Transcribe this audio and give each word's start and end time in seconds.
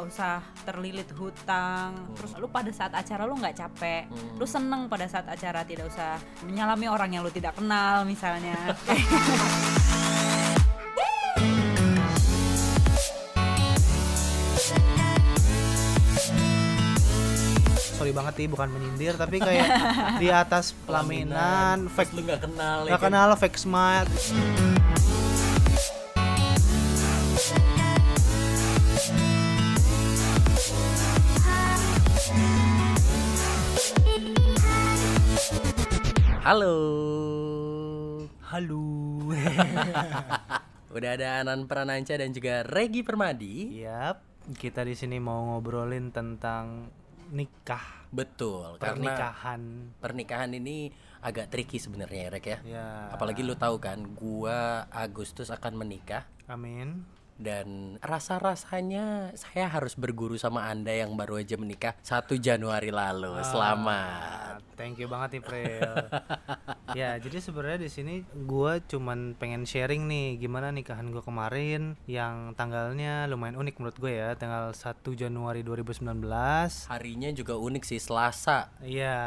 nggak 0.00 0.16
usah 0.16 0.40
terlilit 0.64 1.12
hutang. 1.12 1.92
Terus 2.16 2.32
lu 2.40 2.48
pada 2.48 2.72
saat 2.72 2.96
acara 2.96 3.28
lu 3.28 3.36
nggak 3.36 3.52
capek 3.52 4.08
lu 4.40 4.48
seneng 4.48 4.88
pada 4.88 5.04
saat 5.04 5.28
acara 5.28 5.60
tidak 5.60 5.92
usah 5.92 6.16
menyalami 6.48 6.88
orang 6.88 7.12
yang 7.12 7.20
lu 7.20 7.28
tidak 7.28 7.52
kenal 7.52 8.08
misalnya. 8.08 8.56
Sorry 18.00 18.16
banget 18.16 18.40
nih 18.40 18.48
bukan 18.48 18.72
menyindir 18.72 19.20
tapi 19.20 19.36
kayak 19.36 19.68
di 20.16 20.32
atas 20.32 20.72
pelaminan. 20.88 21.92
Terus 21.92 22.08
fake 22.08 22.12
lu 22.16 22.24
nggak 22.24 22.40
kenal 22.48 22.88
ya 22.88 22.96
nggak 22.96 23.02
kan? 23.04 23.12
kenal 23.12 23.36
fake 23.36 23.60
smile 23.60 24.08
Halo. 36.40 36.72
halo 38.48 38.84
Udah 40.96 41.10
ada 41.12 41.44
Anan 41.44 41.68
Prananca 41.68 42.16
dan 42.16 42.32
juga 42.32 42.64
Regi 42.64 43.04
Permadi. 43.04 43.84
Yap, 43.84 44.48
kita 44.56 44.80
di 44.88 44.96
sini 44.96 45.20
mau 45.20 45.52
ngobrolin 45.52 46.08
tentang 46.08 46.88
nikah, 47.28 48.08
Betul, 48.08 48.80
karena 48.80 49.12
pernikahan. 49.12 49.60
pernikahan 50.00 50.50
ini 50.56 50.88
agak 51.20 51.52
tricky 51.52 51.76
sebenarnya 51.76 52.20
ya, 52.26 52.30
Rek 52.32 52.46
ya. 52.48 52.58
Ya. 52.64 52.88
Apalagi 53.12 53.44
lu 53.44 53.52
tahu 53.60 53.76
kan, 53.76 54.00
gua 54.16 54.88
Agustus 54.88 55.52
akan 55.52 55.76
menikah 55.76 56.24
Amin. 56.48 57.04
Dan 57.40 57.96
rasa-rasanya 58.04 59.32
saya 59.32 59.72
harus 59.72 59.96
berguru 59.96 60.36
sama 60.36 60.68
Anda 60.68 60.92
yang 60.92 61.16
baru 61.16 61.40
aja 61.40 61.56
menikah 61.56 61.96
1 62.04 62.36
Januari 62.36 62.92
lalu. 62.92 63.40
Selamat. 63.40 64.60
Ah, 64.60 64.76
Thank 64.76 64.96
you 64.96 65.12
banget 65.12 65.40
nih 65.40 65.42
Pril. 65.44 65.92
ya, 67.00 67.20
jadi 67.20 67.36
sebenarnya 67.36 67.84
di 67.84 67.90
sini 67.92 68.14
gua 68.48 68.80
cuman 68.80 69.36
pengen 69.36 69.68
sharing 69.68 70.08
nih 70.08 70.40
gimana 70.40 70.72
nikahan 70.72 71.12
gua 71.12 71.20
kemarin 71.20 72.00
yang 72.08 72.56
tanggalnya 72.56 73.28
lumayan 73.28 73.60
unik 73.60 73.76
menurut 73.76 73.96
gue 74.00 74.12
ya, 74.16 74.32
tanggal 74.40 74.72
1 74.72 75.04
Januari 75.16 75.60
2019. 75.60 76.24
Harinya 76.88 77.30
juga 77.36 77.60
unik 77.60 77.84
sih, 77.84 78.00
Selasa. 78.00 78.72
Iya, 78.80 79.20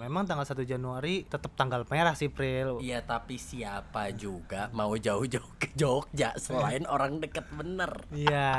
memang 0.00 0.24
tanggal 0.24 0.48
1 0.48 0.64
Januari 0.64 1.28
tetap 1.28 1.52
tanggal 1.52 1.84
merah 1.88 2.16
sih 2.16 2.32
Pril. 2.32 2.80
Iya, 2.80 3.04
tapi 3.04 3.36
siapa 3.36 4.08
juga 4.16 4.72
mau 4.72 4.96
jauh-jauh 4.96 5.60
ke 5.60 5.68
Jogja 5.76 6.32
selain 6.40 6.88
orang 6.94 7.20
deket 7.20 7.44
bener. 7.54 7.90
Iya. 8.10 8.52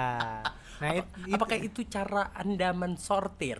Nah, 0.76 0.92
Apa- 0.92 1.08
it- 1.24 1.32
apakah 1.32 1.56
itu 1.56 1.88
cara 1.88 2.36
Anda 2.36 2.76
mensortir? 2.76 3.56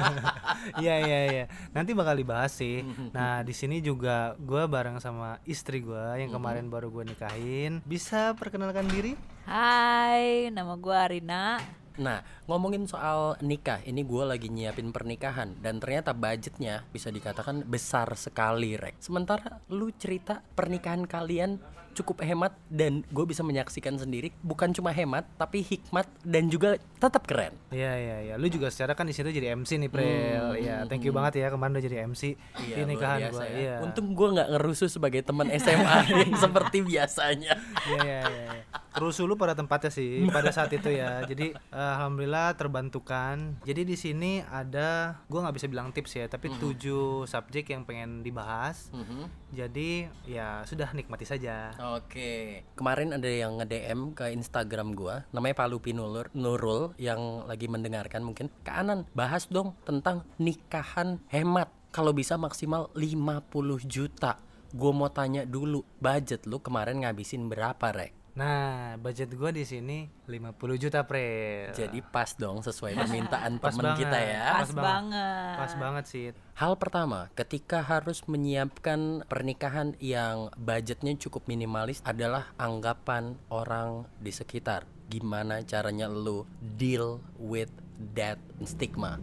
Iya 0.80 0.94
iya 1.00 1.18
iya. 1.28 1.44
Nanti 1.72 1.92
bakal 1.92 2.16
dibahas 2.16 2.56
sih. 2.56 2.80
Nah 3.12 3.44
di 3.44 3.52
sini 3.52 3.80
juga 3.80 4.32
gue 4.36 4.64
bareng 4.64 4.96
sama 4.98 5.36
istri 5.44 5.80
gue 5.80 6.00
yang 6.16 6.32
kemarin 6.32 6.72
baru 6.72 6.88
gue 6.88 7.04
nikahin. 7.06 7.84
Bisa 7.84 8.32
perkenalkan 8.32 8.88
diri? 8.88 9.12
Hai 9.44 10.48
nama 10.48 10.80
gue 10.80 10.96
Arina 10.96 11.60
Nah, 12.00 12.24
ngomongin 12.48 12.88
soal 12.88 13.36
nikah, 13.44 13.84
ini 13.84 14.00
gue 14.00 14.24
lagi 14.24 14.48
nyiapin 14.48 14.88
pernikahan 14.88 15.52
dan 15.60 15.76
ternyata 15.76 16.16
budgetnya 16.16 16.80
bisa 16.88 17.12
dikatakan 17.12 17.60
besar 17.68 18.08
sekali, 18.16 18.80
Rek. 18.80 18.96
Sementara 19.04 19.60
lu 19.68 19.92
cerita 19.92 20.40
pernikahan 20.56 21.04
kalian 21.04 21.60
cukup 21.94 22.22
hemat 22.22 22.54
dan 22.70 23.02
gue 23.10 23.24
bisa 23.26 23.42
menyaksikan 23.42 23.98
sendiri 23.98 24.30
bukan 24.40 24.70
cuma 24.70 24.94
hemat 24.94 25.26
tapi 25.34 25.60
hikmat 25.60 26.06
dan 26.22 26.46
juga 26.48 26.78
tetap 27.00 27.26
keren. 27.26 27.56
Iya 27.72 27.92
iya 27.96 28.16
iya. 28.30 28.34
Lu 28.36 28.46
juga 28.46 28.70
secara 28.70 28.94
kan 28.94 29.08
di 29.08 29.14
situ 29.16 29.28
jadi 29.28 29.56
MC 29.56 29.80
nih 29.80 29.90
Prel. 29.90 30.60
Iya. 30.60 30.86
Thank 30.86 31.08
you 31.08 31.12
banget 31.12 31.42
ya 31.42 31.48
kemarin 31.50 31.76
udah 31.78 31.84
jadi 31.84 31.96
MC 32.06 32.22
di 32.36 32.70
luar 32.76 32.86
nikahan 32.88 33.18
gue. 33.30 33.40
ya. 33.42 33.50
Iya. 33.56 33.74
Untung 33.82 34.12
gue 34.14 34.28
nggak 34.38 34.48
ngerusuh 34.56 34.88
sebagai 34.90 35.20
teman 35.24 35.48
SMA 35.56 35.98
seperti 36.44 36.78
biasanya. 36.84 37.52
Iya 37.86 38.00
iya 38.04 38.20
iya. 38.26 38.62
Rusuh 38.96 39.26
lu 39.26 39.38
pada 39.38 39.54
tempatnya 39.54 39.90
sih 39.92 40.24
pada 40.36 40.50
saat 40.50 40.70
itu 40.74 40.90
ya. 40.90 41.22
Jadi 41.26 41.54
eh, 41.54 41.92
alhamdulillah 41.98 42.58
terbantukan. 42.58 43.62
Jadi 43.62 43.82
di 43.86 43.96
sini 43.98 44.42
ada 44.42 45.20
gua 45.30 45.46
nggak 45.46 45.56
bisa 45.56 45.66
bilang 45.70 45.94
tips 45.94 46.18
ya, 46.18 46.26
tapi 46.26 46.50
tujuh 46.58 47.26
subjek 47.26 47.70
yang 47.70 47.86
pengen 47.86 48.26
dibahas. 48.26 48.90
Mhm. 48.90 49.30
Jadi 49.54 50.06
ya 50.26 50.62
sudah 50.66 50.90
nikmati 50.94 51.26
saja. 51.26 51.74
Oke, 51.98 52.62
kemarin 52.78 53.14
ada 53.14 53.26
yang 53.26 53.58
nge-DM 53.58 54.14
ke 54.14 54.30
Instagram 54.30 54.94
gua, 54.94 55.26
namanya 55.34 55.58
Palupi 55.58 55.90
Nurul, 55.90 56.30
Nurul 56.34 56.94
yang 56.98 57.46
lagi 57.46 57.66
mendengarkan 57.66 58.22
mungkin. 58.22 58.50
Kak 58.62 58.76
Anan, 58.86 59.06
bahas 59.14 59.46
dong 59.50 59.74
tentang 59.82 60.26
nikahan 60.38 61.18
hemat. 61.30 61.70
Kalau 61.90 62.14
bisa 62.14 62.38
maksimal 62.38 62.86
50 62.94 63.82
juta. 63.82 64.38
Gue 64.70 64.94
mau 64.94 65.10
tanya 65.10 65.42
dulu, 65.42 65.82
budget 65.98 66.46
lu 66.46 66.62
kemarin 66.62 67.02
ngabisin 67.02 67.50
berapa, 67.50 67.90
Rek? 67.90 68.19
Nah, 68.40 68.96
budget 68.96 69.36
gua 69.36 69.52
di 69.52 69.68
sini 69.68 70.08
50 70.24 70.80
juta, 70.80 71.04
Pre. 71.04 71.28
Jadi 71.76 72.00
pas 72.00 72.32
dong 72.40 72.64
sesuai 72.64 72.96
permintaan 72.96 73.58
Pas 73.60 73.76
temen 73.76 73.92
kita 73.92 74.16
ya. 74.16 74.56
Pas, 74.56 74.64
Pas 74.64 74.70
banget. 74.72 74.80
banget 74.80 75.56
Pas 75.60 75.72
banget 75.76 76.04
sih. 76.08 76.24
Hal 76.56 76.72
pertama, 76.80 77.28
ketika 77.36 77.84
harus 77.84 78.24
menyiapkan 78.24 79.28
pernikahan 79.28 79.92
yang 80.00 80.48
budgetnya 80.56 81.12
cukup 81.20 81.44
minimalis 81.52 82.00
adalah 82.08 82.48
anggapan 82.56 83.36
orang 83.52 84.08
di 84.16 84.32
sekitar. 84.32 84.88
Gimana 85.12 85.60
caranya 85.68 86.08
lu 86.08 86.48
deal 86.80 87.20
with 87.36 87.68
that 88.16 88.40
stigma? 88.64 89.20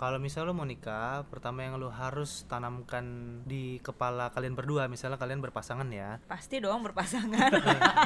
Kalau 0.00 0.16
misal 0.16 0.48
lo 0.48 0.56
mau 0.56 0.64
nikah, 0.64 1.28
pertama 1.28 1.60
yang 1.60 1.76
lo 1.76 1.92
harus 1.92 2.48
tanamkan 2.48 3.04
di 3.44 3.84
kepala 3.84 4.32
kalian 4.32 4.56
berdua, 4.56 4.88
misalnya 4.88 5.20
kalian 5.20 5.44
berpasangan 5.44 5.84
ya. 5.92 6.16
Pasti 6.24 6.56
dong 6.56 6.80
berpasangan 6.80 7.52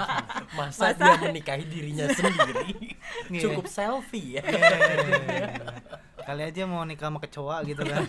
Masa, 0.59 0.91
dia 0.91 1.22
menikahi 1.22 1.62
dirinya 1.71 2.10
sendiri? 2.10 2.99
Cukup 3.38 3.71
selfie 3.71 4.43
ya. 4.43 4.44
Kali 6.27 6.43
aja 6.43 6.66
mau 6.66 6.83
nikah 6.83 7.15
sama 7.15 7.22
kecoa 7.22 7.62
gitu 7.62 7.87
kan. 7.87 8.03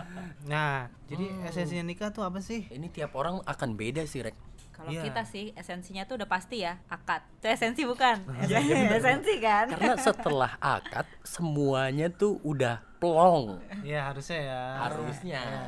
nah, 0.56 0.88
jadi 1.04 1.28
esensinya 1.44 1.84
nikah 1.84 2.16
tuh 2.16 2.24
apa 2.24 2.40
sih? 2.40 2.64
Ini 2.72 2.88
tiap 2.88 3.12
orang 3.20 3.44
akan 3.44 3.76
beda 3.76 4.08
sih, 4.08 4.24
Rek. 4.24 4.32
Kalau 4.72 4.92
Iya. 4.92 5.12
kita 5.12 5.28
sih 5.28 5.52
esensinya 5.52 6.08
tuh 6.08 6.24
udah 6.24 6.28
pasti 6.28 6.64
ya 6.64 6.80
akad. 6.88 7.20
Itu 7.36 7.52
esensi 7.52 7.84
bukan? 7.84 8.16
Iya, 8.48 8.60
esensi 8.96 9.40
kan? 9.44 9.72
Karena 9.72 9.96
setelah 10.00 10.52
akad 10.56 11.04
semuanya 11.20 12.08
tuh 12.08 12.40
udah 12.40 12.85
plong. 13.08 13.44
Ya 13.82 14.08
harusnya 14.08 14.38
ya. 14.40 14.62
Harusnya. 14.82 15.40
Ya. 15.40 15.62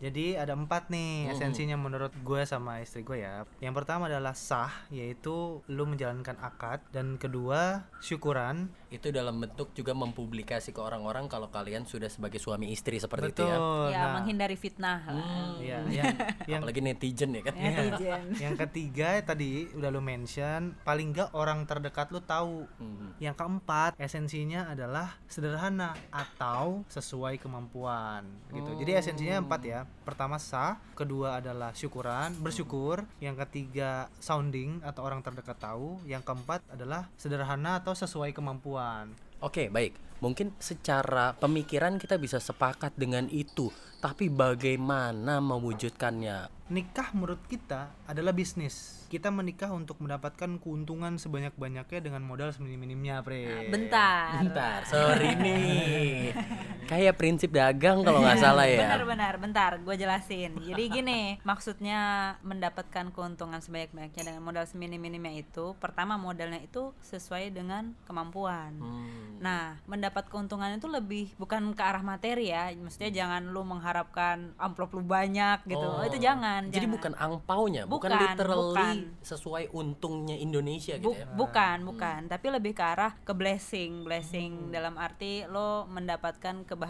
Jadi 0.00 0.36
ada 0.36 0.52
empat 0.52 0.88
nih 0.88 1.32
esensinya 1.32 1.74
menurut 1.74 2.12
gue 2.12 2.42
sama 2.44 2.78
istri 2.78 3.00
gue 3.00 3.18
ya. 3.18 3.42
Yang 3.58 3.74
pertama 3.78 4.06
adalah 4.06 4.32
sah, 4.32 4.70
yaitu 4.88 5.64
lu 5.66 5.84
menjalankan 5.84 6.36
akad. 6.38 6.84
Dan 6.90 7.16
kedua 7.16 7.88
syukuran. 7.98 8.68
Itu 8.92 9.10
dalam 9.10 9.40
bentuk 9.40 9.72
juga 9.72 9.90
mempublikasi 9.90 10.70
ke 10.70 10.78
orang-orang 10.78 11.26
kalau 11.26 11.48
kalian 11.48 11.82
sudah 11.82 12.06
sebagai 12.06 12.38
suami 12.38 12.70
istri 12.70 13.00
seperti 13.00 13.32
itu 13.32 13.42
ya. 13.42 13.56
Betul. 13.56 13.86
ya 13.90 13.98
Nah, 13.98 14.12
menghindari 14.20 14.54
fitnah 14.54 15.00
lah. 15.02 15.56
Iya, 15.58 15.78
yang, 15.90 16.14
yang 16.52 16.60
Apalagi 16.62 16.80
netizen 16.80 17.30
ya 17.32 17.42
kan. 17.42 17.54
Netizen. 17.56 18.22
yang 18.38 18.54
ketiga 18.56 19.08
tadi 19.24 19.66
udah 19.72 19.88
lu 19.88 19.98
mention 19.98 20.76
paling 20.84 21.10
nggak 21.10 21.32
orang 21.32 21.64
terdekat 21.64 22.12
lu 22.12 22.20
tahu 22.20 22.66
Hmm. 22.76 23.16
yang 23.18 23.32
keempat 23.32 23.96
esensinya 23.96 24.68
adalah 24.68 25.16
sederhana 25.26 25.96
atau 26.08 26.83
sesuai 26.88 27.40
kemampuan 27.40 28.26
gitu. 28.52 28.70
Jadi 28.80 28.90
esensinya 28.96 29.40
empat 29.40 29.60
ya. 29.64 29.80
Pertama 30.04 30.40
sah 30.40 30.80
kedua 30.94 31.42
adalah 31.42 31.72
syukuran 31.72 32.34
bersyukur. 32.40 33.04
Yang 33.18 33.46
ketiga 33.48 34.08
sounding 34.18 34.80
atau 34.84 35.04
orang 35.04 35.20
terdekat 35.20 35.58
tahu. 35.58 36.00
Yang 36.04 36.22
keempat 36.26 36.60
adalah 36.70 37.08
sederhana 37.18 37.80
atau 37.82 37.92
sesuai 37.96 38.34
kemampuan. 38.34 39.12
Oke, 39.44 39.68
baik. 39.68 39.92
Mungkin 40.24 40.56
secara 40.56 41.36
pemikiran 41.36 42.00
kita 42.00 42.16
bisa 42.16 42.40
sepakat 42.40 42.96
dengan 42.96 43.28
itu, 43.28 43.68
tapi 44.00 44.32
bagaimana 44.32 45.36
mewujudkannya? 45.36 46.64
nikah 46.72 47.12
menurut 47.12 47.40
kita 47.44 47.92
adalah 48.08 48.32
bisnis. 48.32 49.04
Kita 49.12 49.28
menikah 49.28 49.68
untuk 49.70 50.00
mendapatkan 50.00 50.56
keuntungan 50.58 51.20
sebanyak-banyaknya 51.20 52.00
dengan 52.00 52.24
modal 52.24 52.50
seminim-minimnya 52.56 53.20
pre. 53.20 53.68
Bentar. 53.68 54.40
Bentar, 54.40 54.80
sorry 54.88 55.36
nih. 55.36 56.32
Kayak 56.94 57.18
prinsip 57.18 57.50
dagang 57.50 58.06
kalau 58.06 58.22
nggak 58.22 58.38
salah 58.38 58.70
ya. 58.70 58.86
Benar-benar, 58.86 59.34
bentar, 59.42 59.72
gue 59.82 59.94
jelasin. 59.98 60.54
Jadi 60.62 60.82
gini, 60.86 61.42
maksudnya 61.42 62.34
mendapatkan 62.46 63.10
keuntungan 63.10 63.58
sebanyak-banyaknya 63.58 64.22
dengan 64.22 64.42
modal 64.46 64.62
seminim-minimnya 64.62 65.42
itu, 65.42 65.74
pertama 65.82 66.14
modalnya 66.14 66.62
itu 66.62 66.94
sesuai 67.02 67.50
dengan 67.50 67.98
kemampuan. 68.06 68.78
Hmm. 68.78 69.42
Nah, 69.42 69.82
mendapat 69.90 70.30
keuntungan 70.30 70.78
itu 70.78 70.86
lebih 70.86 71.34
bukan 71.34 71.74
ke 71.74 71.82
arah 71.82 72.06
materi 72.06 72.54
ya. 72.54 72.70
Maksudnya 72.78 73.10
jangan 73.10 73.50
lu 73.50 73.66
mengharapkan 73.66 74.54
amplop 74.54 74.94
lu 74.94 75.02
banyak 75.02 75.66
gitu. 75.66 75.82
Oh. 75.82 76.06
Itu 76.06 76.22
jangan. 76.22 76.70
Jadi 76.70 76.86
jangan. 76.86 76.94
bukan 76.94 77.12
angpaunya, 77.18 77.82
bukan, 77.90 78.14
Bukan, 78.14 78.22
literally 78.22 78.70
bukan. 78.70 78.96
sesuai 79.26 79.64
untungnya 79.74 80.38
Indonesia 80.38 80.94
gitu 80.94 81.10
Bu- 81.10 81.18
ya. 81.18 81.26
Bukan, 81.34 81.76
bukan, 81.82 82.20
tapi 82.30 82.46
lebih 82.54 82.70
ke 82.78 82.84
arah 82.86 83.18
ke 83.26 83.34
blessing, 83.34 84.06
blessing 84.06 84.70
dalam 84.70 84.94
arti 84.94 85.42
lo 85.50 85.90
mendapatkan 85.90 86.62
kebahagiaan 86.62 86.83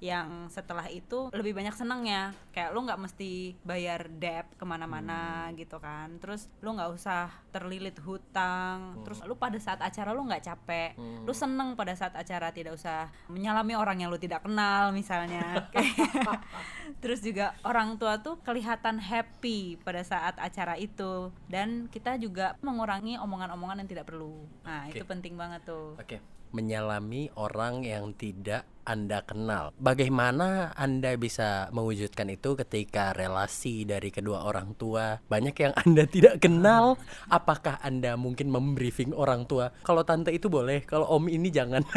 yang 0.00 0.48
setelah 0.48 0.88
itu 0.88 1.28
lebih 1.30 1.52
banyak 1.52 1.74
senangnya. 1.76 2.32
Kayak 2.50 2.72
lo 2.72 2.80
nggak 2.88 3.00
mesti 3.00 3.54
bayar 3.62 4.08
debt 4.08 4.48
ke 4.56 4.64
mana-mana 4.64 5.52
gitu 5.54 5.76
kan. 5.78 6.16
Terus 6.18 6.48
lo 6.64 6.74
nggak 6.74 6.90
usah 6.96 7.28
terlilit 7.52 8.00
hutang. 8.02 9.04
Terus 9.04 9.20
lo 9.24 9.36
pada 9.36 9.60
saat 9.60 9.80
acara 9.84 10.16
lo 10.16 10.24
nggak 10.24 10.44
capek. 10.44 10.90
Lo 11.24 11.32
seneng 11.36 11.76
pada 11.76 11.92
saat 11.92 12.16
acara 12.16 12.50
tidak 12.50 12.76
usah 12.76 13.12
menyalami 13.28 13.76
orang 13.76 14.00
yang 14.02 14.08
lo 14.08 14.18
tidak 14.18 14.44
kenal 14.44 14.90
misalnya. 14.90 15.68
Terus 17.02 17.20
juga 17.22 17.54
orang 17.62 17.98
tua 18.00 18.20
tuh 18.20 18.40
kelihatan 18.42 18.98
happy 18.98 19.80
pada 19.82 20.02
saat 20.02 20.38
acara 20.40 20.78
itu 20.78 21.30
dan 21.50 21.90
kita 21.90 22.16
juga 22.18 22.54
mengurangi 22.62 23.18
omongan-omongan 23.20 23.84
yang 23.84 23.90
tidak 23.90 24.06
perlu. 24.08 24.46
Nah, 24.64 24.88
Oke. 24.88 24.98
itu 24.98 25.04
penting 25.04 25.34
banget 25.34 25.62
tuh. 25.66 25.94
Oke, 25.98 26.18
menyalami 26.56 27.28
orang 27.36 27.84
yang 27.84 28.16
tidak 28.16 28.64
Anda 28.86 29.20
kenal. 29.26 29.74
Bagaimana 29.76 30.72
Anda 30.72 31.18
bisa 31.18 31.68
mewujudkan 31.74 32.30
itu 32.30 32.54
ketika 32.56 33.12
relasi 33.12 33.82
dari 33.82 34.08
kedua 34.08 34.46
orang 34.46 34.72
tua 34.78 35.18
banyak 35.26 35.52
yang 35.58 35.74
Anda 35.84 36.08
tidak 36.08 36.40
kenal? 36.40 36.96
Apakah 37.28 37.76
Anda 37.82 38.16
mungkin 38.16 38.48
membriefing 38.48 39.12
orang 39.12 39.44
tua? 39.44 39.74
Kalau 39.84 40.06
tante 40.06 40.30
itu 40.32 40.46
boleh, 40.48 40.86
kalau 40.86 41.04
om 41.12 41.28
ini 41.28 41.52
jangan. 41.52 41.84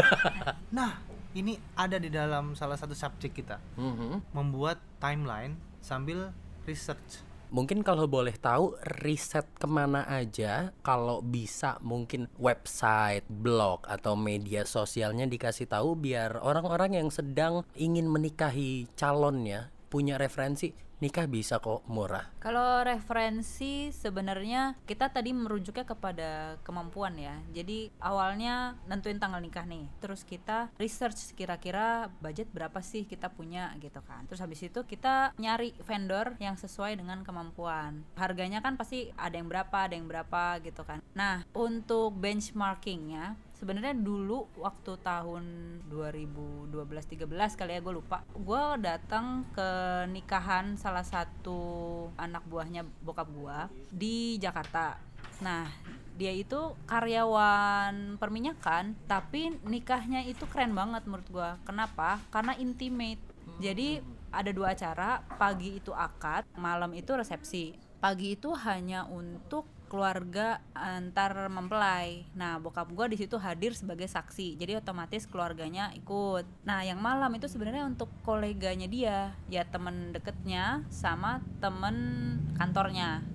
Nah, 0.75 0.97
ini 1.37 1.55
ada 1.77 2.01
di 2.01 2.09
dalam 2.09 2.57
salah 2.57 2.75
satu 2.75 2.97
subjek 2.97 3.37
kita, 3.37 3.61
Mhm. 3.77 4.33
membuat 4.33 4.81
timeline 4.97 5.55
sambil 5.79 6.33
research. 6.65 7.21
Mungkin 7.49 7.81
kalau 7.81 8.05
boleh 8.05 8.37
tahu 8.37 8.77
riset 9.01 9.49
ke 9.57 9.65
mana 9.65 10.05
aja 10.05 10.69
kalau 10.85 11.25
bisa 11.25 11.81
mungkin 11.81 12.29
website, 12.37 13.25
blog 13.25 13.89
atau 13.89 14.13
media 14.13 14.69
sosialnya 14.69 15.25
dikasih 15.25 15.65
tahu 15.65 15.97
biar 15.97 16.37
orang-orang 16.45 17.01
yang 17.01 17.09
sedang 17.09 17.65
ingin 17.73 18.05
menikahi 18.05 18.85
calonnya 18.93 19.73
punya 19.89 20.21
referensi 20.21 20.88
nikah 20.99 21.25
bisa 21.25 21.59
kok 21.59 21.83
murah. 21.87 22.27
Kalau 22.43 22.83
referensi 22.83 23.91
sebenarnya 23.91 24.75
kita 24.83 25.11
tadi 25.11 25.31
merujuknya 25.31 25.87
kepada 25.87 26.59
kemampuan 26.63 27.15
ya. 27.15 27.35
Jadi 27.55 27.91
awalnya 28.03 28.75
nentuin 28.87 29.19
tanggal 29.19 29.39
nikah 29.39 29.63
nih. 29.63 29.87
Terus 30.03 30.27
kita 30.27 30.71
research 30.75 31.35
kira-kira 31.35 32.11
budget 32.19 32.51
berapa 32.51 32.79
sih 32.83 33.07
kita 33.07 33.31
punya 33.31 33.71
gitu 33.79 34.03
kan. 34.03 34.27
Terus 34.27 34.43
habis 34.43 34.59
itu 34.63 34.83
kita 34.83 35.31
nyari 35.39 35.75
vendor 35.83 36.35
yang 36.43 36.59
sesuai 36.59 36.99
dengan 36.99 37.23
kemampuan. 37.23 38.03
Harganya 38.19 38.59
kan 38.59 38.75
pasti 38.75 39.11
ada 39.15 39.35
yang 39.39 39.47
berapa, 39.47 39.77
ada 39.87 39.95
yang 39.95 40.07
berapa 40.07 40.59
gitu 40.63 40.83
kan. 40.83 40.99
Nah, 41.15 41.47
untuk 41.55 42.15
benchmarkingnya 42.19 43.48
sebenarnya 43.59 43.91
dulu 43.91 44.47
waktu 44.55 44.95
tahun 45.03 45.43
2012-13 45.91 47.59
kali 47.59 47.71
ya 47.75 47.79
gue 47.83 47.93
lupa. 47.93 48.23
Gue 48.31 48.63
datang 48.79 49.43
ke 49.51 49.69
nikahan 50.07 50.79
salah 50.79 51.03
satu 51.03 52.07
anak 52.15 52.47
buahnya 52.47 52.87
bokap 53.03 53.27
gue 53.27 53.57
di 53.91 54.39
Jakarta. 54.39 54.95
Nah 55.43 55.67
dia 56.15 56.31
itu 56.35 56.75
karyawan 56.87 58.19
perminyakan 58.19 58.95
tapi 59.07 59.55
nikahnya 59.63 60.23
itu 60.27 60.43
keren 60.47 60.71
banget 60.71 61.03
menurut 61.03 61.27
gue 61.27 61.49
kenapa? 61.67 62.23
Karena 62.31 62.55
intimate. 62.55 63.19
Jadi 63.59 63.99
ada 64.31 64.51
dua 64.55 64.71
acara 64.71 65.19
pagi 65.35 65.83
itu 65.83 65.91
akad 65.91 66.47
malam 66.55 66.95
itu 66.95 67.11
resepsi. 67.11 67.75
Pagi 67.99 68.39
itu 68.39 68.55
hanya 68.55 69.03
untuk 69.11 69.67
keluarga 69.89 70.61
antar 70.77 71.49
mempelai. 71.49 72.29
Nah, 72.37 72.61
bokap 72.61 72.93
gua 72.93 73.09
di 73.09 73.17
situ 73.17 73.35
hadir 73.41 73.73
sebagai 73.73 74.05
saksi. 74.05 74.55
Jadi 74.55 74.77
otomatis 74.77 75.25
keluarganya 75.25 75.89
ikut. 75.97 76.45
Nah, 76.63 76.85
yang 76.85 77.01
malam 77.01 77.33
itu 77.33 77.49
sebenarnya 77.49 77.89
untuk 77.89 78.07
koleganya 78.21 78.85
dia, 78.85 79.33
ya 79.49 79.65
temen 79.65 80.13
deketnya 80.13 80.85
sama 80.93 81.41
temen 81.57 82.37
kantornya. 82.55 83.25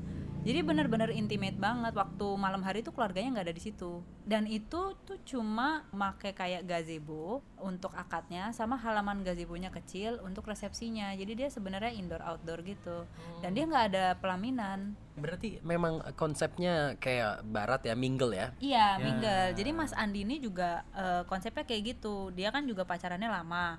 Jadi 0.44 0.60
benar-benar 0.60 1.08
intimate 1.08 1.56
banget 1.56 1.96
waktu 1.96 2.36
malam 2.36 2.60
hari 2.60 2.84
itu 2.84 2.92
keluarganya 2.92 3.40
nggak 3.40 3.46
ada 3.48 3.56
di 3.56 3.64
situ. 3.64 4.04
Dan 4.28 4.44
itu 4.44 4.92
tuh 5.08 5.16
cuma 5.24 5.88
make 5.88 6.36
kayak 6.36 6.68
gazebo 6.68 7.40
untuk 7.56 7.96
akadnya 7.96 8.52
sama 8.52 8.76
halaman 8.76 9.24
gazebonya 9.24 9.72
kecil 9.72 10.20
untuk 10.20 10.44
resepsinya. 10.44 11.16
Jadi 11.16 11.32
dia 11.32 11.48
sebenarnya 11.48 11.96
indoor 11.96 12.20
outdoor 12.20 12.60
gitu. 12.60 13.08
Dan 13.40 13.56
dia 13.56 13.64
nggak 13.64 13.86
ada 13.96 14.06
pelaminan. 14.20 14.92
Berarti 15.14 15.62
memang 15.62 16.02
konsepnya 16.18 16.98
kayak 16.98 17.46
barat 17.46 17.86
ya, 17.86 17.94
mingle 17.94 18.34
ya. 18.34 18.50
Iya, 18.58 18.86
mingle. 18.98 19.54
Jadi 19.54 19.70
Mas 19.70 19.94
Andi 19.94 20.26
ini 20.26 20.42
juga 20.42 20.82
eh, 20.90 21.22
konsepnya 21.30 21.62
kayak 21.62 21.82
gitu. 21.94 22.34
Dia 22.34 22.50
kan 22.50 22.66
juga 22.66 22.82
pacarannya 22.82 23.30
lama. 23.30 23.78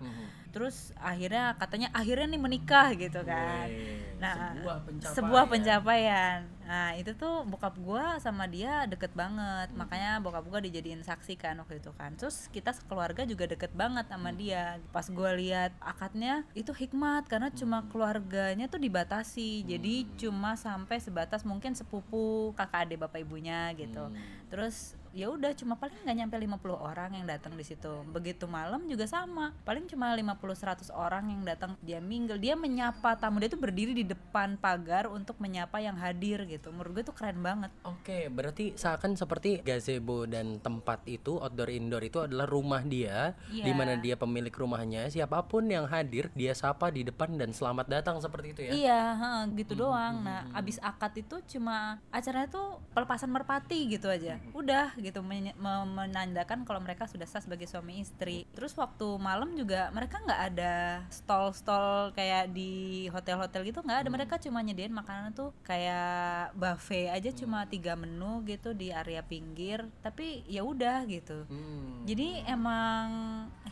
Terus 0.55 0.95
akhirnya 0.95 1.59
katanya 1.59 1.91
akhirnya 1.91 2.31
nih 2.31 2.41
menikah 2.41 2.95
gitu 2.95 3.19
kan. 3.27 3.67
Wey, 3.67 4.15
Nah, 4.15 4.55
sebuah 4.55 4.77
pencapaian. 4.87 5.15
sebuah 5.19 5.43
pencapaian. 5.51 6.37
Nah, 6.65 6.97
itu 6.97 7.13
tuh 7.13 7.45
bokap 7.45 7.77
gua 7.77 8.17
sama 8.17 8.49
dia 8.49 8.89
deket 8.89 9.13
banget. 9.13 9.69
Hmm. 9.69 9.77
Makanya 9.85 10.17
bokap 10.17 10.45
gua 10.49 10.59
dijadiin 10.59 11.05
saksi 11.05 11.37
kan 11.37 11.61
waktu 11.61 11.77
itu 11.77 11.93
kan. 11.93 12.17
Terus 12.17 12.49
kita 12.49 12.73
sekeluarga 12.73 13.21
juga 13.23 13.45
deket 13.45 13.71
banget 13.77 14.09
sama 14.09 14.33
Hmm. 14.33 14.39
dia. 14.41 14.81
Pas 14.89 15.05
gua 15.07 15.37
lihat 15.37 15.71
akadnya 15.77 16.41
itu 16.57 16.73
hikmat 16.73 17.29
karena 17.29 17.53
cuma 17.53 17.85
Hmm. 17.85 17.89
keluarganya 17.93 18.65
tuh 18.65 18.81
dibatasi. 18.81 19.61
Jadi 19.63 20.09
cuma 20.17 20.57
sampai 20.57 20.97
sebatas 20.97 21.45
mungkin 21.45 21.77
sepupu, 21.77 22.51
kakak 22.57 22.89
adik 22.89 23.05
bapak 23.05 23.21
ibunya 23.21 23.69
gitu. 23.77 24.09
Hmm. 24.09 24.17
Terus 24.49 24.97
ya 25.15 25.31
udah 25.31 25.55
cuma 25.55 25.79
paling 25.79 25.95
nggak 26.03 26.17
nyampe 26.19 26.35
50 26.35 26.75
orang 26.75 27.09
yang 27.15 27.23
datang 27.23 27.55
di 27.55 27.63
situ. 27.63 28.03
Begitu 28.11 28.51
malam 28.51 28.83
juga 28.83 29.07
sama. 29.07 29.55
Paling 29.63 29.87
cuma 29.87 30.11
50 30.11 30.91
100 30.91 30.91
orang 30.91 31.31
yang 31.31 31.41
datang 31.47 31.79
dia 31.79 32.03
mingle. 32.03 32.35
Dia 32.35 32.59
menyapa 32.59 33.15
tamu 33.15 33.39
dia 33.39 33.47
tuh 33.47 33.63
berdiri 33.63 33.95
di 33.95 34.03
depan 34.03 34.59
pagar 34.59 35.07
untuk 35.07 35.39
menyapa 35.39 35.79
yang 35.79 35.95
hadir 35.95 36.43
gitu. 36.43 36.75
Menurut 36.75 36.99
gue 36.99 37.03
tuh 37.07 37.15
keren 37.15 37.39
banget. 37.39 37.71
Oke, 37.87 38.27
berarti 38.27 38.75
seakan 38.75 39.15
seperti 39.15 39.63
gazebo 39.63 40.27
dan 40.27 40.59
tempat 40.59 41.07
itu 41.07 41.39
outdoor 41.39 41.71
indoor 41.71 42.03
itu 42.03 42.19
adalah 42.19 42.43
rumah 42.43 42.83
dia, 42.83 43.39
Iya. 43.47 43.63
di 43.63 43.71
mana 43.71 43.95
dia 43.95 44.19
pemilik 44.19 44.51
rumahnya. 44.51 45.07
Siapa 45.07 45.47
pun 45.47 45.63
yang 45.71 45.87
hadir, 45.87 46.27
dia 46.35 46.51
sapa 46.51 46.91
di 46.91 47.07
depan 47.07 47.39
dan 47.39 47.55
selamat 47.55 47.87
datang 47.87 48.19
seperti 48.19 48.47
itu 48.51 48.61
ya. 48.67 48.71
Iya, 48.75 49.01
heeh, 49.15 49.41
gitu 49.63 49.79
doang. 49.79 50.27
Nah, 50.27 50.51
abis 50.51 50.75
akad 50.83 51.15
itu 51.15 51.39
cuma 51.55 52.03
acaranya 52.11 52.51
tuh 52.51 52.83
pelepasan 52.91 53.31
merpati 53.31 53.87
gitu 53.87 54.11
aja. 54.11 54.35
Udah 54.51 54.91
gitu 55.05 55.21
menandakan 55.21 56.65
kalau 56.65 56.81
mereka 56.81 57.05
sudah 57.05 57.29
sah 57.29 57.43
sebagai 57.43 57.69
suami 57.69 58.01
istri. 58.01 58.49
Terus 58.57 58.73
waktu 58.73 59.05
malam 59.21 59.53
juga 59.53 59.93
mereka 59.93 60.17
nggak 60.25 60.41
ada 60.53 61.05
stall-stall 61.13 62.11
kayak 62.17 62.49
di 62.49 63.05
hotel-hotel 63.13 63.61
gitu 63.69 63.85
nggak 63.85 64.05
ada. 64.05 64.09
Mereka 64.09 64.41
cuma 64.41 64.65
nyediain 64.65 64.93
makanan 64.93 65.37
tuh 65.37 65.53
kayak 65.61 66.57
buffet 66.57 67.13
aja 67.13 67.29
cuma 67.35 67.69
tiga 67.69 67.93
menu 67.93 68.41
gitu 68.49 68.73
di 68.73 68.89
area 68.89 69.21
pinggir. 69.21 69.85
Tapi 70.01 70.41
ya 70.49 70.65
udah 70.65 71.05
gitu. 71.05 71.45
Hmm. 71.45 72.03
Jadi 72.09 72.41
emang 72.49 73.07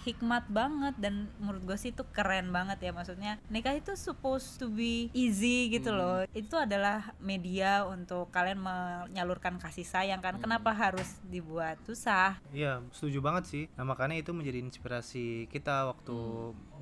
hikmat 0.04 0.52
banget 0.52 0.96
dan 1.00 1.32
menurut 1.40 1.64
gue 1.64 1.78
sih 1.80 1.96
itu 1.96 2.04
keren 2.12 2.52
banget 2.52 2.84
ya 2.84 2.92
maksudnya 2.92 3.40
nikah 3.48 3.72
itu 3.72 3.96
supposed 3.96 4.60
to 4.60 4.68
be 4.68 5.08
easy 5.16 5.72
gitu 5.72 5.96
loh 5.96 6.28
itu 6.36 6.60
adalah 6.60 7.16
media 7.24 7.88
untuk 7.88 8.28
kalian 8.36 8.60
menyalurkan 8.60 9.56
kasih 9.64 9.88
sayang 9.88 10.20
kan 10.20 10.36
kenapa 10.44 10.76
harus 10.76 11.23
dibuat 11.28 11.80
susah 11.88 12.40
Iya, 12.54 12.86
setuju 12.94 13.20
banget 13.24 13.44
sih. 13.50 13.64
Nah, 13.74 13.86
makanya 13.88 14.20
itu 14.20 14.30
menjadi 14.30 14.62
inspirasi 14.62 15.50
kita 15.50 15.90
waktu 15.90 16.18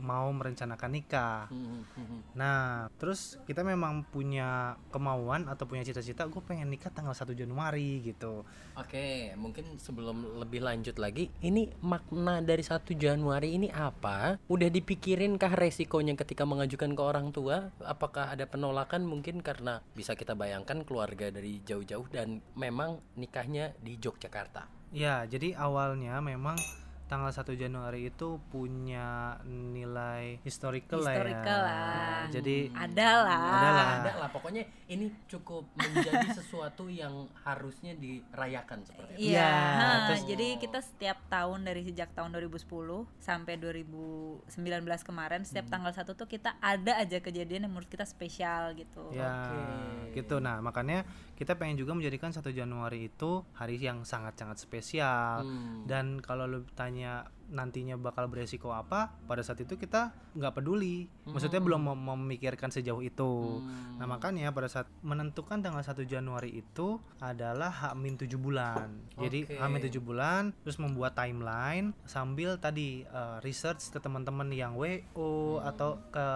mau 0.01 0.27
merencanakan 0.33 0.91
nikah. 0.91 1.45
Hmm, 1.47 1.85
hmm, 1.85 2.05
hmm. 2.09 2.21
Nah, 2.35 2.89
terus 2.97 3.37
kita 3.45 3.61
memang 3.61 4.03
punya 4.09 4.75
kemauan 4.89 5.45
atau 5.47 5.69
punya 5.69 5.85
cita-cita, 5.85 6.25
gue 6.25 6.41
pengen 6.43 6.67
nikah 6.67 6.89
tanggal 6.89 7.13
1 7.13 7.37
Januari 7.37 8.01
gitu. 8.01 8.43
Oke, 8.75 9.31
mungkin 9.37 9.77
sebelum 9.77 10.41
lebih 10.41 10.65
lanjut 10.65 10.97
lagi, 10.97 11.29
ini 11.45 11.69
makna 11.85 12.41
dari 12.41 12.65
1 12.65 12.97
Januari 12.97 13.55
ini 13.55 13.69
apa? 13.69 14.41
Udah 14.49 14.67
dipikirin 14.67 15.37
kah 15.37 15.53
resikonya 15.53 16.17
ketika 16.17 16.43
mengajukan 16.43 16.97
ke 16.97 17.01
orang 17.01 17.29
tua? 17.29 17.69
Apakah 17.85 18.33
ada 18.33 18.49
penolakan 18.49 19.05
mungkin 19.05 19.45
karena 19.45 19.79
bisa 19.93 20.17
kita 20.17 20.33
bayangkan 20.33 20.81
keluarga 20.83 21.29
dari 21.29 21.61
jauh-jauh 21.61 22.09
dan 22.09 22.41
memang 22.57 22.99
nikahnya 23.15 23.77
di 23.79 24.01
Yogyakarta. 24.21 24.69
Ya, 24.93 25.25
jadi 25.25 25.57
awalnya 25.57 26.21
memang 26.21 26.53
tanggal 27.09 27.27
1 27.27 27.43
Januari 27.57 28.07
itu 28.07 28.39
punya 28.47 29.35
nilai 29.43 30.39
historical, 30.47 31.03
Historical 31.03 31.59
lah 31.59 31.75
ya. 31.75 31.75
lah. 31.75 32.23
Jadi 32.31 32.57
ada 32.71 33.09
lah 33.19 33.41
Ada 33.51 33.67
lah. 33.67 33.89
Ada 33.99 34.11
lah 34.15 34.29
pokoknya 34.31 34.63
ini 34.87 35.11
cukup 35.27 35.67
menjadi 35.75 36.31
sesuatu 36.39 36.87
yang 36.87 37.11
harusnya 37.41 37.97
dirayakan 37.97 38.85
seperti 38.85 39.11
itu. 39.17 39.35
Iya, 39.35 39.51
terus- 40.07 40.23
jadi 40.23 40.47
kita 40.55 40.79
setiap 40.79 41.17
tahun 41.27 41.67
dari 41.67 41.81
sejak 41.83 42.15
tahun 42.15 42.31
2010 42.31 42.63
sampai 43.19 43.59
2019 43.59 44.47
kemarin 45.03 45.43
setiap 45.43 45.67
Hmm. 45.67 45.73
tanggal 45.73 45.91
satu 45.91 46.15
tuh 46.15 46.29
kita 46.29 46.55
ada 46.61 46.95
aja 46.95 47.19
kejadian 47.19 47.67
yang 47.67 47.73
menurut 47.73 47.89
kita 47.89 48.07
spesial 48.07 48.71
gitu. 48.71 49.11
Ya, 49.11 49.51
gitu. 50.11 50.39
Nah, 50.39 50.63
makanya 50.63 51.03
kita 51.41 51.57
pengen 51.57 51.81
juga 51.81 51.97
menjadikan 51.97 52.29
1 52.29 52.45
Januari 52.53 53.09
itu 53.09 53.41
hari 53.57 53.81
yang 53.81 54.05
sangat-sangat 54.05 54.61
spesial. 54.61 55.41
Hmm. 55.41 55.89
Dan 55.89 56.21
kalau 56.21 56.45
lu 56.45 56.61
tanya 56.77 57.25
nantinya 57.51 57.99
bakal 57.99 58.31
beresiko 58.31 58.71
apa, 58.71 59.11
pada 59.27 59.43
saat 59.43 59.59
itu 59.61 59.75
kita 59.75 60.15
nggak 60.33 60.63
peduli. 60.63 61.05
Maksudnya 61.27 61.59
belum 61.59 61.91
mem- 61.91 62.03
memikirkan 62.15 62.71
sejauh 62.71 63.03
itu. 63.03 63.61
Hmm. 63.61 63.99
Nah, 63.99 64.07
makanya 64.07 64.49
pada 64.55 64.71
saat 64.71 64.87
menentukan 65.03 65.59
tanggal 65.59 65.83
1 65.83 66.07
Januari 66.07 66.63
itu 66.63 66.97
adalah 67.19 67.69
H-7 67.69 68.31
bulan. 68.39 68.87
Jadi 69.19 69.45
Oke. 69.45 69.59
H-7 69.59 69.95
bulan 70.01 70.55
terus 70.63 70.79
membuat 70.79 71.13
timeline 71.13 71.91
sambil 72.07 72.55
tadi 72.57 73.03
eh, 73.03 73.37
research 73.43 73.91
ke 73.91 73.99
teman-teman 73.99 74.47
yang 74.49 74.73
WO 74.79 75.59
atau 75.61 75.99
ke 76.09 76.27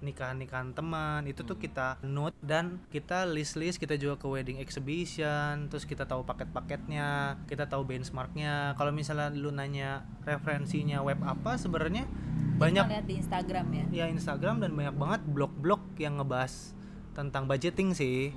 nikahan-nikahan 0.00 0.72
teman. 0.72 1.28
Itu 1.28 1.44
tuh 1.44 1.60
kita 1.60 2.00
note 2.02 2.34
dan 2.40 2.80
kita 2.88 3.28
list-list, 3.28 3.76
kita 3.76 4.00
juga 4.00 4.16
ke 4.18 4.26
wedding 4.26 4.58
exhibition, 4.58 5.68
terus 5.68 5.84
kita 5.84 6.08
tahu 6.08 6.24
paket-paketnya, 6.24 7.38
kita 7.46 7.68
tahu 7.68 7.84
benchmarknya. 7.84 8.74
Kalau 8.74 8.90
misalnya 8.90 9.28
lu 9.30 9.52
nanya 9.52 10.08
referensinya 10.54 11.02
web 11.02 11.18
apa 11.26 11.58
sebenarnya 11.58 12.06
banyak 12.54 12.86
lihat 12.86 13.06
di 13.10 13.18
Instagram 13.18 13.66
ya. 13.74 13.84
ya 13.90 14.04
Instagram 14.06 14.62
dan 14.62 14.78
banyak 14.78 14.94
banget 14.94 15.20
blog-blog 15.26 15.82
yang 15.98 16.22
ngebahas 16.22 16.70
tentang 17.18 17.50
budgeting 17.50 17.90
sih 17.90 18.30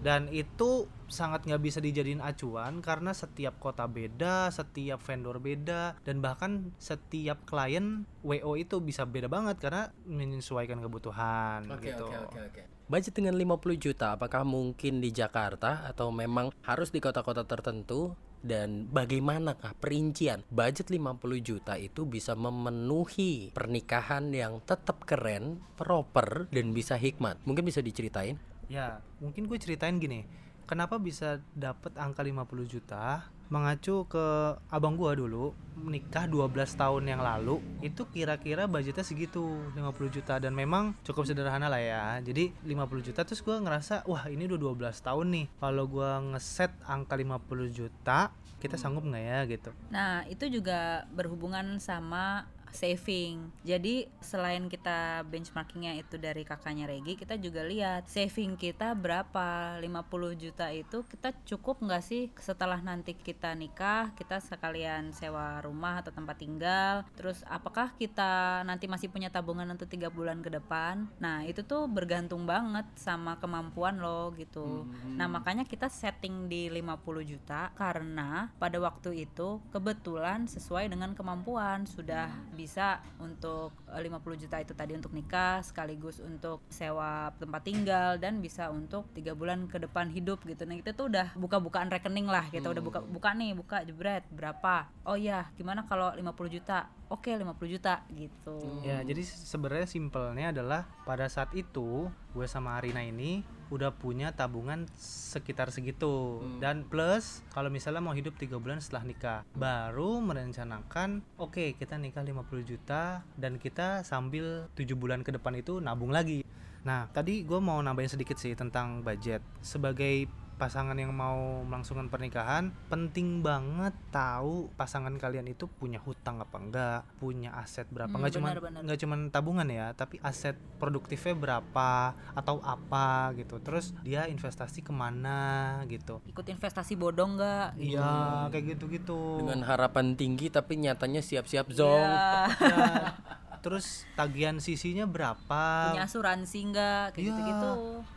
dan 0.00 0.32
itu 0.32 0.88
sangat 1.12 1.44
nggak 1.44 1.60
bisa 1.60 1.84
dijadiin 1.84 2.24
acuan 2.24 2.80
karena 2.80 3.12
setiap 3.12 3.60
kota 3.60 3.84
beda, 3.84 4.48
setiap 4.48 5.02
vendor 5.04 5.42
beda 5.42 5.98
dan 6.06 6.24
bahkan 6.24 6.72
setiap 6.80 7.44
klien 7.44 8.08
WO 8.24 8.56
itu 8.56 8.80
bisa 8.80 9.04
beda 9.04 9.28
banget 9.28 9.60
karena 9.60 9.92
menyesuaikan 10.08 10.80
kebutuhan 10.80 11.68
Oke 11.68 11.92
gitu. 11.92 12.08
oke 12.08 12.16
oke 12.30 12.40
oke. 12.40 12.62
Budget 12.88 13.20
dengan 13.20 13.36
50 13.36 13.76
juta 13.76 14.16
apakah 14.16 14.48
mungkin 14.48 15.04
di 15.04 15.12
Jakarta 15.12 15.84
atau 15.84 16.08
memang 16.08 16.48
harus 16.64 16.88
di 16.88 17.04
kota-kota 17.04 17.44
tertentu 17.44 18.16
dan 18.40 18.88
bagaimanakah 18.88 19.76
perincian 19.76 20.40
budget 20.48 20.88
50 20.88 21.20
juta 21.44 21.76
itu 21.76 22.08
bisa 22.08 22.32
memenuhi 22.32 23.52
pernikahan 23.52 24.32
yang 24.32 24.64
tetap 24.64 25.04
keren, 25.04 25.60
proper 25.76 26.48
dan 26.48 26.72
bisa 26.72 26.96
hikmat. 26.96 27.36
Mungkin 27.44 27.68
bisa 27.68 27.84
diceritain? 27.84 28.40
Ya, 28.72 29.04
mungkin 29.20 29.52
gue 29.52 29.60
ceritain 29.60 30.00
gini. 30.00 30.24
Kenapa 30.64 30.96
bisa 30.96 31.44
dapet 31.52 31.92
angka 31.92 32.24
50 32.24 32.72
juta? 32.72 33.28
Mengacu 33.48 34.04
ke 34.08 34.56
abang 34.68 34.94
gua 34.94 35.16
dulu 35.16 35.56
menikah 35.78 36.26
12 36.26 36.52
tahun 36.74 37.04
yang 37.06 37.22
lalu 37.22 37.62
itu 37.80 38.02
kira-kira 38.10 38.66
budgetnya 38.66 39.06
segitu 39.06 39.40
50 39.78 40.10
juta 40.10 40.36
dan 40.42 40.52
memang 40.52 40.92
cukup 41.06 41.24
sederhana 41.24 41.70
lah 41.70 41.80
ya. 41.80 42.04
Jadi 42.20 42.52
50 42.66 43.06
juta 43.08 43.24
terus 43.24 43.40
gua 43.40 43.62
ngerasa 43.62 44.04
wah 44.04 44.26
ini 44.28 44.44
udah 44.44 44.58
12 44.92 45.06
tahun 45.06 45.26
nih. 45.32 45.46
Kalau 45.56 45.84
gua 45.88 46.20
ngeset 46.34 46.74
angka 46.84 47.14
50 47.16 47.72
juta 47.72 48.34
kita 48.58 48.74
sanggup 48.74 49.06
nggak 49.06 49.22
ya 49.22 49.38
gitu. 49.46 49.70
Nah, 49.94 50.26
itu 50.26 50.50
juga 50.50 51.06
berhubungan 51.14 51.78
sama 51.78 52.50
saving. 52.72 53.50
Jadi 53.64 54.08
selain 54.20 54.66
kita 54.66 55.22
benchmarkingnya 55.26 55.98
itu 56.00 56.16
dari 56.20 56.42
kakaknya 56.42 56.88
Regi, 56.88 57.14
kita 57.18 57.36
juga 57.40 57.64
lihat 57.64 58.08
saving 58.08 58.58
kita 58.58 58.92
berapa. 58.96 59.78
50 59.78 60.34
juta 60.38 60.66
itu 60.72 61.04
kita 61.06 61.32
cukup 61.46 61.80
nggak 61.82 62.04
sih 62.04 62.28
setelah 62.38 62.80
nanti 62.80 63.14
kita 63.14 63.54
nikah, 63.54 64.12
kita 64.14 64.42
sekalian 64.42 65.12
sewa 65.14 65.60
rumah 65.64 66.00
atau 66.02 66.12
tempat 66.12 66.36
tinggal. 66.40 67.06
Terus 67.14 67.42
apakah 67.48 67.94
kita 67.96 68.62
nanti 68.64 68.90
masih 68.90 69.08
punya 69.08 69.28
tabungan 69.28 69.68
untuk 69.68 69.88
tiga 69.88 70.08
bulan 70.08 70.40
ke 70.40 70.50
depan? 70.52 71.08
Nah, 71.18 71.44
itu 71.44 71.64
tuh 71.64 71.86
bergantung 71.90 72.44
banget 72.44 72.84
sama 72.98 73.36
kemampuan 73.38 74.00
lo 74.00 74.32
gitu. 74.36 74.86
Nah, 75.16 75.26
makanya 75.26 75.64
kita 75.64 75.90
setting 75.90 76.48
di 76.50 76.70
50 76.70 77.24
juta 77.24 77.70
karena 77.74 78.50
pada 78.58 78.78
waktu 78.78 79.26
itu 79.28 79.60
kebetulan 79.70 80.46
sesuai 80.46 80.90
dengan 80.90 81.12
kemampuan 81.12 81.84
sudah 81.88 82.30
bisa 82.58 82.98
untuk 83.22 83.70
eh, 83.94 84.02
50 84.02 84.42
juta 84.42 84.58
itu 84.58 84.74
tadi 84.74 84.98
untuk 84.98 85.14
nikah 85.14 85.62
sekaligus 85.62 86.18
untuk 86.18 86.66
sewa 86.66 87.30
tempat 87.38 87.62
tinggal 87.62 88.18
dan 88.18 88.42
bisa 88.42 88.66
untuk 88.74 89.06
tiga 89.14 89.38
bulan 89.38 89.70
ke 89.70 89.78
depan 89.78 90.10
hidup 90.10 90.42
gitu. 90.42 90.66
Nah 90.66 90.74
itu 90.74 90.90
tuh 90.90 91.06
udah 91.06 91.38
buka-bukaan 91.38 91.86
rekening 91.86 92.26
lah 92.26 92.50
kita 92.50 92.66
udah 92.66 92.82
buka 92.82 92.98
buka 93.06 93.30
nih 93.38 93.54
buka 93.54 93.86
jebret 93.86 94.26
berapa? 94.34 94.90
Oh 95.06 95.14
ya 95.14 95.46
gimana 95.54 95.86
kalau 95.86 96.10
50 96.10 96.50
juta? 96.50 96.90
Oke 97.08 97.32
50 97.32 97.56
juta 97.70 98.04
gitu. 98.12 98.60
Ya, 98.84 99.00
jadi 99.00 99.24
sebenarnya 99.24 99.88
simpelnya 99.88 100.52
adalah 100.52 100.84
pada 101.08 101.24
saat 101.32 101.48
itu 101.56 102.12
gue 102.38 102.46
sama 102.46 102.78
Arina 102.78 103.02
ini 103.02 103.42
udah 103.74 103.90
punya 103.90 104.30
tabungan 104.30 104.86
sekitar 104.94 105.74
segitu. 105.74 106.38
Dan 106.62 106.86
plus 106.86 107.42
kalau 107.50 107.66
misalnya 107.66 107.98
mau 107.98 108.14
hidup 108.14 108.38
tiga 108.38 108.62
bulan 108.62 108.78
setelah 108.78 109.02
nikah 109.10 109.40
baru 109.58 110.22
merencanakan 110.22 111.26
oke 111.34 111.74
kita 111.74 111.98
nikah 111.98 112.22
50 112.22 112.62
juta 112.62 113.26
dan 113.34 113.58
kita 113.58 114.06
sambil 114.06 114.70
tujuh 114.78 114.94
bulan 114.94 115.26
ke 115.26 115.34
depan 115.34 115.58
itu 115.58 115.82
nabung 115.82 116.14
lagi. 116.14 116.46
Nah 116.86 117.10
tadi 117.10 117.42
gue 117.42 117.58
mau 117.58 117.82
nambahin 117.82 118.14
sedikit 118.14 118.38
sih 118.38 118.54
tentang 118.54 119.02
budget. 119.02 119.42
Sebagai 119.58 120.30
pasangan 120.58 120.98
yang 120.98 121.14
mau 121.14 121.62
melangsungkan 121.62 122.10
pernikahan 122.10 122.74
penting 122.90 123.40
banget 123.40 123.94
tahu 124.10 124.68
pasangan 124.74 125.14
kalian 125.16 125.46
itu 125.46 125.70
punya 125.70 126.02
hutang 126.02 126.42
apa 126.42 126.56
enggak 126.58 127.00
punya 127.22 127.54
aset 127.54 127.86
berapa. 127.88 128.10
Hmm, 128.10 128.20
nggak 128.20 128.34
cuman 128.34 128.50
benar-benar. 128.52 128.80
nggak 128.84 128.98
cuman 129.06 129.20
tabungan 129.30 129.68
ya 129.70 129.94
tapi 129.94 130.18
aset 130.20 130.58
produktifnya 130.82 131.38
berapa 131.38 132.18
atau 132.34 132.58
apa 132.66 133.32
gitu. 133.38 133.62
Terus 133.62 133.94
dia 134.02 134.26
investasi 134.26 134.82
ke 134.82 134.90
mana 134.90 135.80
gitu. 135.86 136.18
Ikut 136.26 136.44
investasi 136.44 136.98
bodong 136.98 137.38
nggak? 137.38 137.78
Iya 137.78 138.50
kayak 138.50 138.64
gitu 138.76 138.84
gitu 138.90 139.20
Dengan 139.40 139.62
harapan 139.62 140.18
tinggi 140.18 140.50
tapi 140.50 140.76
nyatanya 140.82 141.22
siap-siap 141.22 141.70
zong. 141.70 142.10
Ya, 142.58 143.14
terus 143.58 144.06
tagihan 144.14 144.56
sisinya 144.58 145.04
berapa? 145.04 145.92
Punya 145.92 146.04
asuransi 146.06 146.58
nggak? 146.70 147.04
Kayak 147.12 147.18
Iya. 147.18 147.28
gitu-gitu. 147.30 147.70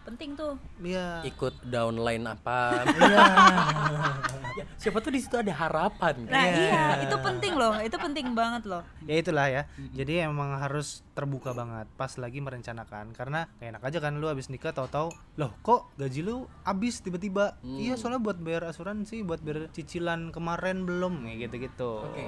Penting 0.08 0.30
tuh. 0.34 0.54
Iya. 0.82 1.08
Ikut 1.26 1.54
downline 1.68 2.26
apa? 2.26 2.86
iya. 2.88 3.20
Ya, 4.52 4.68
siapa 4.76 5.00
tuh 5.00 5.16
di 5.16 5.24
situ 5.24 5.40
ada 5.40 5.56
harapan? 5.56 6.28
Kan? 6.28 6.36
nah 6.36 6.44
iya. 6.44 7.08
itu 7.08 7.16
penting 7.24 7.56
loh. 7.56 7.72
Itu 7.80 7.96
penting 7.96 8.36
banget 8.36 8.68
loh. 8.68 8.84
Ya 9.08 9.24
itulah 9.24 9.48
ya. 9.48 9.64
Jadi 9.96 10.28
emang 10.28 10.60
harus 10.60 11.08
terbuka 11.16 11.56
banget 11.56 11.88
pas 11.96 12.12
lagi 12.20 12.44
merencanakan. 12.44 13.16
Karena 13.16 13.48
gak 13.48 13.70
enak 13.72 13.84
aja 13.88 14.04
kan 14.04 14.20
lu 14.20 14.28
habis 14.28 14.52
nikah 14.52 14.76
tahu-tahu 14.76 15.08
loh 15.40 15.56
kok 15.64 15.96
gaji 15.96 16.20
lu 16.28 16.52
habis 16.68 17.00
tiba-tiba? 17.00 17.56
Iya 17.64 17.96
soalnya 17.96 18.20
buat 18.20 18.44
bayar 18.44 18.68
asuransi 18.68 19.24
buat 19.24 19.40
bayar 19.40 19.72
cicilan 19.72 20.36
kemarin 20.36 20.84
belum 20.84 21.24
kayak 21.24 21.48
gitu-gitu. 21.48 22.04
Oke. 22.12 22.28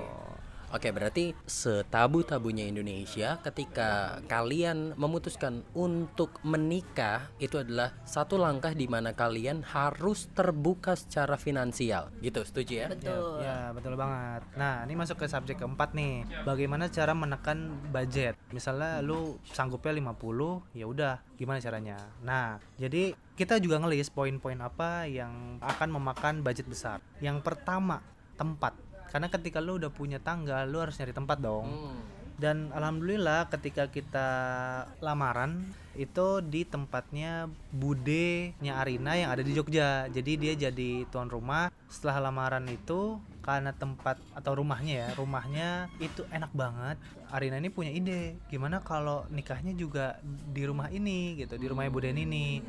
Oke, 0.73 0.89
berarti 0.89 1.37
setabu-tabunya 1.45 2.65
Indonesia 2.65 3.37
ketika 3.45 4.17
kalian 4.25 4.97
memutuskan 4.97 5.61
untuk 5.77 6.41
menikah 6.41 7.29
itu 7.37 7.61
adalah 7.61 7.93
satu 8.09 8.41
langkah 8.41 8.73
di 8.73 8.89
mana 8.89 9.13
kalian 9.13 9.61
harus 9.61 10.33
terbuka 10.33 10.97
secara 10.97 11.37
finansial. 11.37 12.09
Gitu, 12.17 12.41
setuju 12.41 12.73
ya? 12.73 12.87
betul 12.89 13.45
Ya 13.45 13.69
betul 13.69 13.93
banget. 13.93 14.41
Nah 14.57 14.81
ini 14.89 14.97
masuk 14.97 15.21
ke 15.21 15.29
subjek 15.29 15.61
keempat 15.61 15.93
nih. 15.93 16.25
Bagaimana 16.41 16.89
cara 16.89 17.13
menekan 17.13 17.77
budget? 17.93 18.33
Misalnya 18.49 18.97
lu 19.05 19.37
sanggupnya 19.53 19.93
50, 19.93 20.73
ya 20.73 20.89
udah 20.89 21.21
gimana 21.37 21.61
caranya? 21.61 22.01
Nah 22.25 22.57
jadi 22.81 23.13
kita 23.37 23.61
juga 23.61 23.77
ngelis 23.77 24.09
poin-poin 24.09 24.57
apa 24.57 25.05
yang 25.05 25.61
akan 25.61 25.89
memakan 26.01 26.41
budget 26.41 26.65
besar. 26.65 26.97
Yang 27.21 27.45
pertama 27.45 28.01
tempat. 28.37 28.73
Karena 29.13 29.29
ketika 29.29 29.61
lu 29.61 29.77
udah 29.77 29.93
punya 29.93 30.17
tangga, 30.17 30.65
lu 30.65 30.81
harus 30.81 30.97
nyari 30.97 31.13
tempat 31.13 31.37
dong. 31.37 31.69
Hmm. 31.69 32.01
Dan 32.33 32.73
alhamdulillah 32.73 33.45
ketika 33.53 33.93
kita 33.93 34.27
lamaran 35.05 35.69
itu 35.93 36.41
di 36.41 36.65
tempatnya 36.65 37.45
budenya 37.69 38.81
Arina 38.81 39.13
yang 39.13 39.29
ada 39.29 39.45
di 39.45 39.53
Jogja. 39.53 40.09
Jadi 40.09 40.41
dia 40.41 40.53
jadi 40.57 41.05
tuan 41.13 41.29
rumah. 41.29 41.69
Setelah 41.85 42.33
lamaran 42.33 42.65
itu 42.73 43.21
karena 43.45 43.69
tempat 43.69 44.17
atau 44.33 44.57
rumahnya 44.57 44.93
ya, 45.05 45.09
rumahnya 45.13 45.69
itu 46.01 46.25
enak 46.33 46.49
banget. 46.57 46.97
Arina 47.29 47.61
ini 47.61 47.69
punya 47.69 47.93
ide, 47.93 48.41
gimana 48.49 48.81
kalau 48.81 49.29
nikahnya 49.29 49.77
juga 49.77 50.17
di 50.25 50.65
rumah 50.65 50.89
ini 50.89 51.37
gitu, 51.37 51.53
di 51.61 51.69
rumahnya 51.69 51.93
Buden 51.93 52.17
ini. 52.17 52.65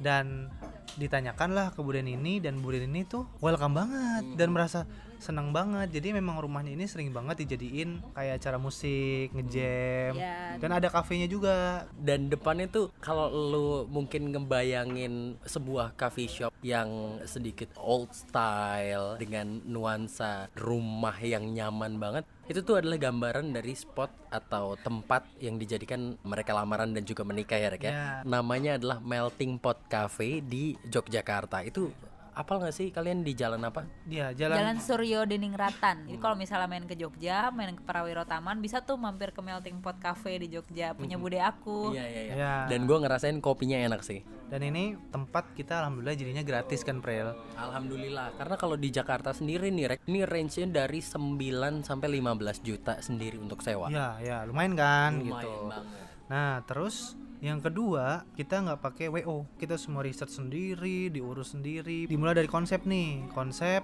Dan 0.00 0.48
ditanyakanlah 0.96 1.76
ke 1.76 1.82
Buden 1.82 2.08
ini 2.08 2.38
dan 2.40 2.62
Buden 2.62 2.88
ini 2.88 3.04
tuh 3.04 3.26
welcome 3.42 3.76
banget 3.76 4.24
dan 4.38 4.48
merasa 4.54 4.88
senang 5.20 5.52
banget 5.52 5.92
jadi 5.92 6.16
memang 6.16 6.40
rumahnya 6.40 6.72
ini 6.72 6.88
sering 6.88 7.12
banget 7.12 7.44
dijadiin 7.44 8.00
kayak 8.16 8.40
acara 8.40 8.56
musik 8.56 9.30
ngejam 9.36 10.16
Ya, 10.16 10.56
dan 10.58 10.70
ada 10.74 10.88
kafenya 10.88 11.28
juga 11.28 11.86
dan 12.00 12.32
depannya 12.32 12.66
tuh 12.66 12.88
kalau 12.98 13.28
lu 13.28 13.68
mungkin 13.86 14.32
ngebayangin 14.32 15.36
sebuah 15.44 15.94
coffee 15.94 16.26
shop 16.26 16.52
yang 16.64 17.20
sedikit 17.28 17.70
old 17.76 18.10
style 18.16 19.20
dengan 19.20 19.60
nuansa 19.68 20.48
rumah 20.56 21.14
yang 21.20 21.52
nyaman 21.52 22.00
banget 22.00 22.24
itu 22.50 22.66
tuh 22.66 22.82
adalah 22.82 22.98
gambaran 22.98 23.54
dari 23.54 23.78
spot 23.78 24.10
atau 24.26 24.74
tempat 24.74 25.22
yang 25.38 25.54
dijadikan 25.54 26.18
mereka 26.26 26.50
lamaran 26.50 26.90
dan 26.90 27.06
juga 27.06 27.22
menikah 27.22 27.54
ya 27.54 27.70
Rek 27.70 27.86
ya. 27.86 27.92
Ya. 27.94 28.06
Namanya 28.26 28.74
adalah 28.74 28.98
Melting 28.98 29.62
Pot 29.62 29.86
Cafe 29.86 30.42
di 30.42 30.74
Yogyakarta. 30.90 31.62
Itu 31.62 31.94
apal 32.40 32.56
nggak 32.58 32.72
sih 32.72 32.88
kalian 32.88 33.20
di 33.20 33.36
jalan 33.36 33.60
apa? 33.62 33.84
dia 34.08 34.32
jalan, 34.32 34.56
Jalan 34.56 34.78
Suryo 34.80 35.28
Diningratan. 35.28 36.08
Jadi 36.08 36.18
kalau 36.18 36.34
misalnya 36.34 36.66
main 36.66 36.88
ke 36.88 36.96
Jogja, 36.96 37.52
main 37.52 37.76
ke 37.76 37.84
Prawiro 37.84 38.24
Taman, 38.24 38.58
bisa 38.58 38.80
tuh 38.80 38.96
mampir 38.96 39.30
ke 39.30 39.40
Melting 39.44 39.78
Pot 39.78 40.00
Cafe 40.00 40.40
di 40.40 40.48
Jogja 40.48 40.96
punya 40.96 41.20
bude 41.20 41.36
aku. 41.38 41.92
Iya 41.92 42.04
iya 42.08 42.22
iya. 42.24 42.34
Ya. 42.34 42.54
Dan 42.66 42.88
gue 42.88 42.96
ngerasain 42.96 43.36
kopinya 43.38 43.76
enak 43.76 44.00
sih. 44.00 44.24
dan 44.50 44.66
ini 44.66 44.98
tempat 45.14 45.54
kita 45.54 45.78
alhamdulillah 45.78 46.18
jadinya 46.18 46.42
gratis 46.42 46.82
kan 46.82 46.98
Prel 46.98 47.38
Alhamdulillah, 47.54 48.34
karena 48.34 48.58
kalau 48.58 48.74
di 48.74 48.90
Jakarta 48.90 49.30
sendiri 49.30 49.70
nih, 49.70 49.94
Rek, 49.94 50.00
ini 50.10 50.26
range-nya 50.26 50.66
dari 50.66 50.98
9 50.98 51.86
sampai 51.86 52.08
15 52.18 52.58
juta 52.58 52.98
sendiri 52.98 53.38
untuk 53.38 53.62
sewa. 53.62 53.86
ya 53.94 54.18
ya 54.18 54.42
lumayan 54.42 54.74
kan 54.74 55.22
Lumayan 55.22 55.38
gitu 55.38 55.50
banget. 55.70 56.02
nah 56.26 56.66
terus 56.66 57.14
yang 57.40 57.64
kedua 57.64 58.28
kita 58.36 58.60
nggak 58.60 58.80
pakai 58.84 59.08
wo 59.08 59.48
kita 59.56 59.80
semua 59.80 60.04
riset 60.04 60.28
sendiri 60.28 61.08
diurus 61.08 61.56
sendiri. 61.56 62.04
Dimulai 62.04 62.36
dari 62.36 62.48
konsep 62.48 62.84
nih. 62.84 63.32
Konsep 63.32 63.80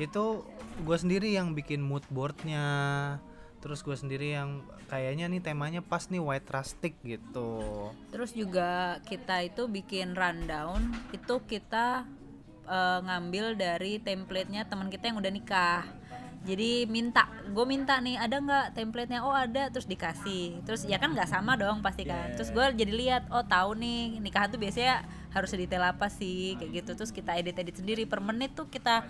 itu 0.00 0.44
gue 0.84 0.96
sendiri 0.96 1.36
yang 1.36 1.52
bikin 1.52 1.84
mood 1.84 2.04
boardnya. 2.08 2.66
Terus 3.60 3.84
gue 3.84 3.96
sendiri 3.96 4.36
yang 4.36 4.64
kayaknya 4.88 5.26
nih 5.28 5.42
temanya 5.42 5.80
pas 5.84 6.08
nih 6.08 6.22
white 6.22 6.48
rustic 6.48 6.96
gitu. 7.04 7.60
Terus 8.08 8.32
juga 8.32 9.02
kita 9.04 9.42
itu 9.42 9.66
bikin 9.66 10.14
rundown, 10.14 10.94
itu 11.10 11.42
kita 11.44 12.06
eh, 12.64 12.98
ngambil 13.02 13.58
dari 13.58 13.98
template-nya 14.00 14.70
teman 14.70 14.88
kita 14.88 15.10
yang 15.12 15.18
udah 15.18 15.32
nikah. 15.32 15.84
Jadi 16.46 16.86
minta, 16.86 17.26
gue 17.50 17.64
minta 17.66 17.98
nih 17.98 18.16
ada 18.22 18.38
nggak 18.38 18.78
template-nya? 18.78 19.26
Oh 19.26 19.34
ada, 19.34 19.66
terus 19.66 19.90
dikasih. 19.90 20.62
Terus 20.62 20.86
ya 20.86 20.96
kan 21.02 21.10
nggak 21.10 21.26
sama 21.26 21.58
dong 21.58 21.82
pasti 21.82 22.06
kan. 22.06 22.38
Terus 22.38 22.54
gue 22.54 22.64
jadi 22.86 22.92
lihat, 22.94 23.22
oh 23.34 23.42
tahu 23.42 23.74
nih 23.74 24.22
nikahan 24.22 24.46
tuh 24.46 24.62
biasanya 24.62 25.02
harus 25.34 25.50
detail 25.50 25.82
apa 25.90 26.06
sih 26.06 26.54
kayak 26.56 26.86
gitu. 26.86 26.90
Terus 26.94 27.10
kita 27.10 27.34
edit-edit 27.34 27.82
sendiri 27.82 28.06
per 28.06 28.22
menit 28.22 28.54
tuh 28.54 28.70
kita 28.70 29.02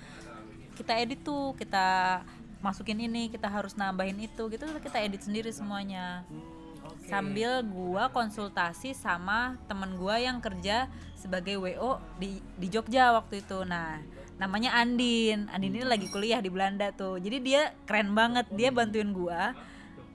kita 0.77 0.93
edit 0.97 1.21
tuh 1.25 1.53
kita 1.57 2.21
masukin 2.61 3.01
ini 3.01 3.33
kita 3.33 3.49
harus 3.49 3.77
nambahin 3.77 4.17
itu 4.21 4.49
gitu 4.53 4.65
kita 4.81 5.01
edit 5.01 5.25
sendiri 5.25 5.49
semuanya 5.53 6.25
sambil 7.07 7.63
gua 7.63 8.11
konsultasi 8.11 8.93
sama 8.93 9.55
temen 9.71 9.95
gua 9.95 10.19
yang 10.19 10.43
kerja 10.43 10.91
sebagai 11.15 11.57
WO 11.63 12.03
di 12.19 12.43
di 12.59 12.67
Jogja 12.67 13.15
waktu 13.15 13.45
itu 13.45 13.63
nah 13.63 14.03
namanya 14.37 14.77
Andin. 14.77 15.49
Andin 15.53 15.73
ini 15.77 15.85
lagi 15.85 16.09
kuliah 16.13 16.41
di 16.41 16.53
Belanda 16.53 16.93
tuh. 16.93 17.21
Jadi 17.21 17.39
dia 17.43 17.73
keren 17.89 18.13
banget. 18.13 18.49
Dia 18.53 18.73
bantuin 18.73 19.11
gua 19.13 19.57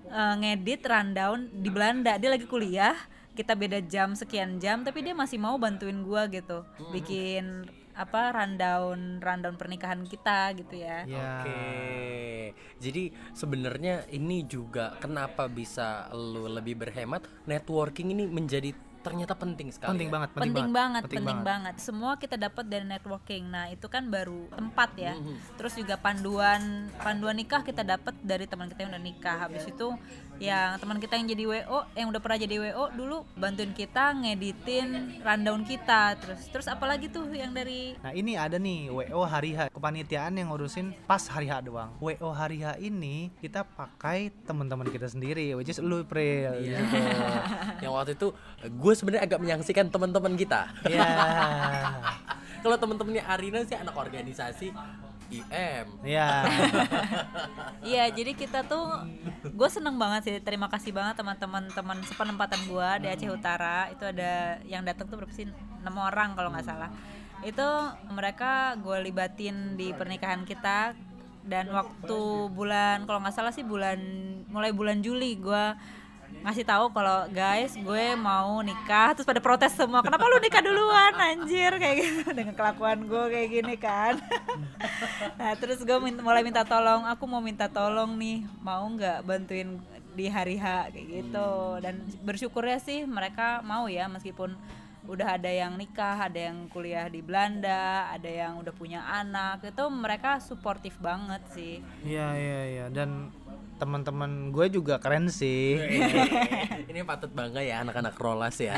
eh, 0.07 0.33
ngedit 0.41 0.81
rundown 0.85 1.49
di 1.51 1.69
Belanda. 1.69 2.17
Dia 2.17 2.29
lagi 2.33 2.45
kuliah 2.45 2.95
kita 3.31 3.55
beda 3.55 3.79
jam 3.87 4.11
sekian 4.11 4.59
jam 4.59 4.83
tapi 4.83 4.99
dia 4.99 5.15
masih 5.15 5.39
mau 5.39 5.57
bantuin 5.57 6.03
gua 6.05 6.29
gitu. 6.29 6.63
Bikin 6.93 7.65
apa 7.91 8.31
rundown 8.31 9.19
rundown 9.19 9.55
pernikahan 9.59 10.07
kita 10.07 10.55
gitu 10.55 10.79
ya. 10.79 11.03
Ya 11.05 11.31
Oke. 11.43 12.55
Jadi 12.81 13.13
sebenarnya 13.35 14.09
ini 14.09 14.43
juga 14.47 14.97
kenapa 14.97 15.45
bisa 15.45 16.09
lu 16.15 16.49
lebih 16.49 16.81
berhemat? 16.81 17.25
Networking 17.45 18.15
ini 18.15 18.25
menjadi 18.25 18.73
ternyata 19.01 19.33
penting 19.33 19.73
sekali. 19.73 19.97
penting 19.97 20.09
ya. 20.09 20.13
banget 20.13 20.29
penting, 20.37 20.69
banget, 20.71 21.03
penting, 21.09 21.39
banget. 21.41 21.75
Semua 21.81 22.15
kita 22.15 22.37
dapat 22.37 22.65
dari 22.69 22.85
networking. 22.85 23.43
Nah, 23.49 23.67
itu 23.73 23.89
kan 23.89 24.07
baru 24.07 24.47
tempat 24.53 24.89
ya. 24.95 25.13
Terus 25.57 25.73
juga 25.75 25.97
panduan 25.97 26.87
panduan 27.01 27.35
nikah 27.35 27.65
kita 27.65 27.81
dapat 27.81 28.13
dari 28.21 28.45
teman 28.45 28.69
kita 28.69 28.85
yang 28.85 28.91
udah 28.93 29.03
nikah. 29.03 29.37
Habis 29.49 29.67
itu 29.67 29.87
yang 30.41 30.81
teman 30.81 30.97
kita 30.97 31.21
yang 31.21 31.29
jadi 31.29 31.43
WO, 31.45 31.85
yang 31.93 32.09
udah 32.09 32.17
pernah 32.17 32.39
jadi 32.41 32.55
WO 32.57 32.89
dulu 32.97 33.17
bantuin 33.37 33.69
kita 33.77 34.17
ngeditin 34.17 35.21
rundown 35.21 35.61
kita. 35.61 36.17
Terus 36.17 36.41
terus 36.49 36.65
apalagi 36.65 37.13
tuh 37.13 37.29
yang 37.29 37.53
dari 37.53 37.93
Nah 38.01 38.09
ini 38.09 38.33
ada 38.33 38.57
nih 38.57 38.89
WO 38.89 39.21
hari 39.21 39.53
H 39.53 39.69
kepanitiaan 39.69 40.33
yang 40.33 40.49
ngurusin 40.49 40.97
pas 41.05 41.21
hari 41.29 41.45
H 41.45 41.61
doang. 41.61 41.93
WO 42.01 42.33
hari 42.33 42.65
H 42.65 42.81
ini 42.81 43.29
kita 43.37 43.61
pakai 43.61 44.33
teman-teman 44.49 44.89
kita 44.89 45.05
sendiri, 45.05 45.53
which 45.53 45.69
is 45.69 45.77
lu 45.77 46.01
Pril. 46.01 46.57
Iya. 46.57 46.81
gitu. 46.81 46.97
yang 47.85 47.93
waktu 47.93 48.17
itu 48.17 48.33
gue 48.65 48.93
sebenarnya 48.97 49.29
agak 49.29 49.39
menyaksikan 49.45 49.93
teman-teman 49.93 50.33
kita. 50.33 50.73
Ya. 50.89 51.05
Kalau 52.65 52.77
teman-temannya 52.81 53.21
Arina 53.29 53.61
sih 53.61 53.77
anak 53.77 53.93
organisasi 53.93 54.73
IM. 55.31 55.87
Ya. 56.03 56.29
Iya, 57.81 58.13
jadi 58.13 58.37
kita 58.37 58.61
tuh 58.69 59.09
gue 59.41 59.69
seneng 59.71 59.97
banget 59.97 60.21
sih. 60.21 60.35
Terima 60.45 60.69
kasih 60.69 60.93
banget 60.93 61.17
teman-teman 61.17 61.65
teman 61.73 61.97
sepenempatan 62.05 62.61
gue 62.69 62.89
di 63.01 63.07
Aceh 63.09 63.31
Utara. 63.31 63.89
Itu 63.89 64.05
ada 64.05 64.61
yang 64.69 64.85
datang 64.85 65.09
tuh 65.09 65.17
berapa 65.17 65.33
sih? 65.33 65.49
6 65.49 65.89
orang 65.89 66.37
kalau 66.37 66.53
nggak 66.53 66.67
salah. 66.67 66.93
Itu 67.41 67.65
mereka 68.13 68.77
gue 68.77 69.01
libatin 69.01 69.73
di 69.73 69.89
pernikahan 69.97 70.45
kita 70.45 70.93
dan 71.41 71.73
waktu 71.73 72.21
bulan 72.53 73.09
kalau 73.09 73.17
nggak 73.25 73.33
salah 73.33 73.49
sih 73.49 73.65
bulan 73.65 73.97
mulai 74.53 74.69
bulan 74.69 75.01
Juli 75.01 75.41
gue 75.41 75.65
ngasih 76.41 76.65
tahu 76.65 76.89
kalau 76.89 77.29
guys 77.29 77.73
gue 77.73 78.05
mau 78.17 78.59
nikah. 78.61 79.13
Terus 79.13 79.27
pada 79.27 79.41
protes 79.41 79.73
semua 79.73 80.01
kenapa 80.01 80.25
lu 80.25 80.41
nikah 80.41 80.61
duluan 80.61 81.13
anjir? 81.15 81.71
Kayak 81.77 81.95
gitu 82.01 82.29
dengan 82.37 82.55
kelakuan 82.57 83.05
gue 83.05 83.23
kayak 83.29 83.49
gini 83.49 83.75
kan. 83.77 84.17
Nah 85.37 85.53
terus 85.57 85.81
gue 85.81 85.97
min- 85.97 86.21
mulai 86.21 86.41
minta 86.41 86.61
tolong 86.61 87.05
aku 87.05 87.25
mau 87.25 87.41
minta 87.41 87.65
tolong 87.65 88.13
nih 88.17 88.45
mau 88.61 88.85
nggak 88.85 89.25
bantuin 89.25 89.77
di 90.13 90.25
hari 90.29 90.57
H? 90.57 90.93
Kayak 90.93 91.07
gitu. 91.07 91.49
Dan 91.81 92.05
bersyukurnya 92.21 92.77
sih 92.77 93.05
mereka 93.05 93.61
mau 93.61 93.89
ya 93.89 94.05
meskipun 94.05 94.53
udah 95.09 95.41
ada 95.41 95.49
yang 95.49 95.73
nikah 95.81 96.29
ada 96.29 96.53
yang 96.53 96.69
kuliah 96.69 97.09
di 97.09 97.25
Belanda 97.25 98.05
ada 98.13 98.29
yang 98.29 98.61
udah 98.61 98.69
punya 98.69 99.01
anak 99.01 99.65
itu 99.65 99.83
mereka 99.89 100.37
suportif 100.37 100.93
banget 101.01 101.41
sih. 101.53 101.81
Iya 102.05 102.27
iya 102.37 102.61
iya. 102.69 102.85
Dan 102.93 103.33
teman-teman 103.81 104.53
gue 104.53 104.77
juga 104.77 105.01
keren 105.01 105.33
sih. 105.33 105.81
Ini 106.85 107.01
patut 107.01 107.33
bangga 107.33 107.65
ya 107.65 107.81
anak-anak 107.81 108.13
Rolas 108.21 108.61
ya. 108.61 108.77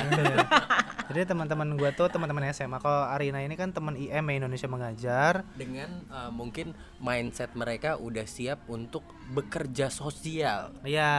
Jadi 1.11 1.27
teman-teman 1.27 1.75
gue 1.75 1.91
tuh 1.91 2.07
teman-teman 2.07 2.47
SMA. 2.55 2.79
Kalau 2.79 3.11
Arina 3.11 3.43
ini 3.43 3.59
kan 3.59 3.75
teman 3.75 3.99
IM 3.99 4.23
ya, 4.23 4.33
Indonesia 4.39 4.71
mengajar. 4.71 5.43
Dengan 5.59 6.07
uh, 6.07 6.31
mungkin 6.31 6.71
mindset 7.03 7.51
mereka 7.51 7.99
udah 7.99 8.23
siap 8.23 8.63
untuk 8.65 9.03
bekerja 9.25 9.87
sosial. 9.87 10.71
Iya. 10.83 11.11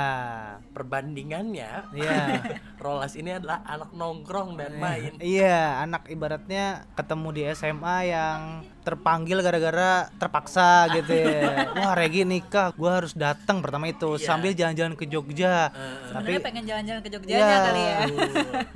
Perbandingannya, 0.72 1.92
Iya. 1.92 2.40
Rolas 2.76 3.12
ini 3.14 3.32
adalah 3.32 3.60
anak 3.64 3.92
nongkrong 3.92 4.56
dan 4.56 4.76
main. 4.76 5.12
Iya, 5.18 5.80
anak 5.80 6.08
ibaratnya 6.08 6.64
ketemu 6.94 7.28
di 7.30 7.42
SMA 7.50 7.96
yang 8.06 8.40
terpanggil 8.80 9.40
gara-gara 9.40 10.12
terpaksa 10.14 10.92
gitu 10.92 11.08
ya. 11.10 11.72
Wah, 11.74 11.92
Regi 11.94 12.20
nikah, 12.22 12.72
gua 12.74 13.00
harus 13.00 13.12
datang 13.12 13.60
pertama 13.60 13.88
itu 13.88 14.16
sambil 14.18 14.52
jalan-jalan 14.52 14.92
ke 14.92 15.04
Jogja. 15.04 15.72
sebenarnya 16.06 16.40
pengen 16.42 16.64
jalan-jalan 16.64 17.00
ke 17.00 17.08
Jogja 17.08 17.32
Iya. 17.34 17.56
kali 17.62 17.80
ya 17.82 17.96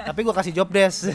Tapi 0.09 0.21
gua 0.23 0.35
kasih 0.35 0.53
job 0.55 0.69
desk. 0.71 1.13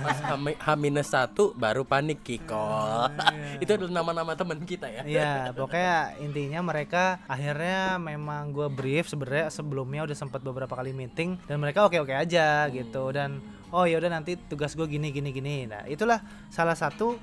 Pas 0.00 0.18
H- 0.18 0.58
H-1 0.58 1.36
baru 1.52 1.84
panik 1.84 2.24
kikol. 2.24 3.12
Itu 3.60 3.70
adalah 3.70 3.92
nama-nama 3.94 4.32
teman 4.32 4.64
kita 4.64 4.88
ya. 4.88 5.02
Iya, 5.04 5.29
pokoknya 5.56 6.20
intinya 6.22 6.60
mereka 6.62 7.22
akhirnya 7.26 7.98
memang 7.98 8.54
gue 8.54 8.68
brief 8.70 9.10
sebenarnya 9.10 9.48
sebelumnya 9.52 10.06
udah 10.06 10.16
sempat 10.16 10.40
beberapa 10.40 10.72
kali 10.72 10.94
meeting 10.94 11.40
dan 11.44 11.56
mereka 11.58 11.86
oke-oke 11.86 12.12
aja 12.12 12.68
gitu 12.70 13.10
dan 13.14 13.40
oh 13.70 13.86
ya 13.86 14.02
udah 14.02 14.10
nanti 14.10 14.34
tugas 14.36 14.74
gue 14.74 14.86
gini 14.86 15.14
gini 15.14 15.30
gini. 15.30 15.66
Nah, 15.70 15.86
itulah 15.86 16.20
salah 16.50 16.74
satu 16.74 17.16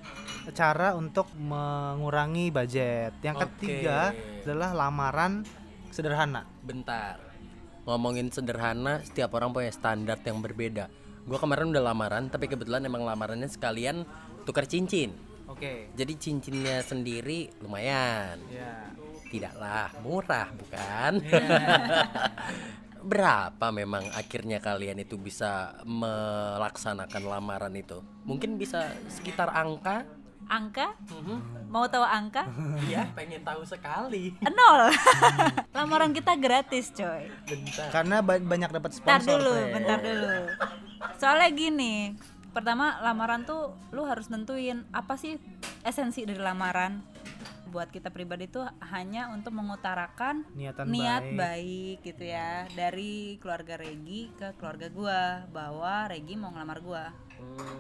cara 0.55 0.95
untuk 0.95 1.27
mengurangi 1.35 2.49
budget. 2.49 3.19
Yang 3.23 3.35
Oke. 3.37 3.43
ketiga 3.59 4.15
adalah 4.43 4.71
lamaran 4.87 5.43
sederhana. 5.91 6.47
Bentar. 6.63 7.19
Ngomongin 7.87 8.31
sederhana, 8.31 8.99
setiap 9.03 9.31
orang 9.39 9.55
punya 9.55 9.71
standar 9.71 10.19
yang 10.23 10.43
berbeda. 10.43 10.91
Gua 11.27 11.39
kemarin 11.39 11.71
udah 11.71 11.83
lamaran, 11.83 12.27
tapi 12.31 12.47
kebetulan 12.47 12.83
emang 12.83 13.03
lamarannya 13.03 13.47
sekalian 13.47 14.03
tukar 14.43 14.67
cincin. 14.67 15.11
Oke. 15.47 15.87
Jadi 15.93 16.13
cincinnya 16.15 16.79
sendiri 16.81 17.49
lumayan. 17.59 18.37
Ya. 18.47 18.91
Tidaklah 19.25 19.91
murah, 19.99 20.47
bukan? 20.53 21.19
Berapa 23.07 23.69
memang 23.69 24.03
akhirnya 24.11 24.57
kalian 24.57 24.99
itu 24.99 25.15
bisa 25.15 25.79
melaksanakan 25.83 27.23
lamaran 27.25 27.71
itu? 27.73 27.99
Mungkin 28.23 28.55
bisa 28.55 28.87
sekitar 29.07 29.47
angka 29.49 30.03
angka 30.45 30.95
Mhm. 31.05 31.67
mau 31.67 31.83
tahu 31.85 32.01
angka 32.01 32.47
Iya, 32.81 33.11
pengen 33.11 33.43
tahu 33.43 33.63
sekali. 33.63 34.31
nol 34.41 34.95
lamaran 35.75 36.11
kita 36.11 36.35
gratis 36.35 36.87
coy 36.89 37.27
Bentar. 37.43 37.91
Karena 37.91 38.19
ba- 38.21 38.39
banyak 38.39 38.71
dapat 38.71 38.91
bentar 38.93 39.19
sponsor. 39.19 39.35
dulu 39.35 39.51
Fe. 39.53 39.71
bentar 39.73 39.99
dulu 39.99 40.31
soalnya 41.13 41.49
gini 41.51 42.15
pertama 42.57 42.97
lamaran 43.05 43.45
tuh 43.45 43.77
lu 43.93 44.01
harus 44.09 44.33
nentuin 44.33 44.81
apa 44.89 45.13
sih 45.13 45.37
esensi 45.85 46.25
dari 46.25 46.41
lamaran. 46.41 47.05
Buat 47.69 47.93
kita 47.93 48.09
pribadi 48.09 48.49
tuh 48.49 48.65
hanya 48.89 49.29
untuk 49.29 49.53
mengutarakan 49.53 50.41
Niatan 50.57 50.89
niat 50.89 51.21
baik. 51.21 51.37
baik 51.37 51.97
gitu 52.01 52.23
ya. 52.25 52.65
Dari 52.73 53.37
keluarga 53.37 53.77
Regi 53.77 54.33
ke 54.33 54.57
keluarga 54.57 54.89
gua 54.89 55.45
bahwa 55.53 56.09
Regi 56.09 56.33
mau 56.33 56.49
ngelamar 56.49 56.81
gua. 56.81 57.05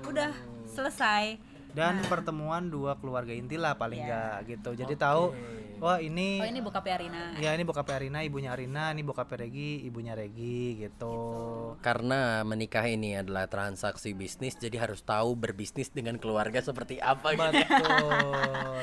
Udah 0.05 0.29
selesai 0.69 1.41
Dan 1.73 2.01
pertemuan 2.07 2.69
dua 2.71 2.97
keluarga 2.97 3.31
inti 3.31 3.55
lah 3.59 3.75
paling 3.75 4.01
Iya. 4.01 4.07
nggak 4.07 4.37
gitu. 4.49 4.69
Jadi 4.73 4.93
tahu 4.97 5.33
wah 5.77 6.01
ini, 6.01 6.41
oh 6.41 6.49
ini 6.49 6.57
bokapnya 6.57 6.97
Arina 6.97 7.23
ya 7.37 7.53
ini 7.53 7.61
bokapnya 7.61 7.95
Arina, 8.01 8.19
ibunya 8.25 8.49
Arina, 8.49 8.89
ini 8.97 9.05
bokapnya 9.05 9.45
Regi, 9.45 9.85
ibunya 9.85 10.17
Regi 10.17 10.81
gitu. 10.81 11.13
Karena 11.85 12.41
menikah 12.41 12.81
ini 12.89 13.13
adalah 13.13 13.45
transaksi 13.45 14.17
bisnis, 14.17 14.57
jadi 14.57 14.81
harus 14.81 15.05
tahu 15.05 15.37
berbisnis 15.37 15.93
dengan 15.93 16.17
keluarga 16.17 16.65
seperti 16.65 16.97
apa 16.97 17.29
gitu. 17.37 17.53
Betul, 17.61 18.09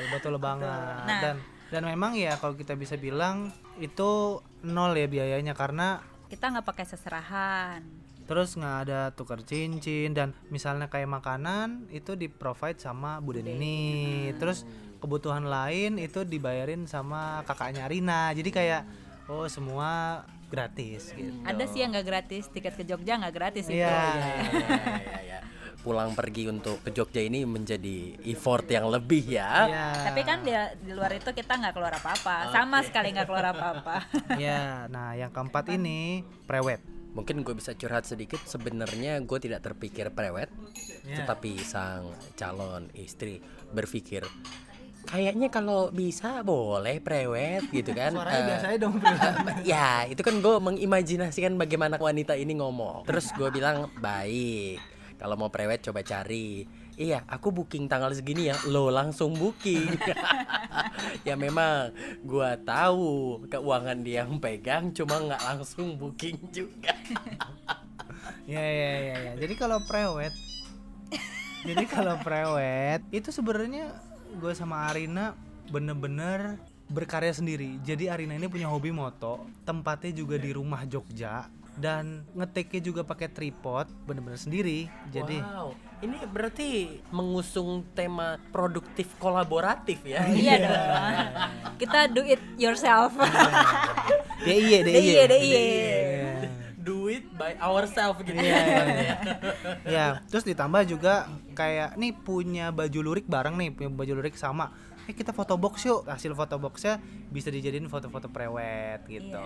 betul 0.15 0.35
banget. 0.39 1.03
Nah. 1.03 1.19
Dan 1.19 1.35
dan 1.73 1.83
memang 1.83 2.15
ya 2.15 2.37
kalau 2.39 2.55
kita 2.55 2.77
bisa 2.77 2.95
bilang 2.95 3.51
itu 3.81 4.39
nol 4.63 4.93
ya 4.95 5.09
biayanya 5.09 5.57
karena 5.57 5.99
kita 6.31 6.53
nggak 6.53 6.65
pakai 6.65 6.85
seserahan 6.87 8.04
terus 8.25 8.57
nggak 8.57 8.77
ada 8.89 9.13
tukar 9.13 9.45
cincin 9.45 10.17
dan 10.17 10.33
misalnya 10.49 10.89
kayak 10.89 11.09
makanan 11.09 11.85
itu 11.93 12.17
di 12.17 12.25
provide 12.25 12.81
sama 12.81 13.21
Bu 13.21 13.37
Denini 13.37 14.33
terus 14.41 14.65
kebutuhan 15.05 15.45
lain 15.45 16.01
itu 16.01 16.25
dibayarin 16.25 16.89
sama 16.89 17.45
kakaknya 17.45 17.85
Rina. 17.85 18.33
Jadi 18.33 18.49
kayak 18.49 18.81
oh 19.29 19.45
semua 19.45 20.23
gratis 20.49 21.13
gitu. 21.13 21.29
Ada 21.45 21.63
sih 21.69 21.85
yang 21.85 21.93
nggak 21.93 22.07
gratis 22.09 22.49
tiket 22.49 22.73
ke 22.73 22.83
Jogja 22.89 23.21
nggak 23.21 23.33
gratis 23.37 23.69
itu. 23.69 23.77
Iya. 23.77 23.93
Ya, 23.93 24.35
ya, 24.97 25.19
ya. 25.21 25.39
Pulang 25.85 26.17
pergi 26.17 26.49
untuk 26.49 26.81
ke 26.81 26.89
Jogja 26.89 27.21
ini 27.21 27.45
menjadi 27.45 28.17
effort 28.25 28.65
yang 28.65 28.89
lebih 28.89 29.29
ya. 29.29 29.69
Iya. 29.69 29.87
tapi 30.09 30.21
kan 30.25 30.41
di, 30.41 30.53
di 30.81 30.91
luar 30.97 31.13
itu 31.13 31.29
kita 31.29 31.53
nggak 31.53 31.73
keluar 31.77 31.93
apa-apa. 32.01 32.49
Sama 32.49 32.81
sekali 32.81 33.13
nggak 33.13 33.29
keluar 33.29 33.53
apa-apa. 33.53 34.09
Ya 34.41 34.89
nah 34.89 35.13
yang 35.13 35.29
keempat 35.29 35.69
ini 35.69 36.25
prewed 36.49 36.94
Mungkin 37.15 37.41
gue 37.41 37.55
bisa 37.55 37.71
curhat 37.71 38.03
sedikit. 38.03 38.43
Sebenarnya 38.43 39.17
gue 39.19 39.39
tidak 39.39 39.63
terpikir 39.63 40.11
prewed, 40.11 40.51
Ya. 41.01 41.21
tetapi 41.21 41.57
sang 41.59 42.09
calon 42.35 42.91
istri 42.93 43.39
berpikir 43.71 44.25
kayaknya 45.05 45.53
kalau 45.53 45.93
bisa 45.93 46.41
boleh 46.41 46.97
prewed 46.97 47.69
gitu 47.69 47.93
kan. 47.93 48.09
suaranya 48.17 48.33
Eh, 48.35 48.47
biasa 48.49 48.65
aja 48.65 48.77
dong 48.81 48.95
ya 49.69 49.89
itu 50.09 50.17
kan 50.19 50.41
gue 50.41 50.55
mengimajinasikan 50.57 51.53
bagaimana 51.55 51.95
wanita 51.95 52.33
ini 52.33 52.57
ngomong 52.57 53.05
terus 53.05 53.29
gue 53.31 53.45
bilang 53.49 53.93
baik 53.95 54.81
kalau 55.15 55.37
mau 55.37 55.53
prewed 55.53 55.77
coba 55.79 56.01
cari 56.01 56.65
iya 56.95 57.23
aku 57.27 57.51
booking 57.51 57.87
tanggal 57.87 58.11
segini 58.15 58.51
ya. 58.51 58.55
Lo 58.67 58.89
langsung 58.89 59.35
booking. 59.35 59.95
Ya 61.25 61.33
memang 61.33 61.93
gue 62.21 62.51
tahu 62.65 63.41
keuangan 63.49 64.05
dia 64.05 64.23
yang 64.23 64.37
pegang 64.37 64.93
cuma 64.93 65.17
nggak 65.17 65.41
langsung 65.43 65.97
booking 65.97 66.37
juga. 66.49 66.93
Ya 68.45 68.61
ya 68.61 68.93
ya 69.01 69.15
ya. 69.17 69.33
Jadi 69.41 69.53
kalau 69.57 69.81
prewed 69.89 70.33
jadi 71.65 71.83
kalau 71.89 72.15
prewed 72.21 73.01
itu 73.09 73.33
sebenarnya 73.33 73.89
gue 74.37 74.53
sama 74.53 74.85
Arina 74.85 75.33
bener-bener 75.73 76.61
berkarya 76.85 77.33
sendiri. 77.33 77.81
Jadi 77.81 78.05
Arina 78.05 78.37
ini 78.37 78.45
punya 78.45 78.69
hobi 78.69 78.93
moto 78.93 79.49
tempatnya 79.65 80.13
juga 80.13 80.37
di 80.37 80.53
rumah 80.53 80.85
Jogja 80.85 81.49
dan 81.81 82.21
ngeteknya 82.37 82.81
juga 82.85 83.01
pakai 83.01 83.33
tripod 83.33 83.89
bener-bener 84.05 84.37
sendiri. 84.37 84.85
Jadi 85.09 85.41
wow 85.41 85.73
ini 86.01 86.17
berarti 86.25 86.69
mengusung 87.09 87.85
tema 87.91 88.35
produktif 88.49 89.13
kolaboratif 89.15 90.03
ya? 90.03 90.27
Iya 90.27 90.53
dong. 90.59 91.23
Kita 91.77 91.99
do 92.09 92.21
it 92.21 92.41
yourself. 92.57 93.15
DIY 94.41 94.83
DIY 94.83 95.23
DIY 95.25 95.41
Iya. 95.41 96.51
do 96.77 97.09
it 97.09 97.25
by 97.33 97.57
ourselves 97.57 98.21
gitu 98.21 98.37
Iya, 98.37 98.45
iya, 98.61 98.83
iya. 98.85 99.15
ya 99.85 100.05
terus 100.29 100.45
ditambah 100.45 100.85
juga 100.85 101.25
kayak 101.57 101.97
nih 101.97 102.13
punya 102.13 102.69
baju 102.69 102.99
lurik 103.01 103.25
bareng 103.25 103.57
nih 103.57 103.73
punya 103.73 103.89
baju 103.89 104.21
lurik 104.21 104.37
sama 104.37 104.69
eh 105.05 105.13
kita 105.13 105.29
foto 105.29 105.53
box 105.53 105.85
yuk. 105.85 106.01
Hasil 106.09 106.33
foto 106.33 106.57
boxnya 106.57 106.97
bisa 107.29 107.53
dijadiin 107.53 107.85
foto-foto 107.85 108.25
prewed 108.25 109.05
gitu. 109.05 109.37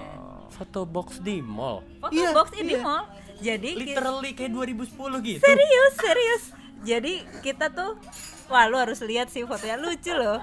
Foto 0.56 0.88
box 0.88 1.20
di 1.20 1.44
mall? 1.44 1.84
Foto 2.00 2.16
Iya, 2.16 2.32
box 2.32 2.48
ini 2.56 2.80
iya. 2.80 2.84
mall 2.84 3.04
jadi 3.40 3.70
literally 3.76 4.32
kayak 4.36 4.52
2010 4.52 4.96
gitu. 5.26 5.44
Serius 5.44 5.94
serius. 5.96 6.44
Jadi 6.80 7.14
kita 7.44 7.72
tuh 7.72 8.00
wah 8.48 8.66
lu 8.68 8.80
harus 8.80 9.00
lihat 9.04 9.28
sih 9.32 9.44
fotonya. 9.44 9.80
Lucu 9.80 10.14
loh. 10.16 10.40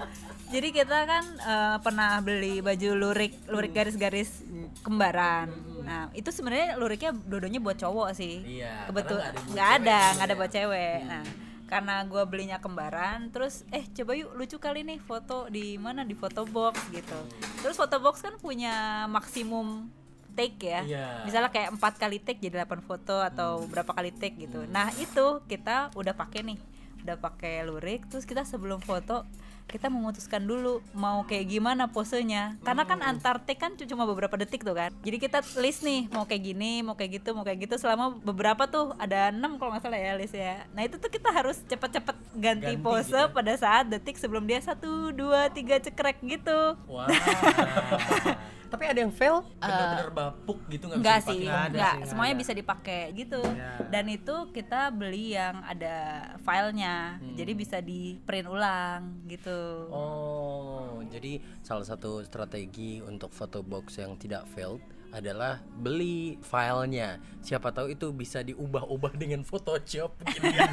Jadi 0.47 0.71
kita 0.71 1.03
kan 1.03 1.23
eh, 1.43 1.77
pernah 1.83 2.23
beli 2.23 2.63
baju 2.63 2.89
lurik 2.95 3.35
lurik 3.51 3.73
garis-garis 3.75 4.45
kembaran. 4.79 5.51
Nah 5.83 6.07
itu 6.15 6.31
sebenarnya 6.31 6.79
luriknya 6.79 7.11
dodonya 7.11 7.59
buat 7.59 7.75
cowok 7.75 8.09
sih. 8.15 8.63
Iya, 8.63 8.87
kebetul 8.87 9.19
karena 9.19 9.41
nggak 9.51 9.69
ada 9.83 9.99
nggak 10.15 10.25
ada 10.27 10.35
buat 10.35 10.51
cewek. 10.51 10.99
Nah 11.03 11.23
karena 11.67 11.99
gua 12.07 12.23
belinya 12.23 12.63
kembaran 12.63 13.27
terus 13.27 13.67
eh 13.75 13.83
coba 13.91 14.15
yuk 14.15 14.31
lucu 14.39 14.55
kali 14.55 14.87
nih 14.87 15.03
foto 15.03 15.51
di 15.51 15.75
mana? 15.75 16.07
Di 16.07 16.15
foto 16.15 16.47
box 16.47 16.79
gitu 16.95 17.19
terus 17.59 17.75
foto 17.75 17.99
box 17.99 18.23
kan 18.23 18.39
punya 18.39 19.05
maksimum 19.11 19.91
take 20.37 20.61
ya. 20.61 20.85
Iya. 20.85 21.05
misalnya 21.25 21.49
kayak 21.49 21.73
empat 21.73 21.93
kali 21.97 22.21
take 22.21 22.37
jadi 22.37 22.61
8 22.69 22.85
foto 22.85 23.17
atau 23.17 23.65
berapa 23.65 23.89
kali 23.89 24.13
take 24.13 24.37
gitu. 24.37 24.69
Nah 24.69 24.93
itu 25.01 25.41
kita 25.49 25.89
udah 25.97 26.13
pakai 26.13 26.45
nih. 26.45 26.59
Udah 27.01 27.17
pakai 27.17 27.65
lurik 27.65 28.05
terus 28.05 28.29
kita 28.29 28.45
sebelum 28.45 28.77
foto 28.77 29.25
kita 29.67 29.91
memutuskan 29.91 30.47
dulu 30.47 30.79
mau 30.95 31.27
kayak 31.27 31.51
gimana 31.51 31.91
posenya. 31.91 32.55
Karena 32.63 32.87
kan 32.87 33.03
antar 33.03 33.43
take 33.43 33.59
kan 33.59 33.75
cuma 33.75 34.07
beberapa 34.07 34.39
detik 34.39 34.63
tuh 34.63 34.71
kan. 34.71 34.95
Jadi 35.03 35.17
kita 35.19 35.43
list 35.59 35.83
nih 35.83 36.07
mau 36.07 36.23
kayak 36.23 36.43
gini 36.55 36.79
mau 36.81 36.95
kayak 36.95 37.19
gitu 37.21 37.35
mau 37.35 37.43
kayak 37.43 37.67
gitu 37.67 37.75
selama 37.75 38.15
beberapa 38.23 38.63
tuh 38.71 38.95
ada 38.95 39.27
enam 39.29 39.59
kalau 39.59 39.75
nggak 39.75 39.83
salah 39.83 39.99
ya 39.99 40.15
list 40.15 40.33
ya. 40.33 40.63
Nah 40.71 40.87
itu 40.87 40.95
tuh 40.95 41.11
kita 41.11 41.29
harus 41.35 41.59
cepet-cepet 41.67 42.15
ganti, 42.39 42.73
Ganti 42.73 42.79
pose 42.79 43.11
gitu 43.11 43.19
ya. 43.19 43.27
pada 43.27 43.53
saat 43.59 43.91
detik 43.91 44.15
sebelum 44.15 44.47
dia 44.47 44.63
satu 44.63 45.11
dua 45.11 45.51
tiga 45.51 45.75
cekrek 45.83 46.23
gitu. 46.23 46.79
Wow. 46.87 47.11
Tapi 48.67 48.83
ada 48.85 48.99
yang 48.99 49.09
fail 49.09 49.41
bener-bener 49.57 50.09
bapuk 50.09 50.59
gitu 50.67 50.85
nggak 50.85 50.97
bisa 50.97 51.07
dipakai. 51.17 51.27
sih, 51.29 51.39
Nggak 51.41 51.57
ada 51.57 51.67
enggak. 51.69 51.87
sih, 51.87 51.97
nggak 51.97 52.09
Semuanya 52.09 52.31
ada. 52.31 52.41
bisa 52.41 52.53
dipakai 52.53 53.01
gitu. 53.13 53.41
Ya. 53.47 53.71
Dan 53.87 54.05
itu 54.07 54.35
kita 54.51 54.81
beli 54.89 55.25
yang 55.31 55.55
ada 55.61 55.95
filenya, 56.37 56.95
jadi 57.33 57.51
bisa 57.53 57.77
di 57.79 58.01
print 58.19 58.45
ulang 58.45 59.01
gitu. 59.25 59.87
Oh, 59.87 60.99
jadi 61.05 61.31
salah 61.59 61.83
satu 61.83 62.21
strategi 62.21 62.99
untuk 62.99 63.29
foto 63.29 63.59
box 63.59 63.97
yang 63.97 64.15
tidak 64.15 64.43
failed 64.47 64.79
adalah 65.09 65.63
beli 65.73 66.35
filenya. 66.41 67.15
Siapa 67.39 67.71
tahu 67.71 67.89
itu 67.89 68.11
bisa 68.11 68.41
diubah-ubah 68.41 69.15
dengan 69.15 69.39
Photoshop 69.41 70.11
gitu 70.27 70.43
ya. 70.53 70.67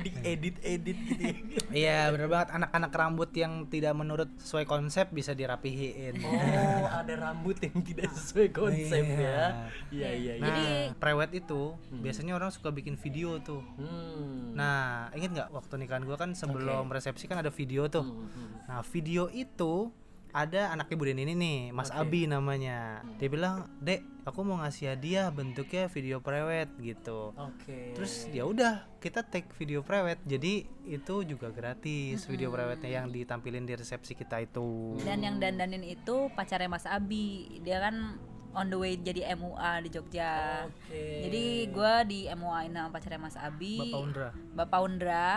Diedit-edit 0.00 0.98
gitu 0.98 1.22
ya. 1.22 1.34
Iya 1.70 1.98
bener 2.12 2.28
banget 2.28 2.48
anak-anak 2.52 2.92
rambut 2.92 3.30
yang 3.32 3.64
tidak 3.66 3.92
menurut 3.92 4.28
sesuai 4.36 4.64
konsep 4.64 5.08
bisa 5.10 5.32
dirapihin. 5.32 6.20
Oh, 6.20 6.86
ada 6.86 7.14
rambut 7.16 7.56
yang 7.58 7.80
tidak 7.80 8.10
sesuai 8.12 8.48
konsep 8.50 9.02
Iya. 9.02 9.18
ya. 9.20 9.44
Iya, 9.90 10.10
iya, 10.12 10.32
iya. 10.36 10.42
Nah, 10.42 10.96
prewed 10.96 11.32
itu 11.32 11.74
biasanya 11.92 12.34
orang 12.34 12.50
suka 12.50 12.68
bikin 12.68 12.94
video 12.94 13.38
tuh. 13.38 13.62
Hmm. 13.76 14.52
Nah, 14.52 15.08
inget 15.12 15.30
nggak 15.32 15.50
waktu 15.50 15.74
nikahan 15.78 16.04
gua 16.04 16.16
kan 16.16 16.32
sebelum 16.32 16.88
resepsi 16.88 17.24
kan 17.24 17.40
ada 17.40 17.50
video 17.50 17.86
tuh. 17.86 18.04
Hmm, 18.04 18.62
Nah, 18.66 18.86
video 18.86 19.26
itu 19.30 19.90
ada 20.30 20.70
anaknya 20.74 20.96
Bu 20.96 21.04
Deni 21.06 21.22
ini 21.26 21.34
nih, 21.34 21.58
Mas 21.74 21.90
Abi 21.90 22.26
namanya. 22.30 23.02
Dia 23.18 23.28
bilang, 23.30 23.66
"Dek, 23.82 24.02
aku 24.26 24.46
mau 24.46 24.62
ngasih 24.62 24.94
hadiah 24.94 25.28
bentuknya 25.30 25.90
video 25.90 26.22
prewed 26.22 26.70
gitu." 26.78 27.34
Oke. 27.34 27.94
Terus 27.98 28.30
ya 28.30 28.46
udah, 28.46 28.86
kita 29.02 29.26
take 29.26 29.50
video 29.58 29.82
prewed. 29.82 30.18
Jadi 30.26 30.66
itu 30.86 31.14
juga 31.26 31.50
gratis 31.50 32.26
video 32.26 32.50
prewednya 32.54 33.02
yang 33.02 33.06
ditampilin 33.10 33.66
di 33.66 33.74
resepsi 33.74 34.14
kita 34.14 34.42
itu. 34.42 34.98
Dan 35.02 35.22
yang 35.22 35.36
dandanin 35.42 35.82
itu 35.82 36.30
pacarnya 36.34 36.70
Mas 36.70 36.86
Abi. 36.86 37.60
Dia 37.62 37.82
kan 37.82 38.18
on 38.50 38.66
the 38.66 38.78
way 38.78 38.98
jadi 38.98 39.34
MUA 39.38 39.86
di 39.86 39.88
Jogja. 39.94 40.66
Oke. 40.66 41.26
Jadi 41.30 41.44
gua 41.70 42.02
di 42.02 42.26
MUA 42.26 42.70
sama 42.70 42.90
pacarnya 42.90 43.20
Mas 43.22 43.36
Abi. 43.38 43.78
Bapak 43.78 44.00
Undra. 44.02 44.28
Bapak 44.54 44.80
Undra. 44.82 45.28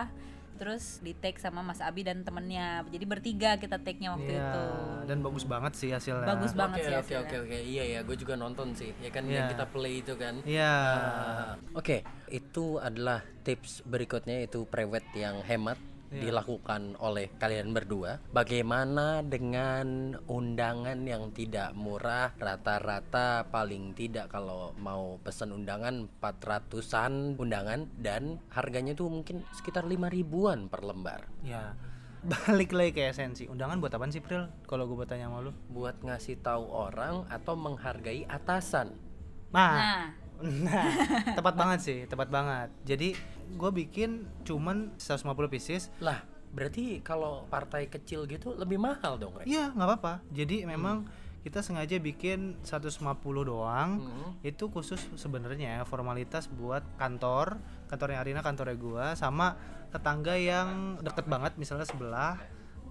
Terus 0.53 0.99
di 0.99 1.11
take 1.13 1.37
sama 1.37 1.59
Mas 1.59 1.79
Abi 1.79 2.01
dan 2.01 2.21
temennya. 2.21 2.85
Jadi 2.85 3.03
bertiga 3.03 3.57
kita 3.57 3.77
take-nya 3.77 4.13
waktu 4.13 4.31
Iya, 4.31 4.47
itu. 4.47 4.63
dan 5.03 5.17
bagus 5.19 5.43
banget 5.43 5.73
sih 5.73 5.89
hasilnya. 5.89 6.23
Bagus 6.25 6.53
banget 6.53 6.77
Oke 6.79 6.87
sih 6.87 6.95
oke 6.95 7.15
oke 7.19 7.35
oke 7.43 7.57
iya 7.59 7.83
ya 7.85 7.99
gue 8.01 8.15
juga 8.15 8.33
nonton 8.33 8.71
sih 8.71 8.93
ya 8.97 9.09
kan 9.09 9.23
Iya. 9.23 9.33
yang 9.35 9.47
kita 9.49 9.65
play 9.67 9.99
itu 9.99 10.13
kan 10.15 10.35
Iya. 10.43 10.73
Ah, 10.73 11.51
Oke, 11.73 12.01
itu 12.27 12.77
adalah 12.77 13.21
tips 13.41 13.83
berikutnya 13.83 14.41
itu 14.41 14.63
prewed 14.63 15.03
yang 15.13 15.41
hemat 15.41 15.75
dilakukan 16.21 16.99
oleh 17.01 17.33
kalian 17.41 17.73
berdua. 17.73 18.21
Bagaimana 18.29 19.25
dengan 19.25 20.17
undangan 20.29 21.01
yang 21.07 21.33
tidak 21.33 21.73
murah? 21.73 22.35
Rata-rata 22.37 23.49
paling 23.49 23.97
tidak 23.97 24.29
kalau 24.29 24.77
mau 24.77 25.17
pesan 25.25 25.55
undangan 25.55 26.05
400-an 26.21 27.39
undangan 27.39 27.89
dan 27.97 28.37
harganya 28.53 28.93
tuh 28.93 29.09
mungkin 29.09 29.41
sekitar 29.55 29.87
5 29.89 29.97
ribuan 30.13 30.69
per 30.69 30.85
lembar. 30.85 31.25
ya 31.43 31.73
balik 32.23 32.71
lagi 32.71 32.95
ke 32.95 33.11
esensi 33.11 33.51
undangan 33.51 33.83
buat 33.83 33.91
apaan 33.91 34.07
sih 34.07 34.23
Pril 34.23 34.47
kalau 34.63 34.87
gue 34.87 34.95
bertanya 34.95 35.27
sama 35.27 35.43
lu 35.43 35.51
Buat 35.67 35.99
ngasih 36.07 36.39
tahu 36.39 36.71
orang 36.71 37.27
atau 37.27 37.59
menghargai 37.59 38.23
atasan. 38.31 38.95
nah 39.51 39.75
Nah, 39.75 40.23
Nah, 40.43 40.91
tepat 41.39 41.55
banget 41.55 41.79
sih, 41.79 41.99
tepat 42.03 42.27
banget. 42.27 42.67
Jadi 42.83 43.15
gue 43.45 43.71
bikin 43.85 44.27
cuman 44.47 44.95
150 44.97 45.53
pieces. 45.53 45.91
Lah, 45.99 46.23
berarti 46.51 47.03
kalau 47.03 47.45
partai 47.47 47.91
kecil 47.91 48.25
gitu 48.27 48.55
lebih 48.55 48.79
mahal 48.79 49.19
dong, 49.19 49.35
Rek? 49.37 49.45
Iya, 49.45 49.71
nggak 49.73 49.87
apa-apa. 49.87 50.13
Jadi 50.31 50.63
memang 50.63 51.07
kita 51.43 51.59
sengaja 51.59 51.99
bikin 51.99 52.59
150 52.63 53.03
doang. 53.43 53.99
Hmm. 53.99 54.31
Itu 54.41 54.71
khusus 54.71 54.99
sebenarnya 55.19 55.79
ya, 55.79 55.83
formalitas 55.83 56.47
buat 56.47 56.83
kantor, 56.95 57.59
kantornya 57.91 58.23
Arina, 58.23 58.39
kantornya 58.39 58.77
gua 58.79 59.05
sama 59.19 59.59
tetangga 59.93 60.33
yang 60.33 60.97
deket 61.05 61.29
banget 61.29 61.53
misalnya 61.53 61.85
sebelah 61.85 62.41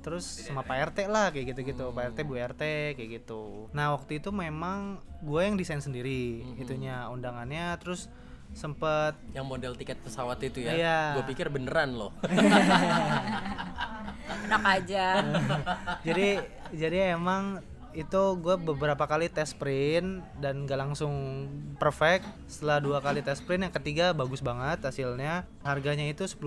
terus 0.02 0.26
sama 0.26 0.66
Pak 0.66 0.92
RT 0.92 0.98
lah 1.06 1.30
kayak 1.30 1.54
gitu-gitu 1.54 1.94
Pak 1.94 2.14
RT 2.14 2.18
Bu 2.26 2.34
RT 2.38 2.62
kayak 2.98 3.10
gitu 3.22 3.70
nah 3.70 3.94
waktu 3.94 4.18
itu 4.18 4.34
memang 4.34 5.02
gue 5.22 5.40
yang 5.42 5.54
desain 5.54 5.78
sendiri 5.78 6.42
itunya 6.58 7.06
undangannya 7.10 7.74
terus 7.78 8.10
sempet 8.52 9.16
Yang 9.32 9.46
model 9.48 9.72
tiket 9.76 9.98
pesawat 10.04 10.38
itu 10.44 10.64
ya. 10.64 10.72
Iya. 10.72 11.00
Gue 11.20 11.24
pikir 11.32 11.48
beneran 11.48 11.96
loh. 11.96 12.12
enak 14.48 14.62
aja. 14.62 15.06
jadi 16.06 16.44
jadi 16.72 17.16
emang 17.16 17.60
itu 17.92 18.22
gue 18.40 18.56
beberapa 18.56 19.04
kali 19.04 19.28
tes 19.28 19.52
print 19.52 20.24
dan 20.40 20.64
gak 20.64 20.80
langsung 20.80 21.44
perfect 21.76 22.24
setelah 22.48 22.80
dua 22.80 22.98
kali 23.04 23.20
tes 23.20 23.44
print 23.44 23.68
yang 23.68 23.74
ketiga 23.74 24.16
bagus 24.16 24.40
banget 24.40 24.80
hasilnya 24.80 25.44
harganya 25.60 26.08
itu 26.08 26.24
10.000 26.24 26.40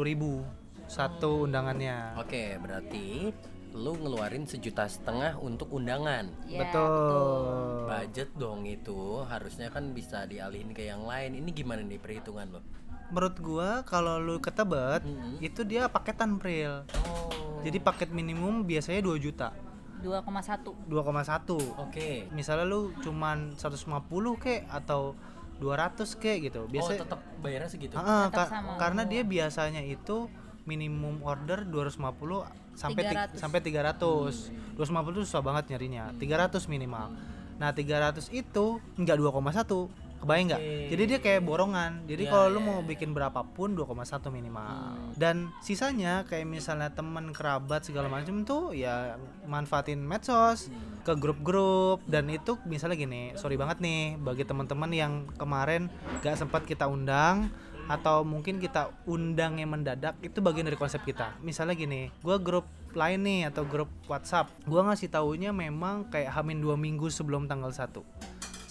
satu 0.90 1.46
undangannya 1.46 2.18
Oke, 2.18 2.58
berarti 2.58 3.30
lu 3.76 3.92
ngeluarin 3.94 4.44
sejuta 4.44 4.88
setengah 4.88 5.36
untuk 5.38 5.68
undangan. 5.70 6.32
Ya, 6.46 6.64
betul 6.64 7.86
Budget 7.86 8.30
dong 8.34 8.64
itu 8.64 8.96
harusnya 9.22 9.68
kan 9.68 9.92
bisa 9.92 10.24
dialihin 10.24 10.72
ke 10.72 10.84
yang 10.84 11.04
lain. 11.04 11.36
Ini 11.36 11.50
gimana 11.52 11.82
nih 11.82 12.00
perhitungan 12.00 12.50
lo? 12.50 12.62
menurut 13.06 13.38
gua 13.38 13.70
kalau 13.86 14.18
lu 14.18 14.42
ke 14.42 14.50
Tebet 14.50 15.06
Mm-mm. 15.06 15.38
itu 15.38 15.62
dia 15.62 15.86
paketan 15.86 16.42
pril 16.42 16.90
Oh. 17.06 17.62
jadi 17.62 17.78
paket 17.78 18.10
minimum 18.10 18.66
biasanya 18.66 18.98
2 19.00 19.22
juta 19.22 19.54
2,1. 20.02 20.74
2,1 20.90 21.54
Oke. 21.80 22.26
misalnya 22.32 22.66
lu 22.66 22.98
cuman 22.98 23.54
150 23.54 24.02
kek 24.36 24.66
atau 24.68 25.14
200 25.56 26.02
kek 26.18 26.38
gitu 26.44 26.62
Oh, 26.62 26.68
biasanya 26.68 27.06
tetap 27.06 27.22
bayarnya 27.40 27.70
segitu. 27.70 27.94
Ah, 27.94 28.26
Tetap 28.26 28.34
ka- 28.42 28.50
sama. 28.52 28.74
karena 28.76 29.06
dia 29.06 29.22
biasanya 29.22 29.82
itu 29.82 30.26
minimum 30.64 31.22
order 31.22 31.62
250 31.62 32.42
sampai 32.76 33.02
ti- 33.02 33.16
300. 33.16 33.40
sampai 33.40 33.60
300. 33.60 34.52
250 34.76 35.16
itu 35.16 35.24
susah 35.26 35.42
banget 35.42 35.72
nyarinya. 35.72 36.12
300 36.16 36.68
minimal. 36.68 37.16
Nah, 37.56 37.72
300 37.72 38.28
itu 38.30 38.66
enggak 38.96 39.16
2,1. 39.16 39.88
Kebayang 40.16 40.48
nggak? 40.48 40.64
Oke. 40.64 40.88
Jadi 40.90 41.04
dia 41.06 41.20
kayak 41.20 41.42
borongan. 41.44 41.92
Jadi 42.08 42.24
Iya, 42.26 42.32
kalau 42.32 42.48
lu 42.50 42.58
iya, 42.58 42.66
mau 42.66 42.80
iya. 42.80 42.88
bikin 42.88 43.10
berapapun 43.12 43.76
2,1 43.76 44.28
minimal. 44.28 44.96
Dan 45.14 45.52
sisanya 45.60 46.24
kayak 46.26 46.48
misalnya 46.48 46.90
temen 46.90 47.30
kerabat 47.30 47.84
segala 47.84 48.08
macam 48.08 48.42
tuh 48.42 48.72
ya 48.72 49.20
manfaatin 49.44 50.00
medsos 50.00 50.72
ke 51.04 51.14
grup-grup 51.14 52.02
dan 52.06 52.26
itu 52.28 52.58
misalnya 52.66 52.98
gini, 52.98 53.36
sorry 53.36 53.54
banget 53.54 53.78
nih 53.78 54.18
bagi 54.18 54.42
teman-teman 54.42 54.90
yang 54.90 55.14
kemarin 55.36 55.92
gak 56.20 56.36
sempat 56.36 56.66
kita 56.66 56.90
undang 56.90 57.52
atau 57.86 58.26
mungkin 58.26 58.58
kita 58.58 58.90
undang 59.06 59.62
yang 59.62 59.74
mendadak 59.74 60.18
itu 60.26 60.42
bagian 60.42 60.66
dari 60.66 60.78
konsep 60.78 61.02
kita. 61.06 61.38
Misalnya 61.46 61.78
gini, 61.78 62.10
gua 62.26 62.42
grup 62.42 62.66
lain 62.96 63.22
nih 63.22 63.52
atau 63.52 63.68
grup 63.68 63.92
WhatsApp, 64.10 64.50
gua 64.66 64.88
ngasih 64.90 65.12
taunya 65.12 65.54
memang 65.54 66.10
kayak 66.10 66.34
hamin 66.34 66.64
dua 66.64 66.76
minggu 66.80 67.12
sebelum 67.12 67.46
tanggal 67.46 67.70
1 67.70 68.02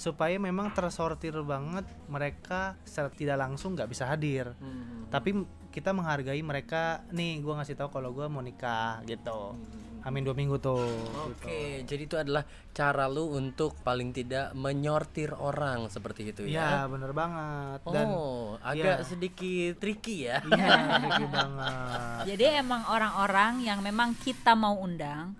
supaya 0.04 0.36
memang 0.36 0.68
tersortir 0.76 1.32
banget 1.40 1.88
mereka 2.12 2.76
secara 2.84 3.08
tidak 3.08 3.40
langsung 3.40 3.72
nggak 3.72 3.88
bisa 3.88 4.04
hadir. 4.04 4.52
Hmm. 4.60 5.08
tapi 5.08 5.48
kita 5.72 5.96
menghargai 5.96 6.44
mereka 6.44 7.00
nih 7.08 7.40
gua 7.40 7.64
ngasih 7.64 7.72
tahu 7.72 7.88
kalau 7.88 8.12
gua 8.12 8.28
mau 8.28 8.44
nikah 8.44 9.00
gitu 9.08 9.56
hamin 10.04 10.22
dua 10.22 10.36
minggu 10.36 10.60
tuh 10.60 10.84
Oke, 11.32 11.80
jadi 11.88 12.02
itu 12.04 12.16
adalah 12.20 12.44
cara 12.76 13.08
lu 13.08 13.32
untuk 13.32 13.72
paling 13.80 14.12
tidak 14.12 14.52
menyortir 14.52 15.32
orang 15.32 15.88
seperti 15.88 16.30
itu 16.36 16.44
Iya 16.44 16.84
ya. 16.84 16.92
bener 16.92 17.16
banget 17.16 17.80
dan 17.88 18.06
oh, 18.12 18.60
agak 18.60 19.00
iya. 19.00 19.06
sedikit 19.08 19.80
tricky 19.80 20.28
ya. 20.28 20.44
iya 20.44 21.00
tricky 21.00 21.26
banget 21.32 22.20
Jadi 22.28 22.44
emang 22.60 22.84
orang-orang 22.92 23.64
yang 23.64 23.80
memang 23.80 24.12
kita 24.20 24.52
mau 24.52 24.76
undang 24.76 25.32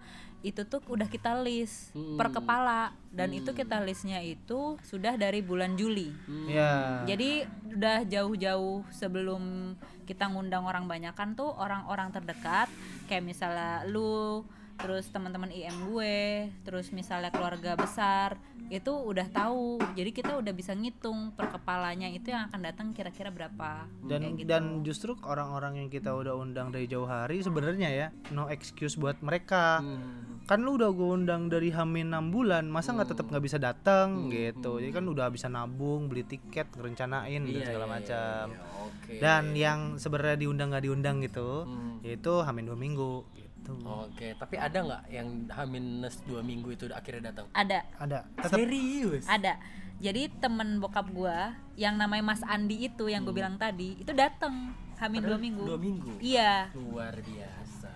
itu 0.45 0.61
tuh 0.69 0.85
udah 0.93 1.09
kita 1.09 1.41
list 1.41 1.97
per 2.21 2.29
kepala 2.29 2.93
dan 3.09 3.33
itu 3.33 3.57
kita 3.57 3.81
listnya 3.81 4.21
itu 4.21 4.77
sudah 4.85 5.17
dari 5.17 5.41
bulan 5.41 5.73
Juli. 5.73 6.13
Iya 6.53 7.01
Jadi 7.09 7.49
udah 7.73 8.05
jauh-jauh 8.05 8.85
sebelum 8.93 9.73
kita 10.05 10.31
ngundang 10.31 10.69
orang 10.69 10.85
banyak 10.85 11.17
kan 11.17 11.33
tuh 11.35 11.51
orang-orang 11.51 12.13
terdekat. 12.13 12.69
Kayak 13.09 13.25
misalnya 13.25 13.83
lu 13.89 14.45
terus 14.77 15.07
teman-teman 15.09 15.49
IM 15.49 15.89
gue, 15.89 16.19
terus 16.63 16.91
misalnya 16.91 17.29
keluarga 17.29 17.75
besar 17.75 18.37
itu 18.67 18.91
udah 18.91 19.29
tahu. 19.29 19.77
Jadi 19.93 20.11
kita 20.11 20.35
udah 20.35 20.51
bisa 20.51 20.73
ngitung 20.73 21.31
per 21.31 21.49
kepalanya 21.49 22.09
itu 22.09 22.29
yang 22.29 22.49
akan 22.49 22.61
datang 22.63 22.87
kira-kira 22.91 23.29
berapa. 23.29 23.87
dan 24.05 24.35
gitu. 24.35 24.45
dan 24.45 24.65
justru 24.83 25.11
orang-orang 25.21 25.77
yang 25.77 25.89
kita 25.89 26.11
udah 26.11 26.35
undang 26.35 26.69
dari 26.69 26.85
jauh 26.85 27.05
hari 27.05 27.41
sebenarnya 27.41 27.89
ya 27.89 28.07
no 28.31 28.47
excuse 28.47 28.95
buat 28.95 29.17
mereka 29.19 29.81
Hmm. 29.81 30.45
kan 30.45 30.61
lu 30.61 30.77
udah 30.77 30.91
gue 30.91 31.09
undang 31.15 31.49
dari 31.49 31.69
hamin 31.69 32.11
6 32.11 32.29
bulan 32.29 32.65
masa 32.67 32.93
nggak 32.93 33.11
tetap 33.11 33.27
nggak 33.27 33.41
bisa 33.43 33.57
datang 33.57 34.29
gitu 34.29 34.77
jadi 34.77 34.93
kan 34.93 35.05
udah 35.05 35.27
bisa 35.29 35.49
nabung 35.49 36.07
beli 36.07 36.21
tiket 36.23 36.69
ngerencanain 36.71 37.41
dan 37.41 37.49
Iya, 37.51 37.65
segala 37.65 37.87
iya, 37.87 37.93
macam 37.95 38.45
iya, 38.47 38.61
Oke. 38.83 39.13
dan 39.19 39.45
yang 39.55 39.81
sebenarnya 39.97 40.37
diundang 40.39 40.69
nggak 40.69 40.85
diundang 40.85 41.17
gitu 41.19 41.65
Hmm. 41.65 41.97
yaitu 42.01 42.33
hamin 42.39 42.65
dua 42.67 42.77
minggu 42.77 43.25
gitu. 43.65 43.73
Oke, 43.81 44.37
tapi 44.37 44.61
ada 44.61 44.77
nggak 44.77 45.03
yang 45.09 45.29
minus 45.67 46.21
dua 46.29 46.45
minggu 46.45 46.69
itu 46.71 46.85
akhirnya 46.93 47.33
datang? 47.33 47.49
ada. 47.57 47.81
Ada. 47.97 48.19
Tetap 48.37 48.61
Serius? 48.61 49.25
ada. 49.25 49.57
Jadi 49.99 50.29
temen 50.37 50.79
bokap 50.79 51.09
gua 51.09 51.57
yang 51.75 51.97
namanya 51.97 52.35
Mas 52.35 52.45
Andi 52.45 52.93
itu 52.93 53.09
yang 53.09 53.25
gue 53.25 53.33
bilang 53.33 53.57
tadi 53.57 53.97
itu 53.97 54.13
datang 54.13 54.75
hamin 55.01 55.23
dua 55.25 55.39
minggu. 55.41 55.65
Dua 55.65 55.79
minggu. 55.81 56.13
iya. 56.21 56.69
Luar 56.77 57.17
biasa. 57.17 57.89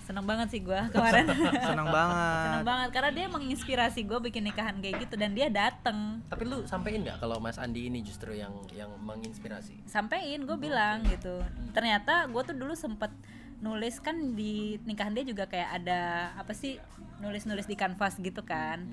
seneng 0.00 0.26
banget 0.26 0.50
sih 0.50 0.58
gua 0.58 0.90
kemarin. 0.90 1.22
Senang 1.70 1.86
banget. 1.86 2.42
Seneng 2.50 2.66
banget 2.66 2.88
karena 2.90 3.10
dia 3.14 3.26
menginspirasi 3.30 4.00
gue 4.02 4.18
bikin 4.26 4.42
nikahan 4.42 4.82
kayak 4.82 5.06
gitu 5.06 5.14
dan 5.14 5.38
dia 5.38 5.46
dateng 5.46 6.18
Tapi 6.26 6.50
lu 6.50 6.66
sampein 6.66 7.06
nggak 7.06 7.22
kalau 7.22 7.38
Mas 7.38 7.62
Andi 7.62 7.86
ini 7.86 8.02
justru 8.02 8.34
yang 8.34 8.50
yang 8.74 8.90
menginspirasi? 8.98 9.86
sampein 9.86 10.42
gue 10.42 10.58
bilang 10.58 11.06
gitu. 11.06 11.38
Ternyata 11.70 12.26
gue 12.26 12.42
tuh 12.42 12.56
dulu 12.58 12.74
sempet 12.74 13.12
nulis 13.60 14.00
kan 14.00 14.16
di 14.36 14.80
nikahan 14.88 15.12
dia 15.12 15.24
juga 15.24 15.44
kayak 15.44 15.84
ada 15.84 16.32
apa 16.40 16.56
sih 16.56 16.80
nulis-nulis 17.20 17.68
di 17.68 17.76
kanvas 17.76 18.16
gitu 18.16 18.40
kan 18.40 18.88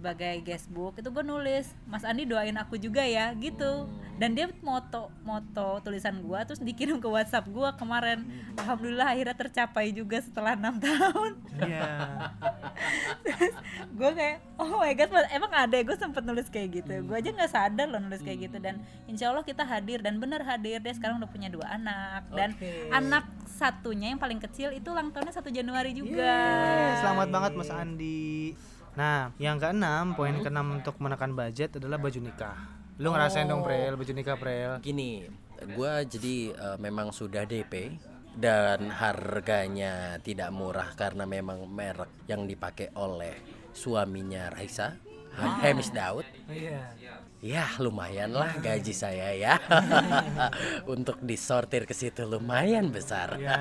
sebagai 0.00 0.40
guestbook 0.40 0.96
itu 0.96 1.12
gue 1.12 1.20
nulis 1.20 1.68
Mas 1.84 2.08
Andi 2.08 2.24
doain 2.24 2.56
aku 2.56 2.80
juga 2.80 3.04
ya 3.04 3.36
gitu. 3.36 3.84
Dan 4.16 4.32
dia 4.32 4.48
moto 4.64 5.12
moto 5.24 5.80
tulisan 5.84 6.24
gue 6.24 6.40
terus 6.48 6.60
dikirim 6.60 6.96
ke 6.96 7.04
WhatsApp 7.04 7.44
gue 7.52 7.68
kemarin. 7.76 8.24
Alhamdulillah 8.56 9.12
akhirnya 9.12 9.36
tercapai 9.36 9.92
juga 9.92 10.24
setelah 10.24 10.56
enam 10.56 10.80
tahun. 10.88 11.32
Iya. 11.60 11.92
Gue 13.92 14.10
kayak 14.16 14.36
oh 14.56 14.80
my 14.80 14.92
god 14.96 15.12
emang 15.36 15.52
ada 15.52 15.76
gue 15.76 15.96
sempet 16.00 16.24
nulis 16.24 16.48
kayak 16.48 16.80
gitu. 16.80 17.04
Gue 17.04 17.20
aja 17.20 17.28
nggak 17.36 17.52
sadar 17.52 17.86
loh 17.92 18.00
nulis 18.00 18.24
kayak 18.24 18.48
gitu. 18.48 18.56
Dan 18.56 18.80
insya 19.04 19.28
Allah 19.28 19.44
kita 19.44 19.68
hadir 19.68 20.00
dan 20.00 20.16
bener 20.16 20.40
hadir. 20.48 20.80
Dia 20.80 20.96
sekarang 20.96 21.20
udah 21.20 21.28
punya 21.28 21.52
dua 21.52 21.76
anak. 21.76 22.24
Dan 22.32 22.56
Oke. 22.56 22.88
anak 22.88 23.28
satunya 23.44 24.16
yang 24.16 24.20
paling 24.20 24.40
kecil 24.40 24.72
itu 24.72 24.88
ulang 24.88 25.12
tahunnya 25.12 25.36
satu 25.36 25.52
Januari 25.52 25.92
juga. 25.92 26.24
Eh, 26.24 26.92
selamat 27.04 27.28
banget 27.28 27.52
Mas 27.52 27.68
Andi 27.68 28.56
nah 29.00 29.32
yang 29.40 29.56
keenam 29.56 30.12
poin 30.12 30.36
keenam 30.44 30.76
untuk 30.76 31.00
menekan 31.00 31.32
budget 31.32 31.80
adalah 31.80 31.96
baju 31.96 32.20
nikah 32.20 32.56
lu 33.00 33.16
ngerasain 33.16 33.48
dong 33.48 33.64
Prel 33.64 33.96
baju 33.96 34.12
nikah 34.12 34.36
Prel 34.36 34.76
Gini, 34.84 35.24
gua 35.72 36.04
jadi 36.04 36.52
eh, 36.52 36.76
memang 36.76 37.16
sudah 37.16 37.48
DP 37.48 37.96
dan 38.36 38.92
harganya 38.92 40.20
tidak 40.20 40.52
murah 40.52 40.92
karena 40.94 41.24
memang 41.24 41.64
merek 41.64 42.28
yang 42.28 42.44
dipakai 42.44 42.92
oleh 42.94 43.34
suaminya 43.72 44.52
Raisa 44.52 45.00
Hemis 45.62 45.94
Daud. 45.94 46.26
Iya. 46.50 46.99
Ya 47.40 47.72
lumayan 47.80 48.36
lah 48.36 48.52
gaji 48.60 48.92
saya 48.92 49.32
ya 49.32 49.56
Untuk 50.92 51.16
disortir 51.24 51.88
ke 51.88 51.96
situ 51.96 52.28
lumayan 52.28 52.92
besar 52.92 53.40
Ya. 53.40 53.56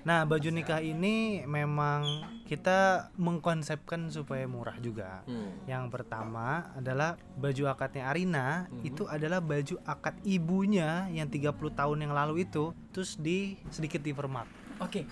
Nah, 0.00 0.24
baju 0.24 0.48
nikah 0.48 0.80
ini 0.80 1.44
memang 1.44 2.24
kita 2.48 3.12
mengkonsepkan 3.20 4.08
supaya 4.08 4.48
murah 4.48 4.80
juga. 4.80 5.20
Hmm. 5.28 5.60
Yang 5.68 5.84
pertama 5.92 6.72
adalah 6.72 7.20
baju 7.36 7.68
akadnya 7.68 8.08
Arina 8.08 8.64
itu 8.80 9.04
adalah 9.04 9.44
baju 9.44 9.76
akad 9.84 10.16
ibunya 10.24 11.04
yang 11.12 11.28
30 11.28 11.52
tahun 11.76 11.98
yang 12.08 12.16
lalu 12.16 12.48
itu 12.48 12.72
terus 12.96 13.20
di 13.20 13.60
sedikit 13.68 14.00
dipermak. 14.00 14.48
Oke 14.80 15.04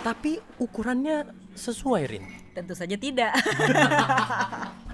Tapi 0.00 0.40
ukurannya 0.56 1.28
sesuai 1.52 2.02
Rin 2.08 2.24
Tentu 2.56 2.72
saja 2.72 2.96
tidak. 2.96 3.36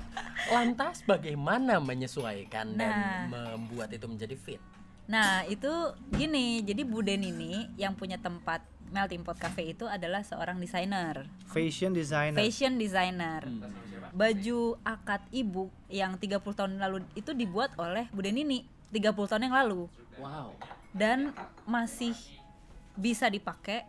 Lantas 0.50 1.06
bagaimana 1.06 1.78
menyesuaikan 1.78 2.74
dan 2.74 2.90
Nah. 2.90 3.22
membuat 3.54 3.94
itu 3.94 4.04
menjadi 4.04 4.34
fit? 4.34 4.60
Nah 5.06 5.46
itu 5.46 5.70
gini, 6.10 6.62
jadi 6.62 6.82
Buden 6.82 7.22
ini 7.22 7.66
yang 7.74 7.94
punya 7.94 8.18
tempat 8.18 8.62
melting 8.90 9.22
pot 9.22 9.38
cafe 9.38 9.70
itu 9.70 9.86
adalah 9.86 10.26
seorang 10.26 10.58
desainer, 10.58 11.22
Fashion 11.46 11.94
designer. 11.94 12.34
fashion 12.34 12.74
designer. 12.74 13.46
Baju 14.10 14.74
akad 14.82 15.22
ibu 15.30 15.70
yang 15.86 16.18
30 16.18 16.42
tahun 16.42 16.74
lalu 16.78 17.06
itu 17.14 17.30
dibuat 17.30 17.70
oleh 17.78 18.10
Buden 18.10 18.34
ini 18.34 18.66
30 18.90 19.30
tahun 19.30 19.46
yang 19.46 19.54
lalu 19.54 19.86
Wow 20.18 20.58
dan 20.90 21.30
masih 21.62 22.18
bisa 22.98 23.30
dipakai 23.30 23.86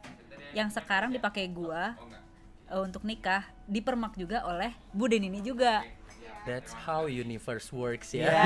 yang 0.54 0.70
sekarang 0.70 1.10
dipakai 1.10 1.50
gua 1.50 1.98
eh, 2.70 2.78
untuk 2.78 3.02
nikah 3.02 3.42
dipermak 3.66 4.14
juga 4.14 4.46
oleh 4.46 4.70
Buden 4.94 5.26
ini 5.26 5.42
juga. 5.42 5.82
That's 6.42 6.74
how 6.74 7.06
universe 7.06 7.70
works 7.70 8.12
Ya, 8.12 8.26
ya 8.28 8.42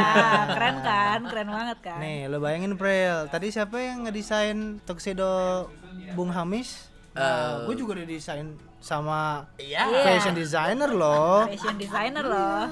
keren 0.55 0.77
kan? 0.81 1.19
Keren 1.25 1.47
banget 1.47 1.77
kan? 1.79 1.99
Nih, 1.99 2.27
lo 2.27 2.37
bayangin 2.37 2.75
Prel, 2.75 3.27
tadi 3.27 3.49
siapa 3.49 3.79
yang 3.79 4.03
ngedesain 4.03 4.83
tuxedo 4.83 5.67
Bung 6.11 6.27
Hamis? 6.27 6.91
Nah, 7.11 7.63
gue 7.63 7.75
juga 7.79 7.95
didesain 7.95 8.59
sama 8.77 9.47
Iya 9.55 9.87
Iya. 9.87 10.03
fashion 10.03 10.35
designer 10.35 10.91
loh. 10.91 11.47
Fashion 11.47 11.79
designer 11.79 12.21
loh. 12.21 12.67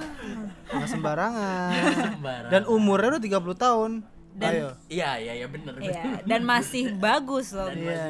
Nggak 0.67 0.89
sembarangan. 0.91 1.71
Sembarangan. 2.19 2.51
Dan 2.51 2.61
umurnya 2.67 3.15
udah 3.15 3.23
30 3.23 3.55
tahun. 3.55 3.91
Dan- 4.33 4.49
Ayo. 4.51 4.69
Iya 4.87 5.09
iya 5.15 5.33
iya 5.35 5.47
bener 5.47 5.73
bener. 5.73 5.93
Iya, 5.93 6.03
dan 6.29 6.41
masih 6.41 6.97
bagus 6.97 7.53
loh. 7.53 7.69
Iya. 7.69 8.01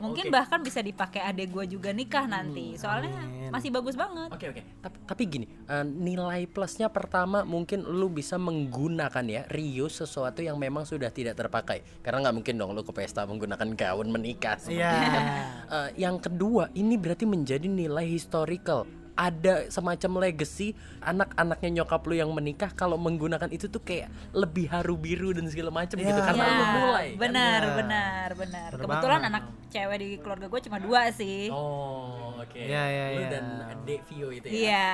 Mungkin 0.00 0.28
bahkan 0.28 0.60
bisa 0.60 0.80
dipakai 0.80 1.20
adek 1.20 1.48
gua 1.50 1.64
juga 1.64 1.92
nikah 1.92 2.24
nanti. 2.24 2.74
Soalnya 2.74 3.12
amin. 3.14 3.52
masih 3.52 3.68
bagus 3.68 3.92
banget. 3.92 4.32
Oke 4.32 4.46
oke. 4.50 4.62
Tapi, 4.80 4.96
tapi 5.04 5.22
gini, 5.26 5.46
eh, 5.46 5.84
nilai 5.84 6.44
plusnya 6.44 6.88
pertama 6.88 7.44
mungkin 7.44 7.84
lu 7.84 8.08
bisa 8.08 8.34
menggunakan 8.34 9.24
ya 9.24 9.42
reuse 9.46 10.00
sesuatu 10.00 10.40
yang 10.40 10.56
memang 10.56 10.82
sudah 10.82 11.08
tidak 11.08 11.36
terpakai. 11.36 11.84
Karena 12.00 12.24
nggak 12.24 12.34
mungkin 12.34 12.54
dong 12.56 12.72
lu 12.72 12.80
ke 12.80 12.92
pesta 12.92 13.22
menggunakan 13.22 13.68
gaun 13.74 14.08
menikah. 14.08 14.56
seperti 14.56 14.80
Iya. 14.80 14.92
kan. 15.04 15.24
Eh, 15.68 15.88
yang 16.00 16.16
kedua, 16.16 16.72
ini 16.72 16.96
berarti 16.96 17.24
menjadi 17.24 17.66
nilai 17.66 18.08
historical. 18.08 19.03
Ada 19.14 19.70
semacam 19.70 20.20
legacy 20.20 20.74
anak-anaknya 20.98 21.70
nyokap 21.72 22.02
lu 22.02 22.14
yang 22.14 22.30
menikah 22.30 22.66
kalau 22.68 22.94
menggunakan 22.96 23.46
itu 23.48 23.66
tuh 23.66 23.78
kayak 23.78 24.06
lebih 24.30 24.66
haru 24.66 24.94
biru 24.94 25.30
dan 25.30 25.46
segala 25.46 25.70
macam 25.70 25.94
gitu 25.94 26.10
Iya. 26.12 26.26
karena 26.26 26.42
Ya, 26.42 26.50
lu 26.50 26.64
mulai. 26.76 27.08
kan? 27.08 27.20
benar, 27.20 27.60
Iya. 27.60 27.74
benar, 27.76 28.28
benar. 28.34 28.68
Bener 28.68 28.82
Kebetulan 28.82 29.14
banget. 29.16 29.30
anak 29.30 29.42
cewek 29.68 29.96
di 29.96 30.10
keluarga 30.18 30.46
gue 30.46 30.60
cuma 30.62 30.78
dua 30.78 31.02
sih. 31.10 31.46
Oh, 31.48 32.34
oke. 32.36 32.58
Iya, 32.58 32.82
iya, 32.84 33.04
Lu 33.08 33.20
iya. 33.20 33.28
dan 33.30 33.44
Dek 33.82 34.02
Vio 34.04 34.28
itu 34.28 34.46
ya. 34.46 34.52
Iya. 34.52 34.90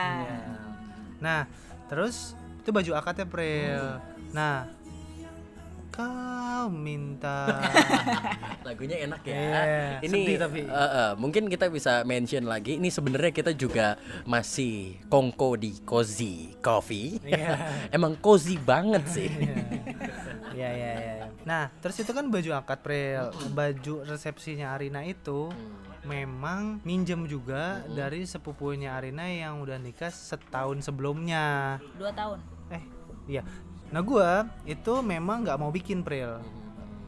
Nah, 1.19 1.41
terus 1.89 2.33
itu 2.59 2.69
baju 2.71 2.91
akadnya 2.95 3.25
Prel. 3.25 4.05
Nah, 4.31 4.69
kau 5.91 6.71
minta 6.71 7.51
Lagunya 8.67 9.03
enak 9.09 9.23
ya. 9.27 9.35
Iya, 9.35 9.63
ini 10.07 10.19
sedih 10.23 10.37
tapi. 10.39 10.61
eh, 10.63 10.71
eh, 10.71 11.11
mungkin 11.19 11.51
kita 11.51 11.67
bisa 11.67 12.07
mention 12.07 12.47
lagi. 12.47 12.79
Ini 12.79 12.89
sebenarnya 12.89 13.33
kita 13.35 13.53
juga 13.57 13.99
masih 14.23 15.01
kongko 15.11 15.59
di 15.59 15.81
cozy 15.83 16.55
coffee. 16.63 17.19
Iya. 17.25 17.57
Emang 17.97 18.15
cozy 18.21 18.61
banget 18.61 19.03
sih. 19.11 19.27
Iya, 20.55 20.71
iya, 20.71 20.93
iya. 20.95 21.15
Nah, 21.43 21.73
terus 21.81 21.99
itu 21.99 22.13
kan 22.13 22.29
baju 22.29 22.51
akad 22.55 22.79
Prel. 22.85 23.33
Baju 23.51 23.95
resepsinya 24.07 24.77
Arina 24.77 25.03
itu 25.03 25.49
memang 26.01 26.81
minjem 26.85 27.25
juga 27.27 27.81
dari 27.89 28.25
sepupunya 28.25 28.95
Arina 28.95 29.25
yang 29.27 29.61
udah 29.61 29.81
nikah 29.81 30.13
setahun 30.13 30.85
sebelumnya. 30.85 31.77
Dua 31.97 32.13
tahun. 32.13 32.39
Eh, 32.71 32.85
iya. 33.27 33.43
Nah, 33.91 34.01
gua 34.03 34.47
itu 34.67 35.03
memang 35.03 35.43
nggak 35.43 35.59
mau 35.59 35.71
bikin 35.75 36.07
Pril. 36.07 36.39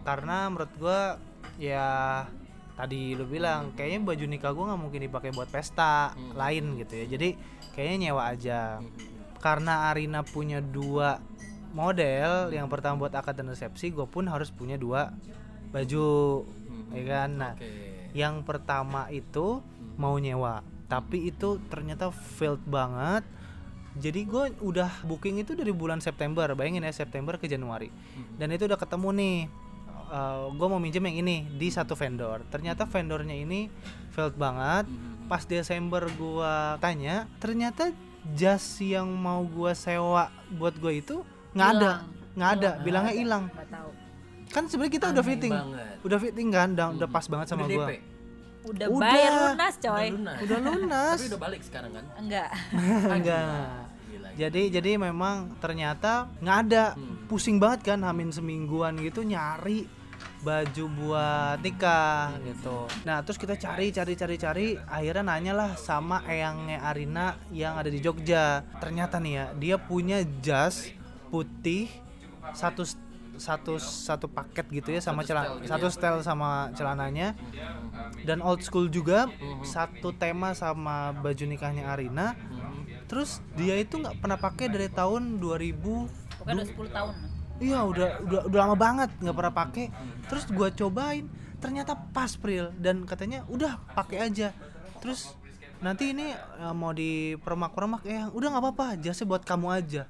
Karena 0.02 0.50
menurut 0.50 0.72
gua 0.78 1.16
ya 1.60 2.24
tadi 2.72 3.14
lu 3.14 3.28
bilang 3.28 3.70
kayaknya 3.76 4.00
baju 4.02 4.24
nikah 4.26 4.50
gua 4.50 4.64
nggak 4.72 4.82
mungkin 4.82 5.00
dipakai 5.06 5.30
buat 5.30 5.48
pesta 5.50 6.14
lain 6.34 6.78
gitu 6.82 6.94
ya. 7.02 7.06
Jadi 7.18 7.28
kayaknya 7.74 7.96
nyewa 8.10 8.22
aja. 8.30 8.60
Karena 9.42 9.90
Arina 9.90 10.22
punya 10.22 10.62
dua 10.62 11.18
model, 11.74 12.52
yang 12.54 12.70
pertama 12.70 13.06
buat 13.06 13.14
akad 13.16 13.34
dan 13.34 13.50
resepsi, 13.50 13.90
gue 13.90 14.06
pun 14.06 14.28
harus 14.28 14.52
punya 14.54 14.78
dua 14.78 15.10
baju, 15.74 16.44
ya 16.94 17.02
kan? 17.10 17.30
Nah, 17.34 17.54
yang 18.12 18.44
pertama 18.44 19.08
itu 19.08 19.64
mau 19.96 20.14
nyewa 20.20 20.60
tapi 20.92 21.32
itu 21.32 21.56
ternyata 21.72 22.12
failed 22.12 22.60
banget 22.68 23.24
jadi 23.92 24.24
gue 24.24 24.44
udah 24.64 25.04
booking 25.04 25.44
itu 25.44 25.52
dari 25.52 25.68
bulan 25.68 26.00
September 26.00 26.48
bayangin 26.56 26.84
ya 26.86 26.92
September 26.92 27.36
ke 27.36 27.44
Januari. 27.44 27.92
Dan 28.40 28.48
itu 28.52 28.64
udah 28.64 28.80
ketemu 28.80 29.08
nih 29.12 29.36
gue 30.52 30.66
mau 30.68 30.76
minjem 30.76 31.04
yang 31.08 31.24
ini 31.24 31.48
di 31.56 31.68
satu 31.68 31.96
vendor. 31.96 32.44
Ternyata 32.48 32.88
vendornya 32.88 33.36
ini 33.36 33.68
failed 34.12 34.36
banget. 34.36 34.88
Pas 35.28 35.44
Desember 35.44 36.04
gue 36.08 36.54
tanya 36.80 37.28
ternyata 37.40 37.92
jas 38.36 38.64
yang 38.80 39.08
mau 39.08 39.44
gue 39.44 39.72
sewa 39.72 40.28
buat 40.52 40.76
gue 40.76 41.00
itu 41.00 41.16
nggak 41.52 41.68
ada. 41.76 41.92
Nggak 42.36 42.50
ada. 42.60 42.70
Bilangnya 42.80 43.14
hilang. 43.16 43.44
Kan 44.52 44.68
sebenarnya 44.68 44.92
kita 45.00 45.06
udah 45.16 45.24
Aneh 45.24 45.30
fitting. 45.32 45.52
banget. 45.52 45.96
udah 46.04 46.18
fitting 46.20 46.48
kan? 46.52 46.68
Udah, 46.76 46.86
udah 46.92 47.08
pas 47.08 47.24
banget 47.24 47.46
sama 47.48 47.64
Udah 47.64 47.88
gue? 47.88 48.04
Udah, 48.62 48.86
Udah. 48.86 49.02
bayar 49.04 49.32
lunas 49.48 49.74
coy. 49.76 50.06
Udah 50.06 50.10
lunas. 50.12 50.38
udah 50.38 50.58
lunas 50.68 51.16
Tapi 51.16 51.28
udah 51.28 51.40
balik 51.40 51.62
sekarang 51.62 51.90
kan? 51.92 52.04
Enggak. 52.16 52.50
enggak 53.10 53.68
Gila. 54.04 54.28
jadi 54.34 54.62
jadi 54.70 54.90
memang 54.98 55.36
ternyata 55.58 56.28
nggak 56.38 56.58
ada 56.62 56.84
Hmm. 56.92 57.24
pusing 57.26 57.56
banget 57.56 57.80
kan 57.86 57.98
hamin 58.00 58.28
semingguan 58.28 58.94
gitu 58.98 59.22
nyari 59.22 59.88
baju 60.38 60.84
buat 60.92 61.58
nikah 61.58 62.34
gitu 62.42 62.84
nah 63.02 63.20
terus 63.20 63.34
kita 63.36 63.54
cari 63.54 63.88
cari 63.88 64.12
cari 64.12 64.36
cari 64.36 64.66
akhirnya 64.76 65.22
nanya 65.24 65.52
lah 65.54 65.70
sama 65.74 66.20
eyangnya 66.24 66.82
Arina 66.82 67.38
yang 67.48 67.74
ada 67.74 67.86
di 67.86 67.98
Jogja 67.98 68.66
ternyata 68.76 69.16
nih 69.16 69.32
ya 69.32 69.44
dia 69.54 69.76
punya 69.78 70.20
jas 70.38 70.90
putih 71.28 71.88
satu 72.50 72.82
satu 73.42 73.82
satu 73.82 74.30
paket 74.30 74.70
gitu 74.70 74.94
ya 74.94 75.02
sama 75.02 75.26
celana 75.26 75.58
gitu 75.58 75.66
satu 75.66 75.86
ya. 75.90 75.94
style 75.94 76.18
sama 76.22 76.70
celananya. 76.78 77.34
Dan 78.22 78.38
old 78.38 78.62
school 78.62 78.86
juga 78.86 79.26
satu 79.66 80.14
tema 80.14 80.54
sama 80.54 81.10
baju 81.10 81.44
nikahnya 81.50 81.90
Arina. 81.90 82.38
Terus 83.10 83.42
dia 83.58 83.74
itu 83.82 83.98
nggak 83.98 84.22
pernah 84.22 84.38
pakai 84.38 84.70
dari 84.70 84.86
tahun 84.86 85.42
2000 85.42 86.38
Pokoknya 86.38 86.62
udah 86.62 86.66
10 86.70 86.96
tahun. 86.96 87.14
iya 87.62 87.80
udah 87.86 88.08
udah 88.26 88.40
udah 88.50 88.58
lama 88.58 88.76
banget 88.78 89.10
nggak 89.18 89.36
pernah 89.36 89.54
pakai. 89.54 89.86
Terus 90.30 90.44
gua 90.54 90.70
cobain 90.70 91.26
ternyata 91.58 91.98
pas 92.14 92.30
Pril. 92.38 92.70
Dan 92.78 93.02
katanya 93.02 93.42
udah 93.50 93.82
pakai 93.98 94.30
aja. 94.30 94.54
Terus 95.02 95.34
nanti 95.82 96.14
ini 96.14 96.30
eh, 96.30 96.74
mau 96.78 96.94
dipermak-permak 96.94 98.06
ya 98.06 98.30
udah 98.30 98.48
nggak 98.54 98.62
apa-apa 98.62 98.86
jasnya 99.02 99.26
buat 99.26 99.42
kamu 99.42 99.66
aja 99.82 100.06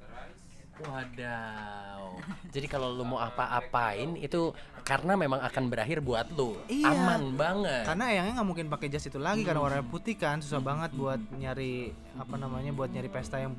Wadaw. 0.81 2.17
Jadi 2.49 2.65
kalau 2.65 2.97
lu 2.97 3.05
mau 3.05 3.21
apa-apain 3.21 4.17
itu 4.17 4.49
karena 4.81 5.13
memang 5.13 5.37
akan 5.45 5.63
berakhir 5.69 6.01
buat 6.01 6.33
lu. 6.33 6.57
Iya. 6.65 6.89
Aman 6.93 7.37
banget. 7.37 7.85
karena 7.85 8.03
eyangnya 8.09 8.33
nggak 8.41 8.49
mungkin 8.49 8.67
pakai 8.73 8.87
jas 8.89 9.05
itu 9.05 9.21
lagi 9.21 9.45
karena 9.45 9.61
warna 9.61 9.85
putih 9.85 10.17
kan 10.17 10.41
susah 10.41 10.59
banget 10.59 10.91
buat 10.97 11.21
nyari 11.37 11.93
apa 12.17 12.35
namanya 12.35 12.73
buat 12.73 12.89
nyari 12.89 13.09
pesta 13.09 13.37
yang 13.37 13.53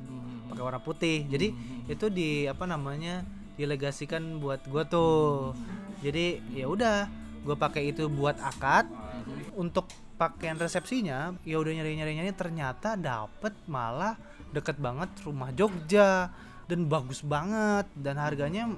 pakai 0.51 0.63
warna 0.63 0.81
putih 0.83 1.25
jadi 1.27 1.51
itu 1.87 2.05
di 2.11 2.45
apa 2.45 2.67
namanya 2.67 3.23
dilegasikan 3.55 4.43
buat 4.43 4.61
gua 4.67 4.83
tuh 4.85 5.55
jadi 6.03 6.43
ya 6.51 6.67
udah 6.67 7.07
gua 7.47 7.55
pakai 7.55 7.95
itu 7.95 8.11
buat 8.11 8.35
akad 8.43 8.85
untuk 9.55 9.87
pakaian 10.15 10.55
resepsinya 10.55 11.35
ya 11.43 11.59
udah 11.59 11.71
nyari 11.75 11.95
nyari 11.95 12.11
nyari 12.19 12.31
ternyata 12.35 12.95
dapet 12.95 13.51
malah 13.67 14.15
deket 14.55 14.79
banget 14.79 15.11
rumah 15.27 15.51
Jogja 15.51 16.31
dan 16.65 16.85
bagus 16.89 17.21
banget. 17.25 17.85
Dan 17.95 18.17
harganya 18.17 18.69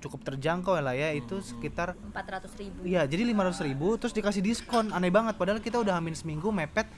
cukup 0.00 0.24
terjangkau 0.24 0.76
lah 0.76 0.96
ya. 0.96 1.12
Itu 1.16 1.40
sekitar 1.40 1.96
400 2.12 2.60
ribu. 2.60 2.78
Iya, 2.84 3.08
jadi 3.08 3.22
500 3.32 3.64
ribu 3.64 3.96
terus 3.96 4.12
dikasih 4.12 4.42
diskon. 4.44 4.92
Aneh 4.92 5.12
banget 5.12 5.36
padahal 5.40 5.60
kita 5.60 5.80
udah 5.80 5.96
hamin 5.96 6.16
seminggu 6.16 6.52
mepet. 6.52 6.88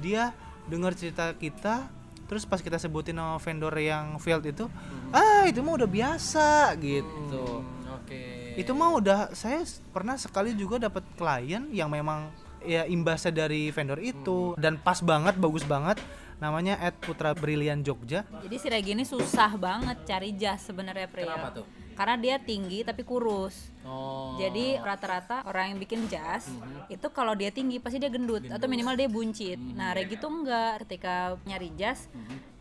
Dia 0.00 0.32
dengar 0.68 0.96
cerita 0.96 1.36
kita 1.36 1.92
terus 2.24 2.48
pas 2.48 2.60
kita 2.60 2.80
sebutin 2.80 3.20
nama 3.20 3.36
vendor 3.36 3.76
yang 3.76 4.16
failed 4.16 4.48
itu 4.48 4.64
ah 5.12 5.44
itu 5.44 5.60
mah 5.60 5.76
udah 5.76 5.88
biasa 5.88 6.72
gitu. 6.80 7.44
Hmm, 7.60 8.00
Oke. 8.00 8.56
itu 8.56 8.72
mah 8.72 8.96
udah 8.96 9.18
saya 9.36 9.60
pernah 9.92 10.16
sekali 10.16 10.56
juga 10.56 10.80
dapat 10.80 11.04
klien 11.20 11.68
yang 11.68 11.92
memang 11.92 12.32
ya 12.64 12.88
imbasnya 12.88 13.44
dari 13.44 13.68
vendor 13.68 14.00
itu. 14.00 14.56
Dan 14.56 14.80
pas 14.80 15.04
banget 15.04 15.36
bagus 15.36 15.62
banget 15.68 16.00
namanya 16.38 16.78
Ed 16.82 16.96
Putra 17.02 17.34
Brilian 17.34 17.82
Jogja 17.82 18.26
Jadi 18.42 18.56
si 18.58 18.66
Regi 18.70 18.92
ini 18.94 19.04
susah 19.06 19.54
banget 19.58 20.02
cari 20.06 20.30
jas 20.34 20.66
sebenarnya 20.66 21.06
Pril. 21.10 21.26
Kenapa 21.26 21.62
tuh? 21.62 21.66
Karena 21.94 22.16
dia 22.18 22.36
tinggi 22.42 22.82
tapi 22.82 23.06
kurus. 23.06 23.73
Oh. 23.84 24.34
Jadi 24.40 24.80
rata-rata 24.80 25.44
orang 25.44 25.76
yang 25.76 25.78
bikin 25.78 26.08
jas 26.08 26.48
itu 26.88 27.06
kalau 27.12 27.36
dia 27.36 27.52
tinggi 27.52 27.76
pasti 27.76 28.00
dia 28.00 28.08
gendut, 28.08 28.48
atau 28.48 28.66
minimal 28.66 28.96
dia 28.96 29.08
buncit. 29.12 29.60
Nah 29.60 29.92
Regi 29.92 30.16
tuh 30.16 30.32
enggak. 30.32 30.88
Ketika 30.88 31.36
nyari 31.44 31.70
jas 31.76 32.08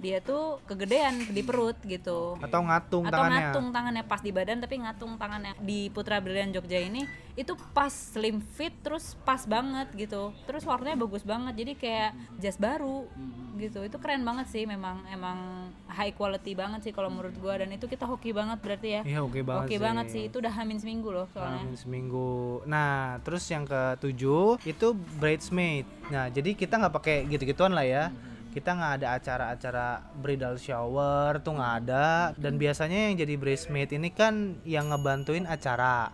dia 0.03 0.19
tuh 0.19 0.59
kegedean 0.67 1.15
di 1.31 1.39
perut 1.47 1.79
gitu. 1.87 2.35
atau 2.43 2.59
ngatung 2.59 3.07
atau 3.07 3.23
tangannya. 3.23 3.39
ngatung 3.39 3.67
tangannya. 3.71 4.03
Pas 4.03 4.19
di 4.19 4.31
badan 4.35 4.59
tapi 4.59 4.75
ngatung 4.83 5.15
tangannya. 5.15 5.55
Di 5.63 5.87
Putra 5.95 6.19
Brilian 6.19 6.51
Jogja 6.51 6.83
ini 6.83 7.07
itu 7.39 7.55
pas 7.71 7.89
slim 7.89 8.43
fit 8.43 8.75
terus 8.83 9.15
pas 9.23 9.47
banget 9.47 9.87
gitu. 9.95 10.35
Terus 10.43 10.67
warnanya 10.67 10.99
bagus 10.99 11.23
banget. 11.23 11.55
Jadi 11.55 11.73
kayak 11.79 12.11
jas 12.35 12.59
baru 12.59 13.07
gitu. 13.55 13.79
Itu 13.87 13.95
keren 14.03 14.27
banget 14.27 14.51
sih. 14.51 14.67
Memang 14.67 15.07
emang 15.07 15.71
high 15.87 16.11
quality 16.11 16.51
banget 16.51 16.83
sih 16.83 16.91
kalau 16.91 17.07
menurut 17.07 17.39
gua. 17.39 17.55
Dan 17.63 17.71
itu 17.71 17.87
kita 17.87 18.03
hoki 18.03 18.35
banget 18.35 18.59
berarti 18.59 18.89
ya. 18.99 19.01
Iya 19.07 19.19
oke 19.23 19.39
banget 19.39 19.71
oke 19.71 19.75
banget 19.79 20.05
sih. 20.11 20.27
Itu 20.27 20.43
udah 20.43 20.51
hamin 20.51 20.83
seminggu 20.83 21.12
loh 21.13 21.29
soalnya 21.29 21.77
seminggu. 21.77 22.65
Nah, 22.65 23.21
terus 23.21 23.45
yang 23.53 23.63
ketujuh 23.69 24.57
itu 24.65 24.87
bridesmaid. 25.21 25.85
Nah, 26.09 26.33
jadi 26.33 26.57
kita 26.57 26.81
nggak 26.81 26.93
pakai 26.97 27.17
gitu-gituan 27.29 27.77
lah 27.77 27.85
ya. 27.85 28.09
Kita 28.53 28.77
nggak 28.77 28.93
ada 29.01 29.07
acara-acara 29.17 29.87
bridal 30.17 30.57
shower 30.57 31.41
tuh 31.41 31.57
nggak 31.57 31.73
ada. 31.85 32.33
Dan 32.37 32.57
biasanya 32.57 33.09
yang 33.09 33.21
jadi 33.21 33.33
bridesmaid 33.37 33.89
ini 33.93 34.09
kan 34.09 34.57
yang 34.65 34.89
ngebantuin 34.89 35.45
acara. 35.45 36.13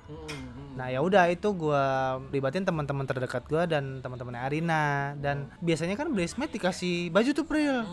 Nah 0.80 0.88
ya 0.88 1.04
udah 1.04 1.28
itu 1.28 1.52
gua 1.52 2.16
libatin 2.32 2.64
teman-teman 2.64 3.04
terdekat 3.04 3.44
gua 3.52 3.68
dan 3.68 4.00
teman-temannya 4.00 4.40
Arina 4.40 5.12
dan 5.20 5.52
biasanya 5.60 6.00
kan 6.00 6.08
bridesmaid 6.16 6.56
dikasih 6.56 7.12
baju 7.12 7.30
tuh 7.36 7.44
Pril. 7.44 7.84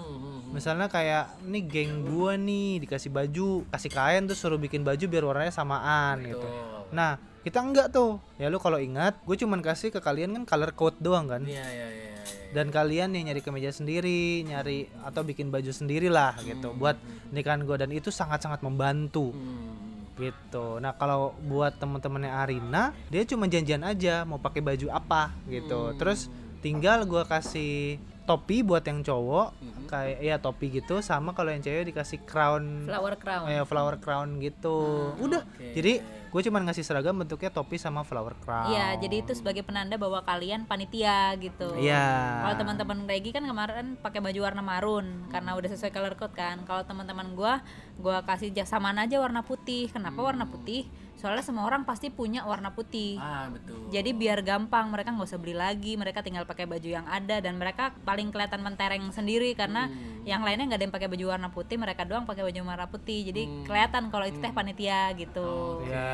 Misalnya 0.54 0.86
kayak 0.86 1.42
nih 1.42 1.66
geng 1.66 2.06
gua 2.06 2.38
nih 2.38 2.86
dikasih 2.86 3.10
baju, 3.10 3.66
kasih 3.74 3.90
kain 3.90 4.30
tuh 4.30 4.38
suruh 4.38 4.62
bikin 4.62 4.86
baju 4.86 5.02
biar 5.02 5.26
warnanya 5.26 5.50
samaan 5.50 6.22
gitu. 6.22 6.46
Nah 6.92 7.16
kita 7.42 7.62
enggak 7.62 7.94
tuh. 7.94 8.18
Ya 8.36 8.50
lu 8.50 8.58
kalau 8.58 8.82
ingat, 8.82 9.22
gue 9.22 9.36
cuman 9.38 9.62
kasih 9.62 9.94
ke 9.94 10.02
kalian 10.02 10.34
kan 10.34 10.42
color 10.42 10.74
code 10.74 10.98
doang 10.98 11.30
kan. 11.30 11.46
Iya 11.46 11.62
iya 11.62 11.86
iya. 11.86 11.86
iya. 12.10 12.14
Dan 12.50 12.74
kalian 12.74 13.14
nih 13.14 13.30
nyari 13.30 13.40
kemeja 13.42 13.70
sendiri, 13.70 14.42
nyari 14.42 14.90
atau 15.06 15.22
bikin 15.22 15.50
baju 15.50 15.70
sendiri 15.70 16.10
lah 16.10 16.34
gitu 16.42 16.72
buat 16.74 16.98
nikahan 17.30 17.62
gue 17.62 17.76
dan 17.76 17.90
itu 17.90 18.10
sangat-sangat 18.10 18.62
membantu 18.66 19.30
Hmm. 19.30 20.14
gitu. 20.16 20.80
Nah 20.80 20.96
kalau 20.96 21.36
buat 21.44 21.76
temen-temennya 21.76 22.32
Arina, 22.32 22.96
dia 23.12 23.22
cuma 23.28 23.44
janjian 23.46 23.84
aja 23.84 24.24
mau 24.24 24.40
pakai 24.40 24.64
baju 24.64 24.88
apa 24.88 25.28
gitu. 25.46 25.92
Terus 26.00 26.32
tinggal 26.64 27.04
gua 27.04 27.28
kasih 27.28 28.00
topi 28.26 28.66
buat 28.66 28.82
yang 28.82 29.06
cowok, 29.06 29.54
kayak 29.86 30.18
ya 30.18 30.36
topi 30.42 30.82
gitu, 30.82 30.98
sama 30.98 31.32
kalau 31.32 31.54
yang 31.54 31.62
cewek 31.62 31.94
dikasih 31.94 32.26
crown, 32.26 32.90
flower 32.90 33.14
crown 33.14 33.46
eh, 33.46 33.62
flower 33.62 33.96
crown 34.02 34.42
gitu. 34.42 35.14
Udah. 35.22 35.46
Jadi 35.56 36.02
gue 36.26 36.42
cuma 36.44 36.60
ngasih 36.60 36.84
seragam 36.84 37.16
bentuknya 37.16 37.48
topi 37.48 37.80
sama 37.80 38.04
flower 38.04 38.36
crown. 38.44 38.68
Iya, 38.68 39.00
jadi 39.00 39.24
itu 39.24 39.32
sebagai 39.32 39.64
penanda 39.64 39.96
bahwa 39.96 40.20
kalian 40.20 40.68
panitia 40.68 41.32
gitu. 41.40 41.72
Iya. 41.80 42.44
Kalau 42.44 42.54
teman-teman 42.60 43.08
Regi 43.08 43.30
kan 43.32 43.46
kemarin 43.46 43.96
pakai 43.96 44.20
baju 44.20 44.40
warna 44.44 44.60
marun 44.60 45.30
karena 45.32 45.56
udah 45.56 45.70
sesuai 45.72 45.94
color 45.94 46.14
code 46.18 46.36
kan. 46.36 46.60
Kalau 46.68 46.84
teman-teman 46.84 47.32
gua, 47.32 47.64
gua 47.96 48.20
kasih 48.26 48.52
samaan 48.68 49.00
aja 49.00 49.16
warna 49.16 49.40
putih. 49.40 49.88
Kenapa 49.88 50.20
warna 50.20 50.44
putih? 50.44 50.90
Soalnya 51.16 51.40
semua 51.40 51.64
orang 51.64 51.88
pasti 51.88 52.12
punya 52.12 52.44
warna 52.44 52.76
putih. 52.76 53.16
Ah 53.16 53.48
betul. 53.48 53.88
Jadi 53.88 54.12
biar 54.12 54.44
gampang 54.44 54.92
mereka 54.92 55.16
nggak 55.16 55.26
usah 55.26 55.40
beli 55.40 55.56
lagi, 55.56 55.96
mereka 55.96 56.20
tinggal 56.20 56.44
pakai 56.44 56.68
baju 56.68 56.84
yang 56.84 57.08
ada 57.08 57.40
dan 57.40 57.56
mereka 57.56 57.96
paling 58.04 58.28
kelihatan 58.28 58.60
mentereng 58.60 59.04
sendiri 59.10 59.56
karena 59.56 59.88
yang 60.28 60.44
lainnya 60.44 60.68
nggak 60.68 60.78
ada 60.78 60.84
yang 60.86 60.94
pakai 60.94 61.08
baju 61.08 61.24
warna 61.32 61.48
putih, 61.48 61.76
mereka 61.80 62.04
doang 62.04 62.28
pakai 62.28 62.44
baju 62.44 62.58
warna 62.68 62.86
putih. 62.86 63.32
Jadi 63.32 63.42
kelihatan 63.64 64.12
kalau 64.12 64.28
itu 64.28 64.38
teh 64.38 64.52
panitia 64.52 65.10
gitu. 65.16 65.82
Ya. 65.88 66.12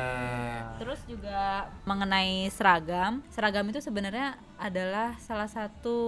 Terus 0.79 1.03
juga 1.03 1.67
mengenai 1.83 2.47
seragam, 2.47 3.19
seragam 3.27 3.67
itu 3.67 3.83
sebenarnya 3.83 4.39
adalah 4.63 5.19
salah 5.19 5.51
satu 5.51 5.99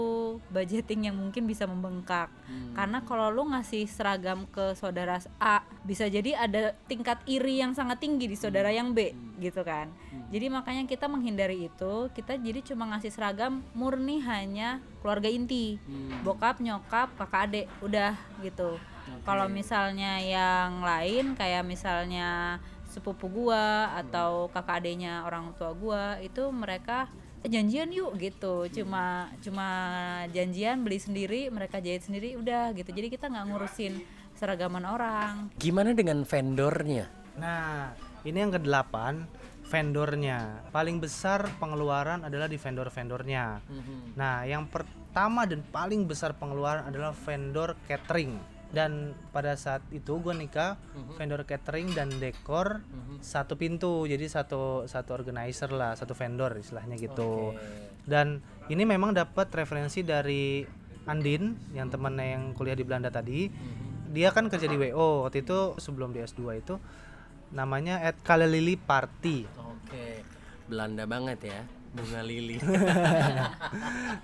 budgeting 0.48 1.12
yang 1.12 1.20
mungkin 1.20 1.44
bisa 1.44 1.68
membengkak. 1.68 2.32
Karena 2.72 3.04
kalau 3.04 3.28
lu 3.28 3.52
ngasih 3.52 3.84
seragam 3.84 4.48
ke 4.48 4.72
saudara 4.80 5.20
A, 5.36 5.60
bisa 5.84 6.08
jadi 6.08 6.40
ada 6.40 6.72
tingkat 6.88 7.20
iri 7.28 7.60
yang 7.60 7.76
sangat 7.76 8.00
tinggi 8.00 8.32
di 8.32 8.40
saudara 8.40 8.72
yang 8.72 8.96
B, 8.96 9.12
gitu 9.44 9.60
kan. 9.68 9.92
Jadi 10.32 10.48
makanya 10.48 10.88
kita 10.88 11.12
menghindari 11.12 11.68
itu, 11.68 12.08
kita 12.16 12.40
jadi 12.40 12.64
cuma 12.64 12.88
ngasih 12.96 13.12
seragam 13.12 13.60
murni 13.76 14.24
hanya 14.24 14.80
keluarga 15.04 15.28
inti. 15.28 15.76
Bokap, 16.24 16.64
nyokap, 16.64 17.12
kakak 17.20 17.52
adik, 17.52 17.68
udah 17.84 18.16
gitu. 18.40 18.80
Kalau 19.28 19.46
misalnya 19.52 20.18
yang 20.24 20.82
lain 20.82 21.36
kayak 21.36 21.68
misalnya 21.68 22.58
sepupu 22.90 23.28
gua 23.28 23.92
atau 24.00 24.48
kakak 24.56 24.80
adenya 24.80 25.28
orang 25.28 25.52
tua 25.60 25.76
gua 25.76 26.16
itu 26.24 26.48
mereka 26.50 27.06
"Eh, 27.12 27.25
janjian 27.48 27.90
yuk 27.94 28.18
gitu 28.18 28.68
cuma 28.70 29.30
cuma 29.42 29.68
janjian 30.34 30.82
beli 30.82 30.98
sendiri 30.98 31.48
mereka 31.54 31.78
jahit 31.80 32.04
sendiri 32.06 32.36
udah 32.38 32.74
gitu 32.74 32.90
jadi 32.92 33.08
kita 33.08 33.30
nggak 33.30 33.46
ngurusin 33.54 34.02
seragaman 34.36 34.84
orang 34.84 35.48
Gimana 35.56 35.96
dengan 35.96 36.28
vendornya? 36.28 37.08
Nah, 37.40 37.92
ini 38.28 38.38
yang 38.38 38.52
kedelapan 38.52 39.28
vendornya. 39.68 40.64
Paling 40.70 41.02
besar 41.02 41.48
pengeluaran 41.58 42.24
adalah 42.24 42.46
di 42.46 42.56
vendor-vendornya. 42.56 43.60
Nah, 44.16 44.46
yang 44.46 44.70
pertama 44.70 45.44
dan 45.50 45.66
paling 45.68 46.06
besar 46.06 46.38
pengeluaran 46.38 46.88
adalah 46.88 47.12
vendor 47.12 47.76
catering. 47.90 48.38
Dan 48.74 49.16
pada 49.32 49.56
saat 49.56 49.86
itu 49.94 50.20
gue 50.20 50.34
nikah 50.36 50.76
vendor 51.16 51.48
catering 51.48 51.96
dan 51.96 52.12
dekor 52.20 52.84
satu 53.24 53.56
pintu, 53.56 54.04
jadi 54.10 54.28
satu 54.28 54.84
satu 54.90 55.16
organizer 55.16 55.72
lah, 55.72 55.96
satu 55.96 56.12
vendor 56.12 56.60
istilahnya 56.60 57.00
gitu. 57.00 57.56
Dan 58.04 58.44
ini 58.68 58.84
memang 58.84 59.16
dapat 59.16 59.48
referensi 59.56 60.04
dari 60.04 60.66
Andin 61.06 61.74
yang 61.78 61.88
temannya 61.94 62.36
yang 62.36 62.44
kuliah 62.58 62.76
di 62.76 62.84
Belanda 62.84 63.14
tadi. 63.14 63.48
Dia 64.16 64.32
kan 64.32 64.50
kerja 64.50 64.66
di 64.66 64.78
WO 64.80 65.28
waktu 65.28 65.44
itu 65.46 65.78
sebelum 65.78 66.16
di 66.16 66.24
S2 66.24 66.42
itu 66.60 66.76
namanya 67.54 68.02
at 68.02 68.18
Kalelili 68.26 68.76
Party. 68.76 69.46
Oke. 69.60 70.26
Belanda 70.66 71.06
banget 71.06 71.40
ya. 71.46 71.62
Bunga 71.96 72.22
lili. 72.26 72.60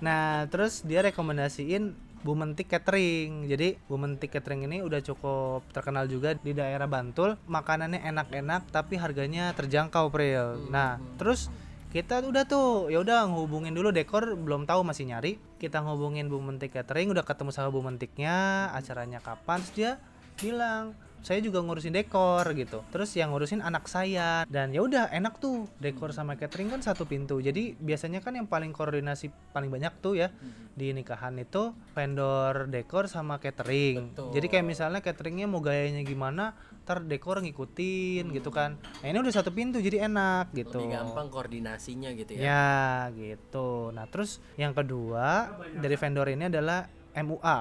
Nah, 0.04 0.44
terus 0.50 0.82
dia 0.82 1.00
rekomendasiin 1.00 1.94
Bumentik 2.22 2.70
Catering. 2.70 3.50
Jadi 3.50 3.78
Bumentik 3.90 4.30
Catering 4.30 4.66
ini 4.70 4.82
udah 4.82 5.02
cukup 5.02 5.66
terkenal 5.74 6.06
juga 6.06 6.34
di 6.38 6.54
daerah 6.54 6.86
Bantul. 6.86 7.38
Makanannya 7.50 8.02
enak-enak 8.02 8.70
tapi 8.70 8.98
harganya 8.98 9.50
terjangkau, 9.54 10.08
Pril. 10.10 10.70
Nah, 10.70 11.02
terus 11.18 11.50
kita 11.92 12.24
udah 12.24 12.48
tuh 12.48 12.88
ya 12.88 13.04
udah 13.04 13.28
ngehubungin 13.28 13.76
dulu 13.76 13.92
dekor 13.92 14.32
belum 14.32 14.64
tahu 14.64 14.80
masih 14.80 15.12
nyari 15.12 15.36
kita 15.60 15.84
ngehubungin 15.84 16.32
Bumentik 16.32 16.72
Catering 16.72 17.12
udah 17.12 17.20
ketemu 17.20 17.52
sama 17.52 17.68
Bumentiknya 17.68 18.66
acaranya 18.72 19.20
kapan 19.20 19.60
terus 19.60 19.76
dia 19.76 19.92
bilang 20.40 20.96
saya 21.22 21.38
juga 21.38 21.62
ngurusin 21.62 21.94
dekor 21.94 22.44
gitu. 22.52 22.82
Terus 22.90 23.10
yang 23.14 23.30
ngurusin 23.30 23.62
anak 23.62 23.86
saya. 23.86 24.44
Dan 24.50 24.74
ya 24.74 24.82
udah 24.82 25.08
enak 25.08 25.38
tuh 25.38 25.70
dekor 25.78 26.10
sama 26.10 26.34
catering 26.34 26.68
kan 26.74 26.82
satu 26.82 27.06
pintu. 27.06 27.38
Jadi 27.38 27.78
biasanya 27.78 28.20
kan 28.20 28.34
yang 28.34 28.50
paling 28.50 28.74
koordinasi 28.74 29.30
paling 29.54 29.70
banyak 29.70 29.94
tuh 30.02 30.18
ya 30.18 30.28
di 30.74 30.90
nikahan 30.90 31.38
itu 31.38 31.72
vendor 31.94 32.66
dekor 32.66 33.06
sama 33.06 33.38
catering. 33.38 34.12
Jadi 34.34 34.46
kayak 34.50 34.66
misalnya 34.66 35.00
cateringnya 35.00 35.46
mau 35.46 35.62
gayanya 35.62 36.02
gimana 36.02 36.58
ntar 36.82 37.06
dekor 37.06 37.38
ngikutin 37.46 38.34
gitu 38.34 38.50
kan. 38.50 38.74
Nah 39.00 39.06
ini 39.06 39.22
udah 39.22 39.30
satu 39.30 39.54
pintu 39.54 39.78
jadi 39.78 40.10
enak 40.10 40.50
gitu. 40.50 40.82
Lebih 40.82 40.98
gampang 40.98 41.30
koordinasinya 41.30 42.10
gitu 42.18 42.34
ya. 42.34 42.42
Ya 42.42 42.78
gitu. 43.14 43.94
Nah 43.94 44.10
terus 44.10 44.42
yang 44.58 44.74
kedua 44.74 45.54
dari 45.78 45.94
vendor 45.94 46.26
ini 46.26 46.50
adalah 46.50 46.90
MUA, 47.12 47.58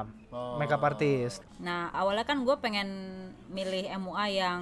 makeup 0.58 0.80
artist. 0.82 1.44
Nah 1.60 1.92
awalnya 1.92 2.24
kan 2.24 2.42
gue 2.48 2.56
pengen 2.64 2.90
milih 3.52 3.92
MUA 4.00 4.26
yang 4.32 4.60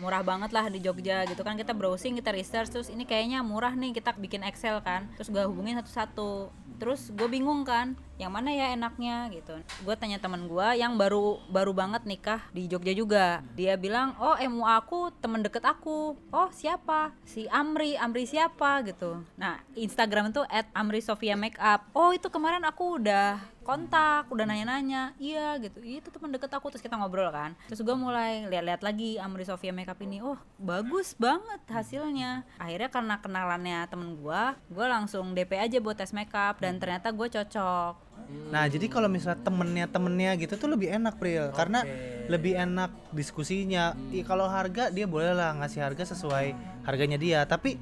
murah 0.00 0.24
banget 0.24 0.50
lah 0.52 0.68
di 0.68 0.78
Jogja 0.80 1.24
gitu 1.28 1.42
kan. 1.42 1.58
Kita 1.58 1.76
browsing 1.76 2.16
kita 2.18 2.32
research 2.32 2.72
terus 2.72 2.88
ini 2.88 3.04
kayaknya 3.04 3.44
murah 3.44 3.74
nih 3.74 3.96
kita 3.96 4.14
bikin 4.16 4.44
Excel 4.46 4.80
kan. 4.80 5.08
Terus 5.16 5.28
gue 5.28 5.44
hubungin 5.44 5.76
satu-satu. 5.80 6.52
Terus 6.80 7.14
gue 7.14 7.28
bingung 7.30 7.62
kan 7.62 7.94
yang 8.18 8.30
mana 8.30 8.54
ya 8.54 8.74
enaknya 8.74 9.30
gitu. 9.34 9.58
Gue 9.82 9.94
tanya 9.98 10.18
teman 10.22 10.46
gue 10.46 10.68
yang 10.78 10.94
baru 10.94 11.42
baru 11.50 11.74
banget 11.74 12.06
nikah 12.06 12.42
di 12.54 12.70
Jogja 12.70 12.94
juga. 12.94 13.26
Dia 13.58 13.74
bilang 13.74 14.14
oh 14.22 14.38
MUA 14.38 14.74
aku 14.78 15.10
temen 15.18 15.42
deket 15.42 15.66
aku. 15.66 16.14
Oh 16.30 16.48
siapa? 16.54 17.14
Si 17.26 17.46
Amri. 17.50 17.98
Amri 17.98 18.26
siapa? 18.26 18.82
gitu. 18.86 19.22
Nah 19.38 19.62
Instagram 19.74 20.30
itu 20.30 20.42
at 20.48 20.66
Amri 20.74 21.02
Sofia 21.02 21.34
Makeup. 21.34 21.86
Oh 21.94 22.14
itu 22.14 22.30
kemarin 22.30 22.62
aku 22.62 23.02
udah 23.02 23.42
kontak 23.62 24.26
udah 24.30 24.44
nanya-nanya. 24.46 25.14
Iya 25.18 25.58
gitu. 25.62 25.82
Itu 25.82 26.10
teman 26.10 26.34
deket 26.34 26.50
aku. 26.54 26.70
Terus 26.70 26.82
kita 26.82 26.98
ngobrol 26.98 27.30
kan. 27.30 27.54
Terus 27.70 27.82
gue 27.82 27.96
mulai 27.96 28.46
lihat-lihat 28.50 28.82
lagi 28.86 29.18
Amri 29.18 29.46
Sofia 29.46 29.74
makeup 29.74 29.91
ini 30.00 30.24
oh 30.24 30.40
bagus 30.56 31.12
banget 31.18 31.60
hasilnya 31.68 32.48
akhirnya 32.56 32.88
karena 32.88 33.14
kenalannya 33.20 33.78
temen 33.90 34.16
gue 34.16 34.42
gue 34.72 34.86
langsung 34.88 35.36
DP 35.36 35.58
aja 35.58 35.78
buat 35.82 35.98
tes 35.98 36.16
makeup 36.16 36.56
dan 36.62 36.80
ternyata 36.80 37.12
gue 37.12 37.28
cocok 37.28 38.12
Nah, 38.52 38.68
jadi 38.68 38.86
kalau 38.88 39.08
misalnya 39.08 39.40
temennya 39.44 39.86
temennya 39.88 40.32
gitu 40.40 40.54
tuh 40.56 40.70
lebih 40.70 40.92
enak, 40.92 41.16
Pril. 41.16 41.52
Karena 41.52 41.84
lebih 42.28 42.56
enak 42.56 42.92
diskusinya. 43.12 43.96
Ih, 44.12 44.24
kalau 44.24 44.48
harga 44.48 44.88
dia 44.92 45.08
boleh 45.08 45.32
lah 45.32 45.56
ngasih 45.60 45.84
harga 45.84 46.12
sesuai 46.12 46.54
harganya 46.84 47.18
dia. 47.18 47.44
Tapi 47.44 47.76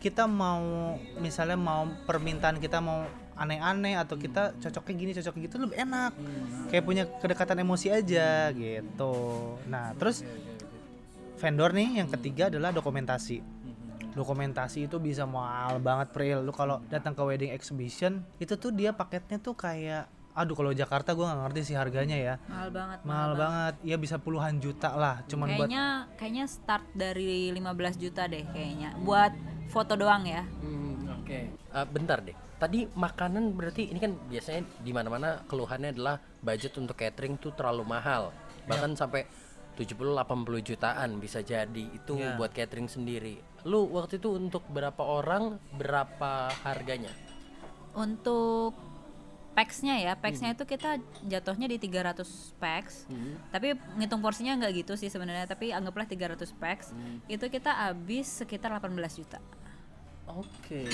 kita 0.00 0.28
mau 0.28 0.96
misalnya 1.20 1.56
mau 1.56 1.88
permintaan 2.04 2.60
kita 2.60 2.80
mau 2.80 3.08
aneh-aneh 3.34 3.98
atau 3.98 4.14
kita 4.14 4.54
cocoknya 4.62 4.94
gini 4.94 5.10
cocoknya 5.16 5.42
gitu 5.48 5.56
lebih 5.60 5.76
enak. 5.82 6.12
Kayak 6.70 6.84
punya 6.84 7.04
kedekatan 7.20 7.58
emosi 7.64 7.88
aja 7.92 8.52
gitu. 8.54 9.14
Nah, 9.68 9.92
terus 9.98 10.22
vendor 11.44 11.76
nih 11.76 12.00
yang 12.00 12.08
ketiga 12.08 12.48
adalah 12.48 12.72
dokumentasi. 12.72 13.44
Dokumentasi 14.16 14.88
itu 14.88 14.96
bisa 14.96 15.28
mahal 15.28 15.76
banget 15.76 16.08
Pril. 16.16 16.40
Lu 16.40 16.56
kalau 16.56 16.80
datang 16.88 17.12
ke 17.12 17.20
wedding 17.20 17.52
exhibition 17.52 18.24
itu 18.40 18.56
tuh 18.56 18.72
dia 18.72 18.96
paketnya 18.96 19.36
tuh 19.36 19.52
kayak 19.52 20.08
aduh 20.34 20.56
kalau 20.58 20.74
Jakarta 20.74 21.14
gue 21.14 21.22
nggak 21.22 21.40
ngerti 21.44 21.60
sih 21.68 21.76
harganya 21.76 22.16
ya. 22.16 22.34
Mahal 22.48 22.68
banget 22.72 22.98
mahal 23.04 23.32
banget. 23.36 23.74
ya 23.84 23.96
bisa 24.00 24.16
puluhan 24.16 24.56
juta 24.56 24.96
lah. 24.96 25.20
Cuman 25.28 25.52
buat 25.52 25.68
kayaknya 25.68 25.84
kayaknya 26.16 26.44
start 26.48 26.84
dari 26.96 27.52
15 27.52 28.00
juta 28.00 28.24
deh 28.24 28.48
kayaknya. 28.48 28.96
Buat 29.04 29.36
foto 29.68 30.00
doang 30.00 30.24
ya? 30.24 30.48
Hmm, 30.64 31.20
Oke. 31.20 31.52
Eh, 31.52 31.86
bentar 31.92 32.24
deh. 32.24 32.32
Tadi 32.56 32.88
makanan 32.88 33.52
berarti 33.52 33.92
ini 33.92 34.00
kan 34.00 34.16
biasanya 34.32 34.64
di 34.80 34.90
mana-mana 34.96 35.44
keluhannya 35.44 35.92
adalah 35.92 36.16
budget 36.40 36.72
untuk 36.80 36.96
catering 36.96 37.36
tuh 37.36 37.52
terlalu 37.52 37.84
mahal. 37.84 38.32
Bahkan 38.64 38.96
sampai 38.96 39.28
70 39.74 39.94
80 40.14 40.24
jutaan 40.64 41.18
bisa 41.18 41.40
jadi 41.40 41.84
itu 41.90 42.14
Iya. 42.14 42.34
buat 42.34 42.50
catering 42.50 42.86
sendiri. 42.86 43.38
Lu 43.64 43.90
waktu 43.90 44.16
itu 44.16 44.30
untuk 44.32 44.62
berapa 44.66 45.00
orang 45.00 45.58
berapa 45.72 46.30
harganya? 46.62 47.10
untuk 47.94 48.74
packsnya 49.54 49.94
ya 49.96 50.12
packsnya 50.14 50.50
itu 50.50 50.66
kita 50.66 50.98
jatuhnya 51.22 51.70
di 51.70 51.78
300 51.78 52.26
packs 52.58 53.06
tapi 53.48 53.78
ngitung 53.94 54.18
porsinya 54.18 54.58
nggak 54.58 54.82
gitu 54.82 54.98
sih 54.98 55.06
sebenarnya 55.06 55.46
tapi 55.46 55.70
anggaplah 55.70 56.02
300 56.02 56.42
packs 56.58 56.90
itu 57.30 57.46
kita 57.46 57.70
habis 57.70 58.26
sekitar 58.26 58.74
18 58.74 58.90
juta 59.14 59.38
Oke. 60.26 60.88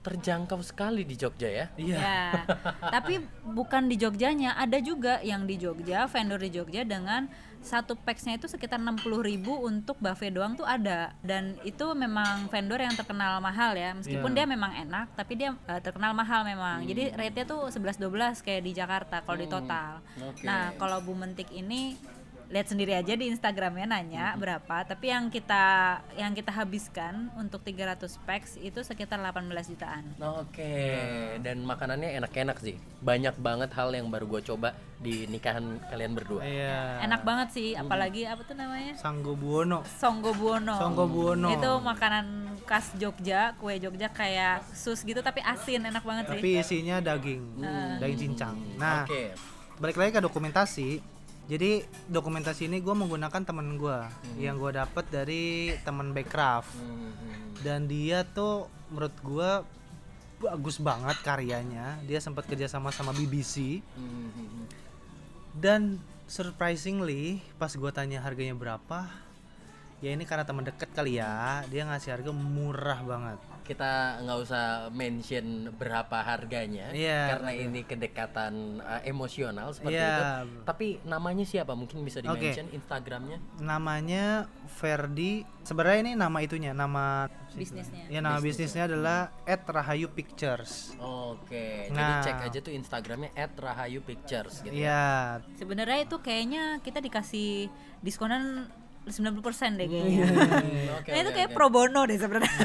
Terjangkau 0.00 0.62
sekali 0.62 1.02
di 1.02 1.18
Jogja 1.18 1.50
ya. 1.50 1.66
iya 1.76 1.98
Ya, 1.98 2.22
tapi 2.94 3.18
bukan 3.44 3.90
di 3.90 3.98
Jogjanya, 3.98 4.54
ada 4.54 4.78
juga 4.78 5.18
yang 5.20 5.44
di 5.44 5.58
Jogja, 5.58 6.06
vendor 6.06 6.38
di 6.38 6.48
Jogja 6.48 6.80
dengan 6.80 7.26
satu 7.60 7.96
packsnya 7.96 8.36
itu 8.36 8.46
sekitar 8.46 8.78
60.000 8.78 9.04
untuk 9.42 9.96
buffet 9.98 10.30
doang 10.30 10.54
tuh 10.54 10.64
ada. 10.64 11.12
Dan 11.20 11.56
itu 11.62 11.84
memang 11.92 12.46
vendor 12.46 12.78
yang 12.78 12.94
terkenal 12.94 13.38
mahal 13.38 13.74
ya. 13.74 13.92
Meskipun 13.92 14.32
Iya. 14.32 14.36
dia 14.38 14.46
memang 14.46 14.72
enak 14.76 15.06
tapi 15.12 15.32
dia 15.34 15.50
eh, 15.66 15.80
terkenal 15.80 16.12
mahal 16.12 16.42
memang. 16.42 16.82
Jadi 16.82 17.12
rate-nya 17.12 17.44
tuh 17.44 17.68
11-12 17.68 18.42
kayak 18.42 18.62
di 18.62 18.72
Jakarta 18.72 19.20
kalau 19.20 19.38
di 19.38 19.46
total. 19.46 19.98
Oke. 20.22 20.42
nah 20.42 20.72
kalau 20.74 21.00
Bu 21.00 21.12
Mentik 21.12 21.50
ini 21.50 21.98
lihat 22.46 22.70
sendiri 22.70 22.94
aja 22.94 23.18
di 23.18 23.26
Instagramnya 23.26 23.90
nanya 23.90 24.38
berapa. 24.38 24.86
Tapi 24.86 25.10
yang 25.10 25.26
kita 25.26 25.98
yang 26.14 26.30
kita 26.30 26.54
habiskan 26.54 27.26
untuk 27.34 27.58
300 27.62 28.06
packs 28.22 28.54
itu 28.62 28.78
sekitar 28.86 29.18
18 29.18 29.50
jutaan. 29.66 30.04
Oke, 30.38 30.74
dan 31.42 31.66
makanannya 31.66 32.14
enak-enak 32.22 32.58
sih. 32.62 32.78
Banyak 33.02 33.34
banget 33.42 33.70
hal 33.74 33.90
yang 33.90 34.06
baru 34.06 34.30
gue 34.30 34.42
coba 34.46 34.78
di 34.96 35.26
nikahan 35.28 35.76
kalian 35.90 36.12
berdua. 36.16 36.40
iya. 36.46 37.02
Enak 37.04 37.20
banget 37.26 37.48
sih 37.52 37.68
apalagi 37.74 38.24
apa 38.24 38.40
tuh 38.46 38.54
namanya? 38.54 38.94
Sanggo 38.96 39.34
Buono. 39.34 39.82
Songgo 39.98 40.32
Buono. 40.32 40.74
Songgo 40.78 41.04
Buono. 41.10 41.50
Itu 41.52 41.82
makanan 41.82 42.56
khas 42.64 42.94
Jogja 42.96 43.52
kue 43.58 43.76
Jogja 43.76 44.08
kayak 44.08 44.64
sus 44.72 45.02
gitu 45.02 45.20
tapi 45.20 45.42
asin 45.42 45.82
enak 45.86 46.02
banget 46.02 46.24
sih. 46.30 46.40
tapi 46.40 46.50
isinya 46.62 46.96
daging. 47.02 47.42
Daging 48.00 48.18
cincang. 48.32 48.56
Nah 48.78 49.04
Oke. 49.04 49.34
balik 49.76 49.96
lagi 50.00 50.10
ke 50.16 50.20
dokumentasi 50.24 50.88
jadi 51.46 51.86
dokumentasi 52.10 52.66
ini 52.66 52.82
gue 52.82 52.90
menggunakan 52.90 53.42
temen 53.46 53.78
gue 53.78 53.98
yang 54.42 54.58
gue 54.58 54.74
dapet 54.74 55.06
dari 55.14 55.74
temen 55.86 56.10
Backcraft. 56.10 56.74
Hmm, 56.74 57.14
dan 57.62 57.86
dia 57.86 58.26
tuh 58.26 58.66
menurut 58.90 59.14
gue 59.22 59.50
bagus 60.42 60.82
banget 60.82 61.16
karyanya. 61.22 62.02
Dia 62.02 62.18
sempat 62.18 62.50
kerja 62.50 62.66
sama 62.66 62.90
sama 62.90 63.14
BBC 63.14 63.78
hmm, 63.78 64.66
dan 65.56 66.02
surprisingly 66.26 67.40
pas 67.56 67.70
gue 67.70 67.90
tanya 67.94 68.20
harganya 68.20 68.52
berapa 68.52 69.06
ya 70.04 70.12
ini 70.12 70.28
karena 70.28 70.44
teman 70.44 70.66
deket 70.66 70.90
kali 70.92 71.16
ya 71.16 71.64
dia 71.72 71.88
ngasih 71.88 72.12
harga 72.12 72.30
murah 72.34 73.00
banget 73.00 73.38
Kita 73.66 74.22
nggak 74.22 74.38
usah 74.40 74.64
mention 74.94 75.74
berapa 75.74 76.22
harganya 76.22 76.94
Iya, 76.94 77.34
karena 77.34 77.50
ini 77.50 77.82
kedekatan 77.82 78.78
uh, 78.78 79.02
emosional 79.02 79.74
seperti 79.74 79.98
Iya. 79.98 80.46
itu. 80.46 80.62
Tapi 80.62 80.86
namanya 81.02 81.42
siapa? 81.42 81.74
Mungkin 81.74 82.00
bisa 82.00 82.22
di 82.22 82.30
mention 82.30 82.70
Instagramnya. 82.70 83.38
namanya 83.58 84.46
Ferdi 84.70 85.42
sebenarnya 85.62 86.00
ini 86.00 86.12
nama 86.14 86.38
itunya 86.38 86.70
nama 86.70 87.26
bisnisnya 87.50 88.06
ya 88.06 88.20
nama 88.20 88.38
bisnisnya 88.38 88.86
adalah 88.86 89.32
Rahayu 89.46 90.12
Pictures 90.12 90.94
Oke, 91.00 91.90
Nah. 91.90 92.22
jadi 92.22 92.30
cek 92.30 92.38
aja 92.46 92.58
tuh 92.60 92.72
Instagramnya 92.72 93.30
@rahayupictures 93.34 94.62
gitu. 94.62 94.74
Iya, 94.74 95.40
sebenarnya 95.56 96.06
itu 96.06 96.16
kayaknya 96.20 96.78
kita 96.80 97.02
dikasih 97.02 97.66
diskonan 98.00 98.68
90% 99.06 99.78
deh 99.78 99.86
kayaknya. 99.86 100.26
Oke, 100.98 101.10
nah, 101.14 101.18
itu 101.22 101.30
oke, 101.30 101.36
kayak 101.38 101.50
oke. 101.52 101.54
pro 101.54 101.66
bono 101.70 102.02
deh 102.10 102.18
sebenarnya. 102.18 102.50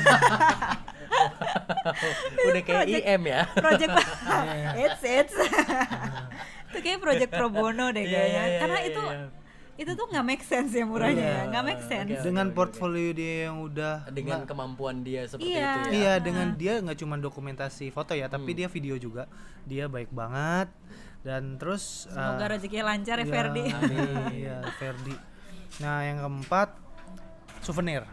Udah 2.50 2.64
kayak 2.66 2.86
IM 2.90 3.22
ya. 3.30 3.46
project 3.54 3.94
it's 4.82 5.04
it's. 5.06 5.36
Itu 6.74 6.80
kayak 6.82 6.98
project 7.04 7.30
pro 7.30 7.54
bono 7.54 7.94
deh 7.94 8.02
Iya, 8.02 8.10
kayaknya. 8.10 8.42
iya, 8.42 8.50
iya, 8.50 8.58
karena 8.58 8.80
iya, 8.82 8.90
itu 8.90 9.04
iya. 9.06 9.26
itu 9.86 9.92
tuh 9.98 10.06
nggak 10.10 10.26
make 10.26 10.42
sense 10.46 10.74
ya 10.74 10.86
murahnya. 10.88 11.22
Ya 11.22 11.42
nggak 11.54 11.64
make 11.68 11.84
sense. 11.86 12.18
dengan 12.26 12.48
portfolio 12.58 13.14
dia 13.14 13.46
yang 13.50 13.62
udah 13.62 14.10
Dengan 14.10 14.42
kemampuan 14.50 15.06
dia 15.06 15.30
seperti 15.30 15.54
Iya. 15.54 15.62
itu 15.62 15.78
ya. 15.78 15.94
Iya, 15.94 16.14
dengan 16.26 16.48
dia 16.58 16.74
nggak 16.82 16.98
cuma 16.98 17.22
dokumentasi 17.22 17.94
foto 17.94 18.18
ya, 18.18 18.26
tapi 18.26 18.58
dia 18.58 18.66
video 18.66 18.98
juga. 18.98 19.30
Dia 19.70 19.86
baik 19.86 20.10
banget. 20.10 20.74
Dan 21.22 21.62
terus 21.62 22.10
semoga 22.10 22.50
eh, 22.50 22.58
rezekinya 22.58 22.98
lancar 22.98 23.22
ya 23.22 23.26
iya, 23.26 23.30
Ferdi. 23.30 23.62
Iya, 24.42 24.58
Ferdi. 24.82 25.14
Nah, 25.80 26.04
yang 26.04 26.18
keempat 26.20 26.76
souvenir. 27.64 28.04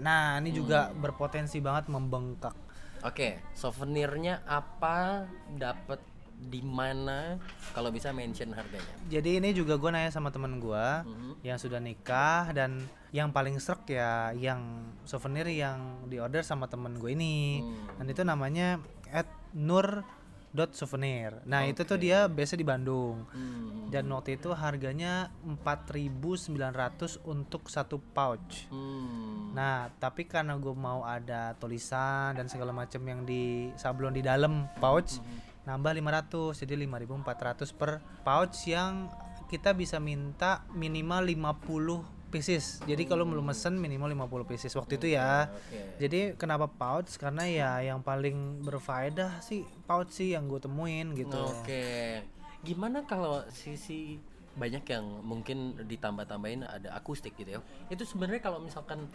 Nah, 0.00 0.40
ini 0.40 0.50
juga 0.50 0.90
berpotensi 0.90 1.60
banget 1.60 1.92
membengkak. 1.92 2.56
Oke, 3.04 3.40
souvenirnya 3.52 4.40
apa? 4.44 5.28
Dapat 5.52 6.00
di 6.40 6.64
mana? 6.64 7.36
Kalau 7.76 7.92
bisa 7.92 8.16
mention 8.16 8.56
harganya. 8.56 8.88
Jadi 9.12 9.44
ini 9.44 9.52
juga 9.52 9.76
gue 9.76 9.92
nanya 9.92 10.08
sama 10.08 10.32
temen 10.32 10.56
gue 10.56 10.86
Mhm. 11.04 11.44
yang 11.44 11.60
sudah 11.60 11.76
nikah 11.76 12.48
dan 12.56 12.80
yang 13.12 13.28
paling 13.28 13.60
serk 13.60 13.92
ya 13.92 14.32
yang 14.32 14.88
souvenir 15.04 15.44
yang 15.52 16.08
diorder 16.08 16.40
sama 16.40 16.64
temen 16.64 16.96
gue 16.96 17.12
ini. 17.12 17.60
Hmm. 17.60 18.00
Dan 18.00 18.06
itu 18.08 18.22
namanya 18.24 18.80
at 19.12 19.28
nur 19.52 20.00
souvenir. 20.74 21.38
Nah 21.46 21.62
itu 21.66 21.86
tuh 21.86 21.94
dia 21.94 22.26
biasa 22.26 22.58
di 22.58 22.66
Bandung. 22.66 23.22
Hmm. 23.30 23.86
Dan 23.90 24.10
waktu 24.10 24.38
itu 24.38 24.50
harganya 24.54 25.30
4.900 25.46 27.22
untuk 27.26 27.70
satu 27.70 27.98
pouch. 27.98 28.70
Hmm. 28.70 29.50
Nah, 29.50 29.90
tapi 29.98 30.30
karena 30.30 30.54
gue 30.58 30.74
mau 30.74 31.02
ada 31.02 31.58
tulisan 31.58 32.38
dan 32.38 32.46
segala 32.46 32.70
macam 32.70 33.02
yang 33.02 33.26
di 33.26 33.74
sablon 33.74 34.14
di 34.14 34.22
dalam 34.22 34.70
pouch, 34.78 35.18
nambah 35.66 35.90
500 35.98 36.62
jadi 36.66 36.74
5.400 36.86 37.74
per 37.74 37.98
pouch 38.22 38.58
yang 38.70 39.10
kita 39.50 39.74
bisa 39.74 39.98
minta 39.98 40.62
minimal 40.70 41.26
50 41.26 42.19
pieces. 42.30 42.80
Jadi 42.86 43.02
kalau 43.04 43.26
belum 43.26 43.42
mesen 43.42 43.76
minimal 43.76 44.14
50 44.26 44.50
pieces 44.50 44.72
waktu 44.78 44.96
itu 44.96 45.18
ya. 45.18 45.50
Oke. 45.50 46.00
Jadi 46.00 46.20
kenapa 46.38 46.70
pouch? 46.70 47.18
Karena 47.18 47.44
ya 47.44 47.70
yang 47.82 48.00
paling 48.00 48.62
berfaedah 48.62 49.42
sih 49.42 49.66
pouch 49.84 50.14
sih 50.14 50.32
yang 50.38 50.46
gue 50.46 50.62
temuin 50.62 51.12
gitu. 51.18 51.42
Oke. 51.60 52.22
Gimana 52.62 53.02
kalau 53.04 53.42
sisi 53.50 54.22
banyak 54.50 54.82
yang 54.90 55.06
mungkin 55.22 55.78
ditambah-tambahin 55.86 56.66
ada 56.66 56.92
akustik 56.98 57.38
gitu 57.38 57.56
ya. 57.56 57.60
Itu 57.86 58.02
sebenarnya 58.02 58.42
kalau 58.42 58.58
misalkan 58.58 59.06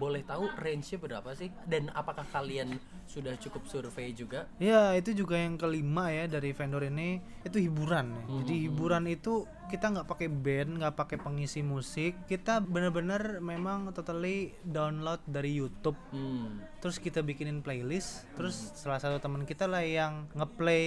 boleh 0.00 0.24
tahu 0.24 0.48
range-nya 0.56 0.96
berapa 0.96 1.28
sih 1.36 1.52
dan 1.68 1.92
apakah 1.92 2.24
kalian 2.32 2.80
sudah 3.04 3.36
cukup 3.36 3.68
survei 3.68 4.16
juga? 4.16 4.48
Ya 4.56 4.96
itu 4.96 5.12
juga 5.12 5.36
yang 5.36 5.60
kelima 5.60 6.08
ya 6.08 6.24
dari 6.24 6.56
vendor 6.56 6.88
ini 6.88 7.20
itu 7.44 7.60
hiburan. 7.60 8.16
ya. 8.16 8.24
Jadi 8.42 8.54
hiburan 8.66 9.04
itu 9.12 9.44
kita 9.72 9.88
nggak 9.88 10.04
pakai 10.06 10.28
band 10.28 10.70
nggak 10.76 10.94
pakai 10.94 11.16
pengisi 11.16 11.64
musik 11.64 12.12
kita 12.26 12.60
bener-bener 12.60 13.40
memang 13.40 13.88
totally 13.90 14.36
download 14.62 15.24
dari 15.24 15.56
YouTube 15.56 15.96
Hmm. 16.08 16.60
terus 16.78 16.96
kita 16.96 17.20
bikinin 17.20 17.58
playlist 17.58 18.28
terus 18.34 18.52
salah 18.74 18.98
satu 18.98 19.16
teman 19.16 19.42
kita 19.42 19.64
lah 19.64 19.80
yang 19.80 20.28
ngeplay 20.32 20.84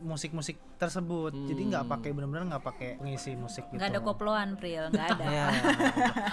musik-musik 0.00 0.58
tersebut 0.74 1.30
jadi 1.46 1.62
nggak 1.64 1.84
pakai 1.86 2.10
bener-bener 2.10 2.50
nggak 2.50 2.64
pakai 2.64 2.90
pengisi 2.96 3.32
musik 3.34 3.62
gitu 3.66 3.78
nggak 3.78 3.88
ada 3.88 4.00
koploan 4.00 4.48
Pril 4.54 4.90
nggak 4.90 5.06
ada 5.12 5.24
Ya. 5.24 5.46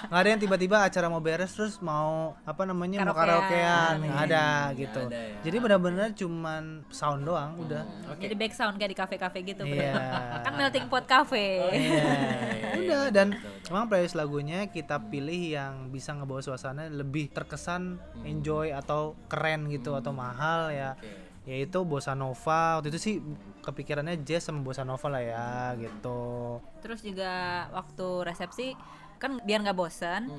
nggak 0.04 0.20
ada 0.20 0.28
yang 0.28 0.42
tiba-tiba 0.42 0.78
acara 0.82 1.06
mau 1.08 1.20
beres 1.20 1.52
terus 1.52 1.78
mau 1.80 2.34
apa 2.42 2.64
namanya 2.64 3.04
mau 3.04 3.14
Karaokean. 3.14 3.46
karaokean 3.48 3.94
nggak 4.04 4.22
ada 4.26 4.46
gitu 4.74 5.02
ada 5.04 5.14
ya. 5.14 5.38
jadi 5.42 5.58
benar-benar 5.60 6.08
cuman 6.12 6.64
sound 6.90 7.22
doang 7.24 7.52
udah 7.60 7.84
jadi 8.18 8.34
back 8.34 8.52
sound 8.52 8.76
kayak 8.76 8.92
di 8.92 8.98
kafe-kafe 8.98 9.40
gitu. 9.44 9.62
Iya. 9.64 9.94
kan 10.42 10.54
melting 10.56 10.88
pot 10.88 11.06
cafe 11.06 11.46
Iya. 11.72 11.91
udah 12.82 13.04
dan 13.12 13.28
memang 13.68 13.86
playlist 13.88 14.16
lagunya 14.16 14.68
kita 14.68 15.00
pilih 15.08 15.56
yang 15.56 15.74
bisa 15.90 16.12
ngebawa 16.12 16.40
suasana 16.40 16.88
lebih 16.88 17.32
terkesan 17.32 18.00
enjoy 18.24 18.72
atau 18.72 19.16
keren 19.28 19.68
gitu 19.68 19.94
atau 19.94 20.12
mahal 20.12 20.72
ya. 20.72 20.96
Yaitu 21.42 21.82
bossa 21.82 22.14
nova. 22.14 22.78
Waktu 22.78 22.94
itu 22.94 23.00
sih 23.02 23.16
kepikirannya 23.62 24.22
jazz 24.22 24.46
sama 24.46 24.62
bossa 24.62 24.86
nova 24.86 25.08
lah 25.10 25.24
ya 25.24 25.48
gitu. 25.78 26.58
Terus 26.82 27.02
juga 27.02 27.66
waktu 27.74 28.08
resepsi 28.26 28.78
kan 29.18 29.38
biar 29.42 29.62
nggak 29.62 29.78
bosan 29.78 30.34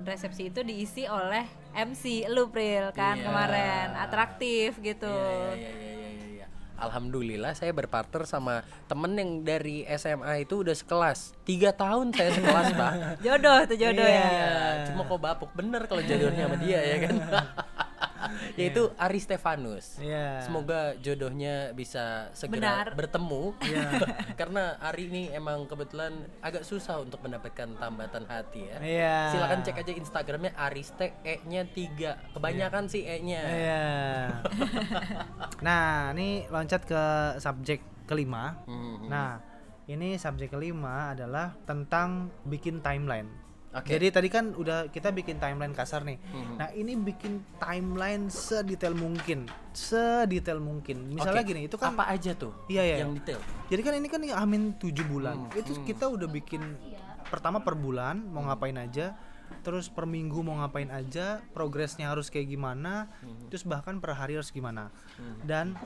resepsi 0.00 0.52
itu 0.52 0.60
diisi 0.62 1.08
oleh 1.08 1.42
MC 1.74 2.28
lu 2.30 2.46
Pril 2.48 2.92
kan 2.94 3.18
Iya. 3.18 3.24
kemarin 3.26 3.88
atraktif 3.98 4.78
gitu. 4.78 5.10
Iya, 5.10 5.56
iya, 5.56 5.56
iya, 5.56 5.56
iya, 5.56 5.66
iya, 5.66 5.72
iya. 5.82 5.85
Alhamdulillah 6.76 7.56
saya 7.56 7.72
berpartner 7.72 8.28
sama 8.28 8.60
temen 8.84 9.12
yang 9.16 9.30
dari 9.42 9.88
SMA 9.96 10.44
itu 10.44 10.60
udah 10.60 10.76
sekelas. 10.76 11.32
Tiga 11.48 11.72
tahun 11.72 12.12
saya 12.12 12.30
sekelas 12.36 12.66
pak. 12.76 12.92
Jodoh 13.24 13.58
tuh 13.64 13.76
jodoh 13.80 14.04
ya. 14.04 14.26
Iya, 14.28 14.50
cuma 14.92 15.02
kok 15.08 15.20
bapuk. 15.20 15.50
Bener 15.56 15.88
kalau 15.88 16.02
jodohnya 16.04 16.44
sama 16.48 16.56
dia 16.60 16.80
ya 16.84 16.96
kan 17.08 17.14
yaitu 18.60 18.90
Ari 18.96 19.18
Stefanus 19.18 19.98
Iya. 19.98 20.42
semoga 20.42 20.94
jodohnya 20.98 21.72
bisa 21.72 22.30
segera 22.32 22.84
Benar. 22.84 22.86
bertemu 22.94 23.44
karena 24.40 24.76
Ari 24.80 25.08
ini 25.08 25.22
emang 25.30 25.64
kebetulan 25.64 26.12
agak 26.40 26.62
susah 26.62 27.00
untuk 27.00 27.22
mendapatkan 27.22 27.68
tambatan 27.76 28.24
hati 28.26 28.66
ya 28.66 28.78
Iya. 28.78 29.16
silakan 29.32 29.60
cek 29.62 29.76
aja 29.80 29.92
Instagramnya 29.92 30.52
Ariste 30.54 31.16
E 31.22 31.40
nya 31.44 31.64
tiga 31.64 32.18
kebanyakan 32.32 32.86
sih 32.86 33.02
E 33.02 33.16
nya 33.22 33.42
Iya. 33.46 33.84
nah, 35.66 36.12
ini 36.12 36.46
loncat 36.48 36.82
ke 36.84 37.02
subjek 37.38 37.80
kelima. 38.06 38.58
Hmm. 38.66 39.06
Nah, 39.08 39.38
ini 39.86 40.14
subjek 40.16 40.52
kelima 40.52 41.14
adalah 41.14 41.54
tentang 41.64 42.30
bikin 42.44 42.78
timeline. 42.80 43.30
Oke. 43.76 43.92
Jadi 43.92 44.06
tadi 44.08 44.28
kan 44.32 44.56
udah 44.56 44.88
kita 44.88 45.12
bikin 45.12 45.36
timeline 45.36 45.76
kasar 45.76 46.00
nih. 46.00 46.16
Hmm. 46.32 46.56
Nah, 46.56 46.68
ini 46.72 46.96
bikin 46.96 47.44
timeline 47.60 48.32
sedetail 48.32 48.96
mungkin, 48.96 49.44
sedetail 49.76 50.64
mungkin. 50.64 51.12
Misalnya 51.12 51.44
Oke. 51.44 51.50
gini, 51.52 51.60
itu 51.68 51.76
kan 51.76 51.92
apa 51.92 52.08
aja 52.08 52.32
tuh 52.32 52.56
Iya, 52.72 52.82
iya. 52.82 52.96
yang 53.04 53.12
detail 53.12 53.36
Jadi 53.68 53.80
kan 53.84 53.92
ini 54.00 54.08
kan 54.08 54.20
amin 54.24 54.62
7 54.80 54.96
Hmm, 54.96 55.12
bulan. 55.12 55.36
Itu 55.52 55.76
kita 55.84 56.08
udah 56.08 56.24
bikin 56.24 56.62
pertama 57.28 57.60
per 57.60 57.76
bulan 57.76 58.24
mau 58.32 58.48
ngapain 58.48 58.80
aja, 58.80 59.12
terus 59.60 59.92
per 59.92 60.08
minggu 60.08 60.40
mau 60.40 60.56
ngapain 60.64 60.88
aja, 60.88 61.44
progresnya 61.52 62.08
harus 62.08 62.32
kayak 62.32 62.48
gimana, 62.48 63.12
Hmm. 63.20 63.52
terus 63.52 63.66
bahkan 63.68 64.00
per 64.00 64.16
hari 64.16 64.40
harus 64.40 64.48
gimana. 64.48 64.88
Dan 65.44 65.76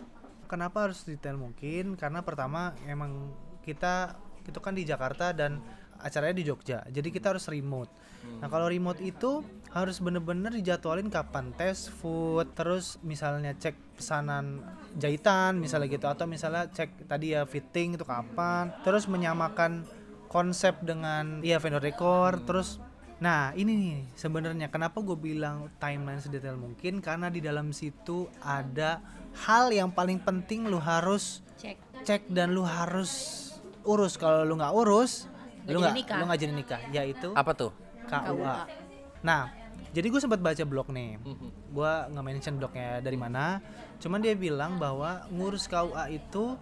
kenapa 0.46 0.86
harus 0.86 1.02
detail 1.02 1.34
mungkin? 1.34 1.98
Karena 1.98 2.22
pertama 2.22 2.70
emang 2.86 3.34
kita 3.66 4.14
itu 4.46 4.58
kan 4.62 4.72
di 4.78 4.86
Jakarta 4.86 5.34
dan 5.34 5.58
acaranya 6.00 6.36
di 6.36 6.44
Jogja. 6.48 6.84
Jadi 6.88 7.08
kita 7.12 7.32
harus 7.36 7.46
remote. 7.46 7.92
Nah, 8.40 8.48
kalau 8.52 8.68
remote 8.68 9.00
itu 9.00 9.40
harus 9.70 10.02
bener-bener 10.02 10.50
dijadwalin 10.52 11.08
kapan? 11.08 11.54
Tes 11.54 11.88
food, 11.88 12.52
terus 12.52 12.98
misalnya 13.06 13.54
cek 13.56 13.96
pesanan 13.96 14.60
jahitan 14.98 15.60
misalnya 15.60 15.88
gitu. 15.92 16.06
Atau 16.10 16.26
misalnya 16.26 16.68
cek 16.68 17.06
tadi 17.06 17.36
ya 17.36 17.46
fitting 17.46 17.96
itu 17.96 18.04
kapan, 18.04 18.74
terus 18.82 19.06
menyamakan 19.06 19.86
konsep 20.30 20.78
dengan 20.82 21.44
ya 21.44 21.62
vendor 21.62 21.82
dekor, 21.82 22.42
terus 22.44 22.80
Nah 23.20 23.52
ini 23.52 23.76
nih 23.76 23.96
sebenarnya 24.16 24.72
kenapa 24.72 25.04
gue 25.04 25.12
bilang 25.12 25.68
timeline 25.76 26.24
sedetail 26.24 26.56
mungkin? 26.56 27.04
Karena 27.04 27.28
di 27.28 27.44
dalam 27.44 27.68
situ 27.68 28.24
ada 28.40 29.04
hal 29.44 29.68
yang 29.68 29.92
paling 29.92 30.24
penting 30.24 30.66
lu 30.66 30.80
harus 30.80 31.44
cek. 31.60 31.76
cek 32.02 32.22
dan 32.32 32.56
lu 32.56 32.64
harus 32.64 33.36
urus. 33.84 34.16
Kalau 34.16 34.48
lu 34.48 34.56
nggak 34.56 34.72
urus 34.72 35.28
lu 35.66 35.78
jadi 35.78 35.80
nggak 35.80 35.96
nikah. 35.96 36.18
lu 36.18 36.24
nggak 36.28 36.40
jadi 36.40 36.52
nikah? 36.54 36.80
Yaitu 36.94 37.28
apa 37.36 37.52
tuh? 37.52 37.72
KUA. 38.08 38.56
Nah 39.22 39.42
jadi 39.90 40.06
gue 40.06 40.20
sempat 40.22 40.38
baca 40.38 40.64
blog 40.64 40.88
nih. 40.94 41.18
Gue 41.70 41.92
nggak 42.10 42.24
mention 42.24 42.54
blognya 42.56 43.02
dari 43.02 43.18
mana. 43.18 43.58
Cuman 43.98 44.22
dia 44.22 44.34
bilang 44.38 44.78
bahwa 44.78 45.26
ngurus 45.34 45.66
KUA 45.66 46.14
itu 46.14 46.54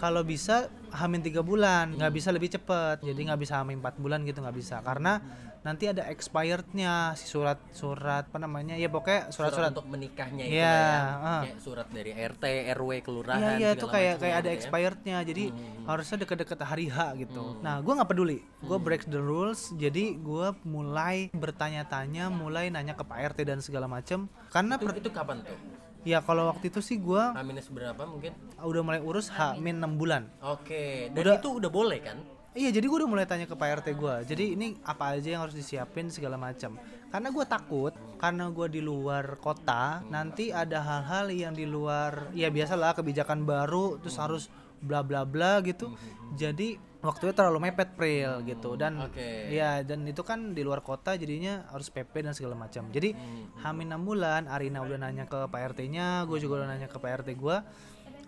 kalau 0.00 0.24
bisa 0.24 0.72
hamin 0.92 1.20
tiga 1.20 1.44
bulan 1.44 1.92
nggak 1.96 2.12
bisa 2.14 2.30
lebih 2.30 2.52
cepet. 2.52 3.02
Jadi 3.02 3.20
nggak 3.26 3.40
bisa 3.40 3.60
hamin 3.60 3.82
empat 3.82 3.98
bulan 3.98 4.22
gitu 4.22 4.40
nggak 4.40 4.56
bisa. 4.56 4.78
Karena 4.80 5.18
nanti 5.66 5.84
ada 5.84 6.06
expirednya 6.06 6.94
si 7.12 7.26
surat 7.26 7.58
surat 7.70 8.22
apa 8.24 8.38
namanya 8.38 8.72
ya 8.72 8.86
pokoknya 8.86 9.28
surat, 9.28 9.50
surat-surat. 9.50 9.70
untuk 9.74 9.86
menikahnya 9.88 10.44
itu 10.46 10.54
Iya, 10.54 10.78
ya. 10.78 11.02
ah. 11.18 11.42
kayak 11.42 11.58
surat 11.58 11.86
dari 11.90 12.10
RT 12.14 12.44
RW 12.72 12.90
kelurahan 13.02 13.40
Iya 13.42 13.50
iya 13.56 13.68
itu 13.72 13.82
segala 13.82 13.94
kayak 13.98 14.14
kayak 14.16 14.36
ada 14.36 14.40
gitu 14.40 14.46
ya. 14.46 14.56
expirednya. 14.56 15.16
Jadi 15.20 15.44
harusnya 15.84 16.16
deket-deket 16.18 16.58
hari 16.62 16.86
H 16.86 16.96
gitu. 17.18 17.58
Nah 17.58 17.82
gue 17.82 17.92
nggak 17.92 18.06
peduli, 18.06 18.38
gue 18.60 18.78
break 18.78 19.04
the 19.06 19.18
rules. 19.18 19.74
Jadi 19.74 20.14
gue 20.16 20.46
mulai 20.62 21.28
bertanya-tanya, 21.32 22.30
mulai 22.30 22.68
nanya 22.68 22.92
ke 22.92 23.02
Pak 23.02 23.34
RT 23.34 23.38
dan 23.44 23.58
segala 23.58 23.84
macem. 23.86 24.30
Karena 24.48 24.76
itu, 24.76 24.86
per- 24.86 24.96
itu 24.96 25.10
kapan 25.10 25.42
tuh? 25.42 25.58
Ya 26.02 26.22
kalau 26.22 26.46
waktu 26.46 26.70
itu 26.70 26.78
sih 26.78 26.96
gue 26.96 27.18
H 27.18 27.42
minus 27.42 27.66
berapa 27.66 27.98
mungkin? 27.98 28.30
udah 28.56 28.80
mulai 28.80 29.00
urus 29.00 29.26
H 29.28 29.58
min 29.58 29.74
6 29.76 29.96
bulan. 29.96 30.30
oke 30.38 31.10
dan 31.10 31.18
Udah- 31.18 31.36
itu 31.36 31.48
udah 31.52 31.66
boleh 31.68 31.98
kan 31.98 32.22
Iya 32.56 32.72
jadi 32.72 32.88
gue 32.88 32.98
udah 33.04 33.10
mulai 33.10 33.28
tanya 33.28 33.44
ke 33.44 33.52
Pak 33.52 33.84
RT 33.84 33.88
gue 34.00 34.14
Jadi 34.32 34.44
ini 34.56 34.80
apa 34.88 35.12
aja 35.12 35.28
yang 35.28 35.44
harus 35.44 35.52
disiapin 35.52 36.08
segala 36.08 36.40
macam 36.40 36.80
Karena 37.12 37.28
gue 37.28 37.44
takut 37.44 37.92
Karena 38.16 38.48
gue 38.48 38.66
di 38.72 38.80
luar 38.80 39.36
kota 39.36 40.00
Nanti 40.08 40.48
ada 40.48 40.80
hal-hal 40.80 41.28
yang 41.28 41.52
di 41.52 41.68
luar 41.68 42.32
Ya 42.32 42.48
biasalah 42.48 42.96
kebijakan 42.96 43.44
baru 43.44 44.00
Terus 44.00 44.16
harus 44.16 44.44
bla 44.80 45.00
bla 45.00 45.24
bla 45.24 45.64
gitu. 45.64 45.96
Jadi 46.36 46.76
waktunya 47.00 47.32
terlalu 47.32 47.68
mepet 47.68 47.96
pril 47.96 48.44
gitu. 48.44 48.76
Dan 48.76 49.00
Oke. 49.00 49.48
ya 49.52 49.80
dan 49.80 50.04
itu 50.04 50.20
kan 50.20 50.52
di 50.52 50.60
luar 50.60 50.84
kota 50.84 51.16
jadinya 51.16 51.64
harus 51.72 51.88
PP 51.88 52.12
dan 52.24 52.32
segala 52.36 52.56
macam 52.58 52.88
Jadi 52.92 53.16
hamin 53.64 53.96
6 53.96 54.08
bulan 54.08 54.42
Arina 54.50 54.84
udah 54.84 54.98
nanya 55.00 55.24
ke 55.24 55.48
Pak 55.48 55.60
RT 55.74 55.80
nya 55.88 56.24
Gue 56.28 56.38
juga 56.42 56.62
udah 56.62 56.68
nanya 56.76 56.88
ke 56.88 56.96
Pak 57.00 57.24
RT 57.24 57.28
gue 57.36 57.58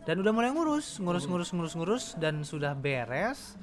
dan 0.08 0.24
udah 0.24 0.32
mulai 0.32 0.48
ngurus 0.48 1.04
ngurus 1.04 1.28
ngurus 1.28 1.52
ngurus 1.52 1.74
ngurus 1.76 2.04
dan 2.16 2.40
sudah 2.40 2.72
beres 2.72 3.60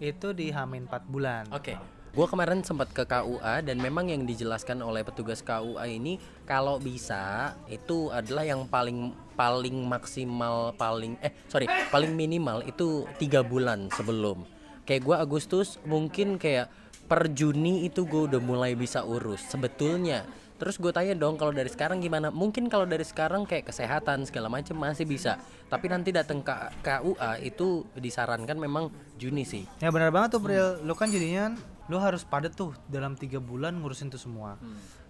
itu 0.00 0.32
di 0.32 0.48
Hamin 0.48 0.88
4 0.88 1.04
bulan. 1.06 1.44
Oke. 1.52 1.76
Gua 2.10 2.26
kemarin 2.26 2.66
sempat 2.66 2.90
ke 2.90 3.06
KUA 3.06 3.62
dan 3.62 3.78
memang 3.78 4.10
yang 4.10 4.26
dijelaskan 4.26 4.82
oleh 4.82 5.06
petugas 5.06 5.46
KUA 5.46 5.86
ini 5.86 6.18
kalau 6.42 6.82
bisa 6.82 7.54
itu 7.70 8.10
adalah 8.10 8.42
yang 8.42 8.66
paling 8.66 9.14
paling 9.38 9.86
maksimal 9.86 10.74
paling 10.74 11.14
eh 11.22 11.30
sorry 11.46 11.70
paling 11.94 12.10
minimal 12.10 12.66
itu 12.66 13.06
tiga 13.22 13.46
bulan 13.46 13.86
sebelum. 13.94 14.42
Kayak 14.82 15.06
gua 15.06 15.16
Agustus 15.22 15.78
mungkin 15.86 16.34
kayak 16.34 16.66
per 17.06 17.30
Juni 17.30 17.86
itu 17.86 18.06
gue 18.06 18.30
udah 18.30 18.38
mulai 18.38 18.78
bisa 18.78 19.02
urus 19.02 19.42
sebetulnya. 19.46 20.22
Terus 20.60 20.76
gue 20.76 20.92
tanya 20.92 21.16
dong 21.16 21.40
kalau 21.40 21.56
dari 21.56 21.72
sekarang 21.72 22.04
gimana? 22.04 22.28
Mungkin 22.28 22.68
kalau 22.68 22.84
dari 22.84 23.00
sekarang 23.00 23.48
kayak 23.48 23.72
kesehatan 23.72 24.28
segala 24.28 24.52
macam 24.52 24.76
masih 24.76 25.08
bisa. 25.08 25.40
Tapi 25.72 25.88
nanti 25.88 26.12
datang 26.12 26.44
ke 26.44 26.52
KUA 26.84 27.40
itu 27.40 27.88
disarankan 27.96 28.60
memang 28.60 28.92
Juni 29.16 29.48
sih. 29.48 29.64
Ya 29.80 29.88
benar 29.88 30.12
banget 30.12 30.36
tuh 30.36 30.44
Pril. 30.44 30.84
Lu 30.84 30.92
kan 30.92 31.08
jadinya 31.08 31.56
lu 31.88 31.96
harus 31.96 32.28
padet 32.28 32.52
tuh 32.52 32.76
dalam 32.92 33.16
tiga 33.16 33.40
bulan 33.40 33.80
ngurusin 33.80 34.12
itu 34.12 34.20
semua. 34.20 34.60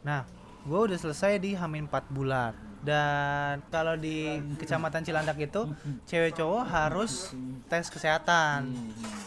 Nah, 0.07 0.22
gue 0.66 0.80
udah 0.90 0.98
selesai 0.98 1.40
di 1.40 1.56
Hamin 1.56 1.88
4 1.88 2.11
bulan. 2.11 2.70
Dan 2.80 3.61
kalau 3.68 3.92
di 3.92 4.40
Kecamatan 4.56 5.04
Cilandak 5.04 5.36
itu 5.36 5.68
cewek 6.08 6.32
cowok 6.32 6.64
harus 6.64 7.36
tes 7.68 7.92
kesehatan. 7.92 8.72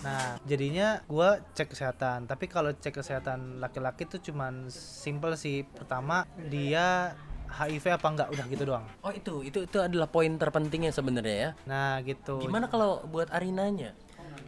Nah, 0.02 0.42
jadinya 0.50 1.06
gua 1.06 1.38
cek 1.54 1.70
kesehatan. 1.70 2.26
Tapi 2.26 2.50
kalau 2.50 2.74
cek 2.74 2.98
kesehatan 2.98 3.62
laki-laki 3.62 4.10
tuh 4.10 4.18
cuman 4.26 4.74
simple 4.74 5.38
sih. 5.38 5.70
Pertama, 5.70 6.26
dia 6.50 7.14
HIV 7.54 7.94
apa 7.94 8.08
enggak 8.10 8.30
udah 8.34 8.46
gitu 8.50 8.64
doang. 8.66 8.86
Oh 9.06 9.14
itu 9.14 9.46
itu 9.46 9.70
itu 9.70 9.78
adalah 9.78 10.10
poin 10.10 10.34
terpentingnya 10.34 10.90
sebenarnya 10.90 11.38
ya. 11.38 11.50
Nah, 11.70 12.02
gitu. 12.02 12.42
Gimana 12.42 12.66
kalau 12.74 13.06
buat 13.06 13.30
Arinanya? 13.30 13.94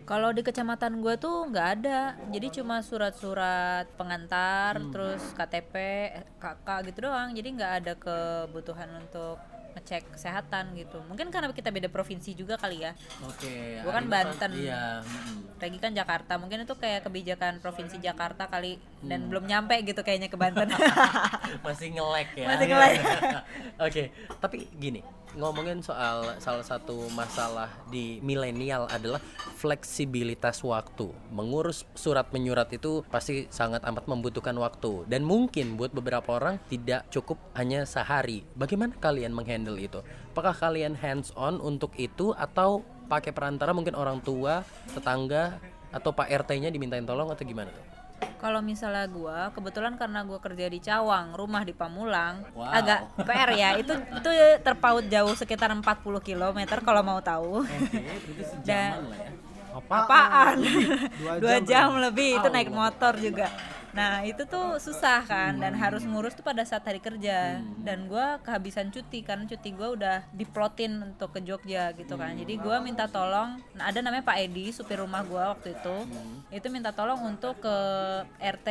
Kalau 0.05 0.29
di 0.29 0.39
kecamatan 0.39 1.01
gue 1.01 1.17
tuh 1.17 1.49
nggak 1.49 1.67
ada, 1.75 2.13
jadi 2.29 2.47
cuma 2.53 2.77
surat-surat 2.79 3.89
pengantar, 3.93 4.77
terus 4.93 5.33
KTP, 5.33 5.73
KK 6.37 6.67
gitu 6.85 7.09
doang. 7.09 7.33
Jadi 7.33 7.47
nggak 7.51 7.73
ada 7.81 7.93
kebutuhan 7.97 8.85
untuk 8.95 9.41
ngecek 9.75 10.15
kesehatan 10.15 10.71
gitu 10.79 11.03
mungkin 11.03 11.27
karena 11.27 11.51
kita 11.51 11.67
beda 11.67 11.91
provinsi 11.91 12.31
juga 12.31 12.55
kali 12.55 12.79
ya 12.79 12.95
Oke. 13.27 13.83
Gua 13.83 13.91
kan 13.91 14.07
Arina 14.07 14.13
Banten. 14.23 14.51
Iya. 14.55 14.83
Regi 15.59 15.79
kan 15.83 15.91
Jakarta 15.91 16.39
mungkin 16.39 16.63
itu 16.63 16.75
kayak 16.79 17.03
kebijakan 17.03 17.59
provinsi 17.59 17.99
Jakarta 17.99 18.47
kali 18.47 18.79
Hmm. 19.03 19.11
dan 19.11 19.19
belum 19.27 19.43
nyampe 19.43 19.75
gitu 19.83 19.99
kayaknya 19.99 20.31
ke 20.31 20.39
Banten 20.39 20.71
Masih 21.67 21.91
ngelek 21.91 22.39
ya. 22.39 22.47
Masih 22.47 22.65
ngelek. 22.71 22.95
Oke, 23.85 24.03
tapi 24.39 24.63
gini, 24.79 25.03
ngomongin 25.35 25.83
soal 25.83 26.39
salah 26.39 26.63
satu 26.63 27.11
masalah 27.11 27.67
di 27.91 28.23
milenial 28.23 28.87
adalah 28.87 29.19
fleksibilitas 29.59 30.63
waktu. 30.63 31.11
Mengurus 31.31 31.83
surat 31.95 32.31
menyurat 32.31 32.71
itu 32.71 33.03
pasti 33.11 33.47
sangat 33.51 33.83
amat 33.83 34.07
membutuhkan 34.07 34.55
waktu 34.55 35.03
dan 35.11 35.27
mungkin 35.27 35.75
buat 35.75 35.91
beberapa 35.91 36.39
orang 36.39 36.59
tidak 36.71 37.07
cukup 37.11 37.39
hanya 37.55 37.83
sehari. 37.83 38.47
Bagaimana 38.55 38.95
kalian 38.97 39.35
menghandle 39.35 39.79
itu? 39.79 39.99
Apakah 40.31 40.55
kalian 40.55 40.95
hands 40.95 41.31
on 41.35 41.59
untuk 41.59 41.91
itu 41.99 42.31
atau 42.35 42.83
pakai 43.07 43.31
perantara 43.31 43.71
mungkin 43.71 43.95
orang 43.95 44.19
tua, 44.23 44.63
tetangga 44.91 45.59
atau 45.95 46.11
Pak 46.11 46.27
RT-nya 46.27 46.73
dimintain 46.73 47.07
tolong 47.07 47.31
atau 47.31 47.43
gimana 47.47 47.71
tuh? 47.71 47.94
Kalau 48.35 48.59
misalnya 48.59 49.05
gua 49.05 49.49
kebetulan 49.51 49.95
karena 49.95 50.21
gua 50.21 50.37
kerja 50.37 50.65
di 50.65 50.79
Cawang 50.79 51.33
rumah 51.33 51.61
di 51.61 51.71
Pamulang 51.71 52.45
Wow. 52.51 52.69
agak 52.71 52.99
PR 53.21 53.49
ya. 53.53 53.69
Itu 53.77 53.93
itu 53.95 54.29
terpaut 54.61 55.05
jauh 55.05 55.33
sekitar 55.33 55.69
40 55.69 55.83
km 56.19 56.59
kalau 56.81 57.01
mau 57.01 57.19
tahu. 57.19 57.63
Dan- 58.63 59.05
apaan? 59.79 60.55
Dua 61.19 61.33
dua 61.43 61.55
jam, 61.63 61.91
jam, 61.91 61.99
lebih 61.99 62.39
itu 62.39 62.47
naik 62.51 62.71
motor 62.71 63.13
juga. 63.19 63.51
Nah 63.95 64.27
itu 64.27 64.43
tuh 64.43 64.75
susah 64.75 65.23
kan 65.23 65.55
dan 65.55 65.71
harus 65.71 66.03
ngurus 66.03 66.35
tuh 66.35 66.43
pada 66.43 66.67
saat 66.67 66.83
hari 66.83 66.99
kerja. 66.99 67.63
Dan 67.79 68.11
gua 68.11 68.43
kehabisan 68.43 68.91
cuti 68.91 69.23
karena 69.23 69.47
cuti 69.47 69.71
gua 69.71 69.95
udah 69.95 70.17
diplotin 70.35 70.99
untuk 70.99 71.31
ke 71.31 71.39
Jogja 71.39 71.95
gitu 71.95 72.19
kan. 72.19 72.35
Jadi 72.35 72.59
gua 72.59 72.83
minta 72.83 73.07
tolong 73.07 73.63
nah 73.71 73.87
ada 73.87 74.03
namanya 74.03 74.27
Pak 74.27 74.37
Edi 74.43 74.75
supir 74.75 74.99
rumah 74.99 75.23
gua 75.23 75.55
waktu 75.55 75.71
itu. 75.79 75.95
Itu 76.51 76.67
minta 76.67 76.91
tolong 76.91 77.23
untuk 77.23 77.63
ke 77.63 77.77
RT 78.43 78.69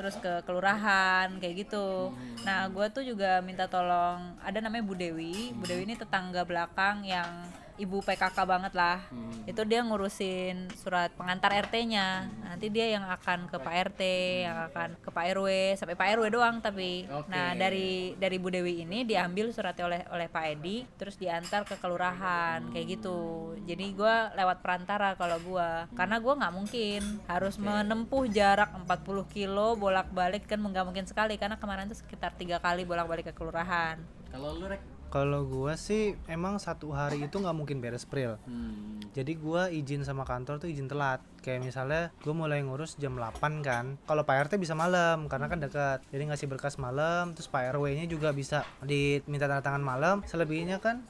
terus 0.00 0.16
ke 0.16 0.40
kelurahan 0.48 1.28
kayak 1.36 1.68
gitu. 1.68 2.16
Nah 2.48 2.72
gua 2.72 2.88
tuh 2.88 3.04
juga 3.04 3.44
minta 3.44 3.68
tolong 3.68 4.40
ada 4.40 4.58
namanya 4.64 4.88
Bu 4.88 4.96
Dewi. 4.96 5.52
Bu 5.52 5.68
Dewi 5.68 5.84
ini 5.84 6.00
tetangga 6.00 6.48
belakang 6.48 7.04
yang 7.04 7.28
ibu 7.76 8.00
PKK 8.00 8.36
banget 8.44 8.72
lah. 8.72 9.00
Itu 9.44 9.62
dia 9.68 9.84
ngurusin 9.84 10.68
surat 10.76 11.12
pengantar 11.14 11.54
RT-nya 11.54 12.28
nanti 12.42 12.72
dia 12.72 12.88
yang 12.88 13.04
akan 13.04 13.52
ke 13.52 13.56
Pak 13.60 13.74
RT 13.92 14.02
yang 14.48 14.58
akan 14.72 14.88
ke 14.98 15.10
Pak 15.12 15.24
RW 15.36 15.48
sampai 15.76 15.94
Pak 15.94 16.08
RW 16.16 16.24
doang 16.32 16.58
tapi. 16.64 17.04
Oke. 17.06 17.28
nah 17.28 17.52
dari 17.52 18.16
dari 18.16 18.36
Bu 18.40 18.48
Dewi 18.48 18.82
ini 18.82 19.04
diambil 19.04 19.52
suratnya 19.52 19.84
oleh 19.86 20.02
oleh 20.10 20.28
Pak 20.30 20.44
Edi 20.56 20.88
terus 20.96 21.20
diantar 21.20 21.68
ke 21.68 21.76
kelurahan 21.78 22.64
kayak 22.72 22.98
gitu. 22.98 23.52
Jadi 23.68 23.92
gua 23.92 24.32
lewat 24.32 24.64
perantara 24.64 25.14
kalau 25.14 25.36
gua 25.44 25.86
karena 25.94 26.16
gua 26.18 26.34
nggak 26.40 26.54
mungkin 26.54 27.02
harus 27.28 27.60
menempuh 27.60 28.24
jarak 28.32 28.72
40 28.88 29.34
kilo 29.34 29.76
bolak-balik 29.76 30.48
kan 30.48 30.58
nggak 30.58 30.86
mungkin 30.86 31.06
sekali 31.06 31.36
karena 31.36 31.60
kemarin 31.60 31.92
tuh 31.92 31.98
sekitar 32.00 32.34
tiga 32.34 32.58
kali 32.58 32.88
bolak-balik 32.88 33.30
ke 33.30 33.34
kelurahan. 33.36 34.00
Kalau 34.32 34.56
lu 34.56 34.66
rek 34.66 34.95
Kalau 35.16 35.48
gua 35.48 35.80
sih 35.80 36.12
emang 36.28 36.60
satu 36.60 36.92
hari 36.92 37.24
itu 37.24 37.40
nggak 37.40 37.56
mungkin 37.56 37.80
beres 37.80 38.04
Pril. 38.04 38.36
Hmm. 38.44 39.00
Jadi 39.16 39.32
gua 39.40 39.72
izin 39.72 40.04
sama 40.04 40.28
kantor 40.28 40.60
tuh 40.60 40.68
izin 40.68 40.92
telat. 40.92 41.24
Kayak 41.40 41.72
misalnya 41.72 42.12
gua 42.20 42.36
mulai 42.36 42.60
ngurus 42.60 43.00
jam 43.00 43.16
8 43.16 43.64
kan. 43.64 43.96
Kalau 44.04 44.28
Pak 44.28 44.52
RT 44.52 44.60
bisa 44.60 44.76
malam 44.76 45.24
karena 45.32 45.48
kan 45.48 45.56
dekat. 45.56 46.04
Jadi 46.12 46.22
ngasih 46.28 46.52
berkas 46.52 46.76
malam, 46.76 47.32
terus 47.32 47.48
Pak 47.48 47.72
RW-nya 47.72 48.04
juga 48.04 48.36
bisa 48.36 48.68
diminta 48.84 49.48
tanda 49.48 49.64
tangan 49.64 49.80
malam. 49.80 50.20
Selebihnya 50.28 50.84
kan 50.84 51.00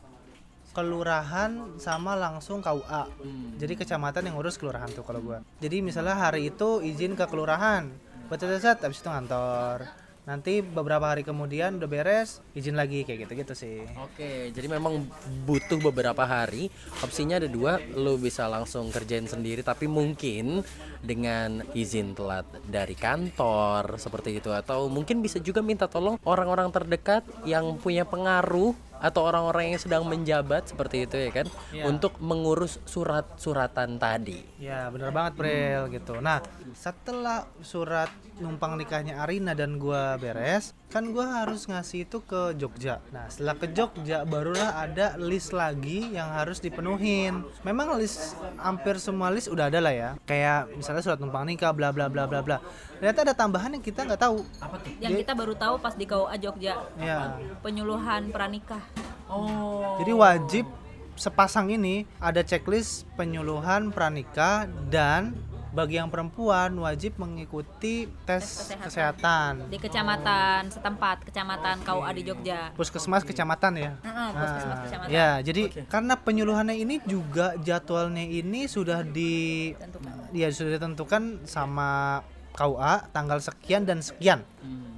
kelurahan 0.71 1.51
sama 1.83 2.15
langsung 2.15 2.63
KUA. 2.63 3.11
Jadi 3.59 3.75
kecamatan 3.75 4.31
yang 4.31 4.39
ngurus 4.39 4.55
kelurahan 4.55 4.87
tuh 4.95 5.03
kalau 5.03 5.19
gua. 5.19 5.43
Jadi 5.59 5.83
misalnya 5.83 6.15
hari 6.15 6.55
itu 6.55 6.79
izin 6.79 7.19
ke 7.19 7.27
kelurahan. 7.27 7.91
Buat 8.31 8.39
set 8.63 8.87
habis 8.87 9.03
itu 9.03 9.11
ngantor. 9.11 10.06
Nanti 10.27 10.59
beberapa 10.59 11.07
hari 11.07 11.23
kemudian 11.23 11.79
udah 11.79 11.87
beres, 11.87 12.43
izin 12.51 12.75
lagi 12.75 13.07
kayak 13.07 13.31
gitu-gitu 13.31 13.55
sih. 13.55 13.87
Oke, 14.03 14.51
jadi 14.51 14.67
memang 14.67 15.07
butuh 15.47 15.79
beberapa 15.79 16.27
hari. 16.27 16.67
Opsinya 16.99 17.39
ada 17.39 17.47
dua, 17.47 17.79
lo 17.95 18.19
bisa 18.19 18.51
langsung 18.51 18.91
kerjain 18.91 19.31
sendiri, 19.31 19.63
tapi 19.63 19.87
mungkin 19.87 20.67
dengan 20.99 21.63
izin 21.79 22.19
telat 22.19 22.43
dari 22.67 22.99
kantor 22.99 24.03
seperti 24.03 24.43
itu, 24.43 24.51
atau 24.51 24.91
mungkin 24.91 25.23
bisa 25.23 25.39
juga 25.39 25.63
minta 25.63 25.87
tolong 25.87 26.19
orang-orang 26.27 26.75
terdekat 26.75 27.23
yang 27.47 27.79
punya 27.79 28.03
pengaruh 28.03 28.75
atau 29.01 29.27
orang-orang 29.27 29.75
yang 29.75 29.81
sedang 29.81 30.03
menjabat 30.07 30.73
seperti 30.73 31.05
itu 31.05 31.17
ya 31.19 31.31
kan, 31.31 31.47
Iya. 31.73 31.85
untuk 31.87 32.17
mengurus 32.19 32.81
surat-suratan 32.89 34.01
tadi. 34.01 34.41
Ya 34.57 34.89
bener 34.89 35.13
banget 35.13 35.37
Prel 35.37 35.83
gitu. 35.93 36.19
Nah 36.21 36.41
setelah 36.73 37.45
surat 37.61 38.09
numpang 38.37 38.77
nikahnya 38.77 39.21
Arina 39.25 39.57
dan 39.57 39.81
gua 39.81 40.21
beres, 40.21 40.77
kan 40.93 41.13
gua 41.13 41.45
harus 41.45 41.69
ngasih 41.69 42.05
itu 42.09 42.21
ke 42.25 42.57
Jogja. 42.57 43.01
Nah 43.13 43.29
setelah 43.29 43.57
ke 43.57 43.73
Jogja 43.73 44.25
barulah 44.25 44.77
ada 44.77 45.17
list 45.17 45.53
lagi 45.53 46.13
yang 46.13 46.33
harus 46.33 46.61
dipenuhin. 46.61 47.45
Memang 47.65 47.97
list 47.97 48.37
hampir 48.61 49.01
semua 49.01 49.33
list 49.33 49.49
udah 49.49 49.69
ada 49.69 49.81
lah 49.81 49.93
ya. 49.93 50.11
Kayak 50.25 50.73
misalnya 50.77 51.03
surat 51.05 51.19
numpang 51.21 51.49
nikah, 51.49 51.73
bla 51.73 51.93
bla 51.93 52.09
bla 52.09 52.29
bla 52.29 52.41
bla. 52.45 52.59
Ternyata 52.97 53.21
ada 53.23 53.35
tambahan 53.35 53.71
yang 53.71 53.81
kita 53.81 54.01
nggak 54.03 54.19
tahu. 54.19 54.41
Apa 54.57 54.77
tuh? 54.79 54.91
yang 54.97 55.13
kita 55.15 55.33
baru 55.33 55.53
tahu 55.53 55.75
pas 55.79 55.93
di 55.93 56.05
KUA 56.05 56.37
Jogja 56.39 56.75
Ya. 56.97 57.37
penyuluhan 57.61 58.29
pranikah 58.29 58.81
Oh. 59.27 59.99
Jadi 59.99 60.13
wajib 60.13 60.65
sepasang 61.13 61.69
ini 61.69 62.07
ada 62.17 62.41
checklist 62.41 63.05
penyuluhan 63.15 63.89
pranikah 63.89 64.65
dan 64.87 65.35
bagi 65.71 65.99
yang 65.99 66.09
perempuan 66.09 66.73
wajib 66.75 67.19
mengikuti 67.19 68.09
tes, 68.23 68.41
Tes 68.41 68.73
kesehatan. 68.73 68.81
kesehatan. 68.81 69.53
di 69.67 69.77
kecamatan 69.77 70.61
setempat 70.67 71.17
kecamatan 71.23 71.77
KUA 71.83 72.11
di 72.13 72.23
Jogja 72.23 72.61
Puskesmas 72.73 73.21
kecamatan 73.23 73.73
ya. 73.77 73.93
Heeh, 73.99 74.29
puskesmas 74.33 74.65
Nah, 74.71 74.85
kecamatan. 74.87 75.09
ya, 75.11 75.29
jadi 75.43 75.63
karena 75.85 76.15
penyuluhannya 76.17 76.77
ini 76.79 76.97
juga 77.03 77.59
jadwalnya 77.59 78.25
ini 78.25 78.65
sudah 78.67 79.03
di 79.03 79.75
Tentukan. 79.75 80.33
ya 80.33 80.49
sudah 80.49 80.71
ditentukan 80.73 81.23
sama 81.45 82.23
KUA 82.57 83.13
tanggal 83.13 83.39
sekian 83.39 83.85
dan 83.85 84.01
sekian. 84.01 84.41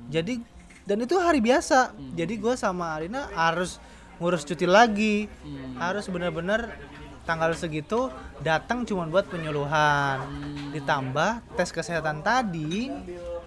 Jadi 0.09 0.41
dan 0.89 1.05
itu 1.05 1.19
hari 1.21 1.43
biasa. 1.43 1.93
Jadi 2.17 2.41
gue 2.41 2.55
sama 2.57 2.97
Arina 2.97 3.29
harus 3.35 3.83
ngurus 4.23 4.47
cuti 4.47 4.65
lagi. 4.65 5.29
Harus 5.77 6.09
benar-benar 6.09 6.73
tanggal 7.29 7.53
segitu 7.53 8.09
datang 8.41 8.89
cuma 8.89 9.05
buat 9.05 9.29
penyuluhan. 9.29 10.25
Ditambah 10.73 11.59
tes 11.59 11.69
kesehatan 11.75 12.25
tadi 12.25 12.89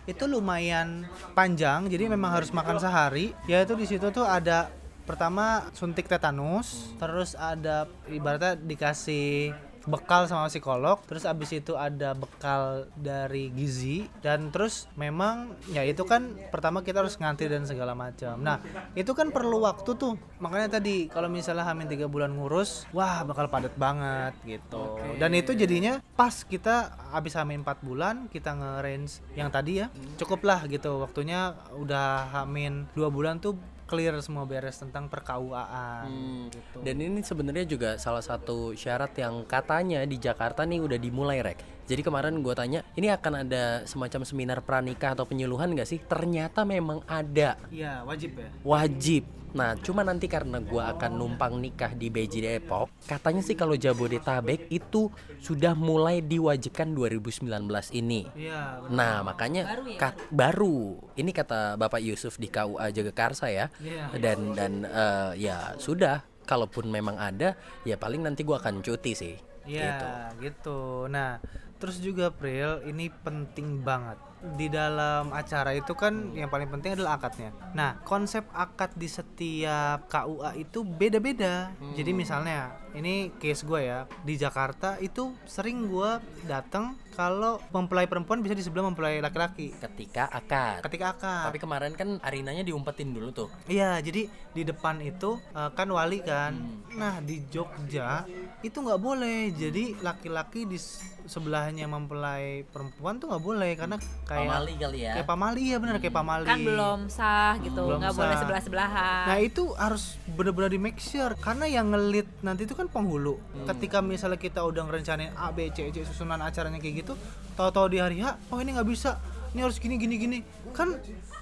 itu 0.06 0.24
lumayan 0.30 1.10
panjang. 1.34 1.90
Jadi 1.90 2.12
memang 2.12 2.36
harus 2.36 2.54
makan 2.54 2.78
sehari. 2.78 3.34
Yaitu 3.50 3.74
di 3.74 3.90
situ 3.90 4.14
tuh 4.14 4.28
ada 4.28 4.70
pertama 5.02 5.66
suntik 5.74 6.06
tetanus, 6.06 6.94
terus 7.02 7.34
ada 7.34 7.90
ibaratnya 8.06 8.54
dikasih 8.54 9.50
bekal 9.90 10.30
sama 10.30 10.46
psikolog 10.52 11.02
terus 11.10 11.26
abis 11.26 11.58
itu 11.58 11.74
ada 11.74 12.14
bekal 12.14 12.86
dari 12.94 13.50
gizi 13.50 14.06
dan 14.22 14.54
terus 14.54 14.86
memang 14.94 15.58
ya 15.74 15.82
itu 15.82 16.06
kan 16.06 16.38
pertama 16.54 16.86
kita 16.86 17.02
harus 17.02 17.18
ngantri 17.18 17.50
dan 17.50 17.66
segala 17.66 17.98
macam. 17.98 18.38
Nah 18.42 18.62
itu 18.94 19.12
kan 19.18 19.34
perlu 19.34 19.66
waktu 19.66 19.98
tuh. 19.98 20.18
Makanya 20.38 20.78
tadi 20.82 21.10
kalau 21.10 21.30
misalnya 21.30 21.66
hamil 21.66 21.90
tiga 21.90 22.06
bulan 22.06 22.34
ngurus 22.34 22.86
wah 22.94 23.26
bakal 23.26 23.50
padat 23.50 23.74
banget 23.78 24.34
gitu. 24.46 25.02
Dan 25.18 25.34
itu 25.34 25.58
jadinya 25.58 26.02
pas 26.14 26.46
kita 26.46 26.94
habis 27.12 27.34
hamil 27.38 27.62
4 27.62 27.82
bulan 27.82 28.16
kita 28.30 28.54
nge-range 28.54 29.22
yang 29.34 29.50
tadi 29.50 29.82
ya. 29.82 29.88
Cukup 30.18 30.46
lah 30.46 30.66
gitu 30.70 31.02
waktunya 31.02 31.58
udah 31.74 32.30
hamil 32.42 32.86
dua 32.94 33.10
bulan 33.10 33.42
tuh 33.42 33.58
clear 33.92 34.16
semua 34.24 34.48
beres 34.48 34.80
tentang 34.80 35.12
perkauaan 35.12 36.08
Hmm, 36.08 36.48
gitu. 36.48 36.80
Dan 36.80 36.96
ini 37.04 37.20
sebenarnya 37.20 37.68
juga 37.68 37.90
salah 38.00 38.24
satu 38.24 38.72
syarat 38.72 39.12
yang 39.20 39.44
katanya 39.44 40.08
di 40.08 40.16
Jakarta 40.16 40.64
nih 40.64 40.80
udah 40.80 40.96
dimulai 40.96 41.44
rek. 41.44 41.60
Jadi 41.86 42.02
kemarin 42.02 42.40
gue 42.40 42.54
tanya, 42.54 42.86
ini 42.94 43.10
akan 43.10 43.44
ada 43.44 43.64
semacam 43.84 44.22
seminar 44.24 44.60
pranikah 44.62 45.18
atau 45.18 45.26
penyuluhan 45.26 45.74
gak 45.74 45.90
sih? 45.90 46.00
Ternyata 46.00 46.64
memang 46.64 47.02
ada, 47.04 47.58
Iya 47.68 48.06
wajib 48.06 48.38
ya 48.38 48.50
wajib. 48.62 49.24
Nah, 49.52 49.76
cuma 49.76 50.00
nanti 50.00 50.32
karena 50.32 50.64
gue 50.64 50.80
akan 50.80 51.12
numpang 51.12 51.60
nikah 51.60 51.92
di 51.92 52.08
Beji 52.08 52.40
Depok, 52.40 52.88
katanya 53.04 53.44
sih 53.44 53.52
kalau 53.52 53.76
Jabodetabek 53.76 54.72
itu 54.72 55.12
sudah 55.44 55.76
mulai 55.76 56.24
diwajibkan 56.24 56.96
2019 56.96 57.52
ini. 57.92 58.32
iya 58.32 58.80
Nah, 58.88 59.20
makanya 59.28 59.68
Baru 59.68 59.84
ya? 59.92 60.00
kat- 60.00 60.24
baru. 60.32 60.78
Ini 61.20 61.36
kata 61.36 61.76
Bapak 61.76 62.00
Yusuf 62.00 62.40
di 62.40 62.48
KUA 62.48 62.96
Jagakarsa 62.96 63.52
ya. 63.52 63.68
Iya. 63.84 64.16
Dan 64.16 64.56
dan 64.56 64.74
eh, 64.88 65.44
ya 65.44 65.76
sudah, 65.76 66.24
kalaupun 66.48 66.88
memang 66.88 67.20
ada, 67.20 67.60
ya 67.84 68.00
paling 68.00 68.24
nanti 68.24 68.48
gua 68.48 68.64
akan 68.64 68.80
cuti 68.80 69.12
sih. 69.12 69.36
Iya 69.68 70.32
gitu. 70.40 71.12
Nah, 71.12 71.44
terus 71.82 71.98
juga 71.98 72.30
Pril 72.30 72.86
ini 72.86 73.10
penting 73.10 73.82
banget. 73.82 74.22
di 74.58 74.68
dalam 74.74 75.30
acara 75.30 75.70
itu 75.78 75.94
kan 75.94 76.34
yang 76.34 76.50
paling 76.50 76.66
penting 76.66 76.98
adalah 76.98 77.22
akadnya. 77.22 77.54
Nah, 77.78 78.02
konsep 78.02 78.42
akad 78.58 78.90
di 78.98 79.06
setiap 79.06 80.10
KUA 80.10 80.58
itu 80.58 80.82
beda-beda. 80.82 81.70
Jadi 81.94 82.12
misalnya 82.12 82.74
ini 82.96 83.32
case 83.40 83.64
gue 83.64 83.82
ya. 83.88 84.06
Di 84.24 84.36
Jakarta 84.36 85.00
itu 85.00 85.32
sering 85.48 85.88
gue 85.88 86.20
datang 86.48 86.96
kalau 87.12 87.60
mempelai 87.76 88.08
perempuan 88.08 88.40
bisa 88.40 88.56
di 88.56 88.64
sebelah 88.64 88.88
mempelai 88.88 89.20
laki-laki. 89.20 89.76
Ketika 89.76 90.32
akad. 90.32 90.84
Ketika 90.88 91.16
akad. 91.16 91.44
tapi 91.52 91.58
kemarin 91.60 91.94
kan 91.94 92.18
arinanya 92.24 92.64
diumpetin 92.64 93.12
dulu 93.12 93.30
tuh. 93.36 93.50
Iya, 93.68 94.00
jadi 94.00 94.32
di 94.52 94.64
depan 94.64 95.00
itu 95.04 95.40
uh, 95.56 95.72
kan 95.76 95.88
wali 95.92 96.24
kan. 96.24 96.56
Nah 96.96 97.20
di 97.20 97.44
Jogja 97.52 98.24
itu 98.64 98.78
nggak 98.80 99.02
boleh. 99.02 99.52
Jadi 99.52 100.00
laki-laki 100.00 100.64
di 100.68 100.80
sebelahnya 101.28 101.86
mempelai 101.86 102.66
perempuan 102.66 103.22
tuh 103.22 103.30
nggak 103.30 103.44
boleh 103.44 103.72
karena 103.78 103.98
kayak 104.26 104.50
pamali 104.50 104.74
kali 104.80 105.00
ya. 105.06 105.14
kayak 105.20 105.30
pamali. 105.30 105.64
Ya 105.68 105.78
benar 105.78 105.96
kayak 106.00 106.16
pamali. 106.16 106.48
kan 106.48 106.60
belum 106.64 107.00
sah 107.12 107.54
gitu. 107.62 107.82
Belum 107.84 108.00
nggak 108.02 108.16
boleh 108.18 108.36
sebelah 108.40 108.62
sebelahan 108.64 109.26
Nah 109.28 109.38
itu 109.38 109.64
harus 109.78 110.18
benar-benar 110.34 110.72
di 110.72 110.80
make 110.80 111.00
sure. 111.00 111.36
Karena 111.38 111.68
yang 111.68 111.92
ngelit 111.92 112.28
nanti 112.42 112.66
itu 112.66 112.74
kan 112.74 112.81
penghulu. 112.90 113.38
Ketika 113.68 114.02
misalnya 114.02 114.40
kita 114.40 114.64
udah 114.64 114.88
ngerencanain 114.88 115.36
A 115.36 115.52
B 115.54 115.70
C 115.76 115.92
C 115.94 116.02
susunan 116.08 116.42
acaranya 116.42 116.80
kayak 116.82 117.06
gitu, 117.06 117.14
tahu-tahu 117.60 117.92
di 117.92 117.98
hari 118.00 118.24
H, 118.24 118.40
oh 118.50 118.58
ini 118.58 118.74
nggak 118.74 118.88
bisa, 118.90 119.22
ini 119.52 119.62
harus 119.62 119.78
gini 119.78 120.00
gini 120.00 120.16
gini, 120.18 120.38
kan 120.72 120.98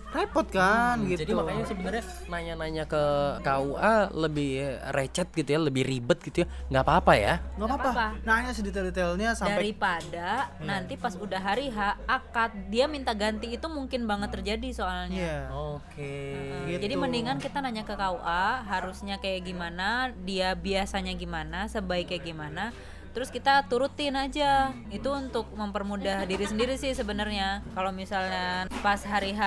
repot 0.09 0.47
kan 0.49 0.97
gitu. 1.05 1.21
Jadi 1.21 1.31
makanya 1.37 1.65
sebenarnya 1.69 2.03
nanya-nanya 2.25 2.83
ke 2.89 3.03
KUA 3.45 3.95
lebih 4.17 4.51
recet 4.89 5.27
gitu 5.37 5.49
ya, 5.53 5.59
lebih 5.61 5.83
ribet 5.85 6.17
gitu 6.25 6.43
ya. 6.43 6.47
nggak 6.73 6.83
apa-apa 6.83 7.13
ya. 7.13 7.35
nggak 7.57 7.69
apa-apa. 7.69 8.05
Nanya 8.25 8.51
sedetail-detailnya 8.53 9.29
sampai 9.37 9.55
daripada 9.69 10.49
nanti 10.61 10.97
pas 10.97 11.13
udah 11.13 11.41
hari 11.41 11.69
H 11.69 12.01
akad 12.09 12.51
dia 12.73 12.89
minta 12.89 13.13
ganti 13.13 13.53
itu 13.53 13.67
mungkin 13.69 14.09
banget 14.09 14.33
terjadi 14.33 14.69
soalnya 14.73 15.17
Iya. 15.19 15.39
Oke. 15.53 16.17
Gitu. 16.65 16.81
Jadi 16.81 16.95
mendingan 16.97 17.37
kita 17.37 17.61
nanya 17.61 17.85
ke 17.85 17.93
KUA 17.93 18.45
harusnya 18.65 19.21
kayak 19.21 19.45
gimana, 19.45 20.09
dia 20.25 20.57
biasanya 20.57 21.13
gimana, 21.13 21.69
sebaiknya 21.69 22.19
gimana. 22.21 22.63
Terus 23.09 23.29
kita 23.33 23.65
turutin 23.65 24.15
aja. 24.15 24.73
Itu 24.93 25.13
untuk 25.13 25.49
mempermudah 25.53 26.29
diri 26.29 26.45
sendiri 26.45 26.77
sih 26.77 26.93
sebenarnya. 26.93 27.65
Kalau 27.73 27.89
misalnya 27.89 28.69
pas 28.85 29.01
hari 29.03 29.33
H 29.33 29.41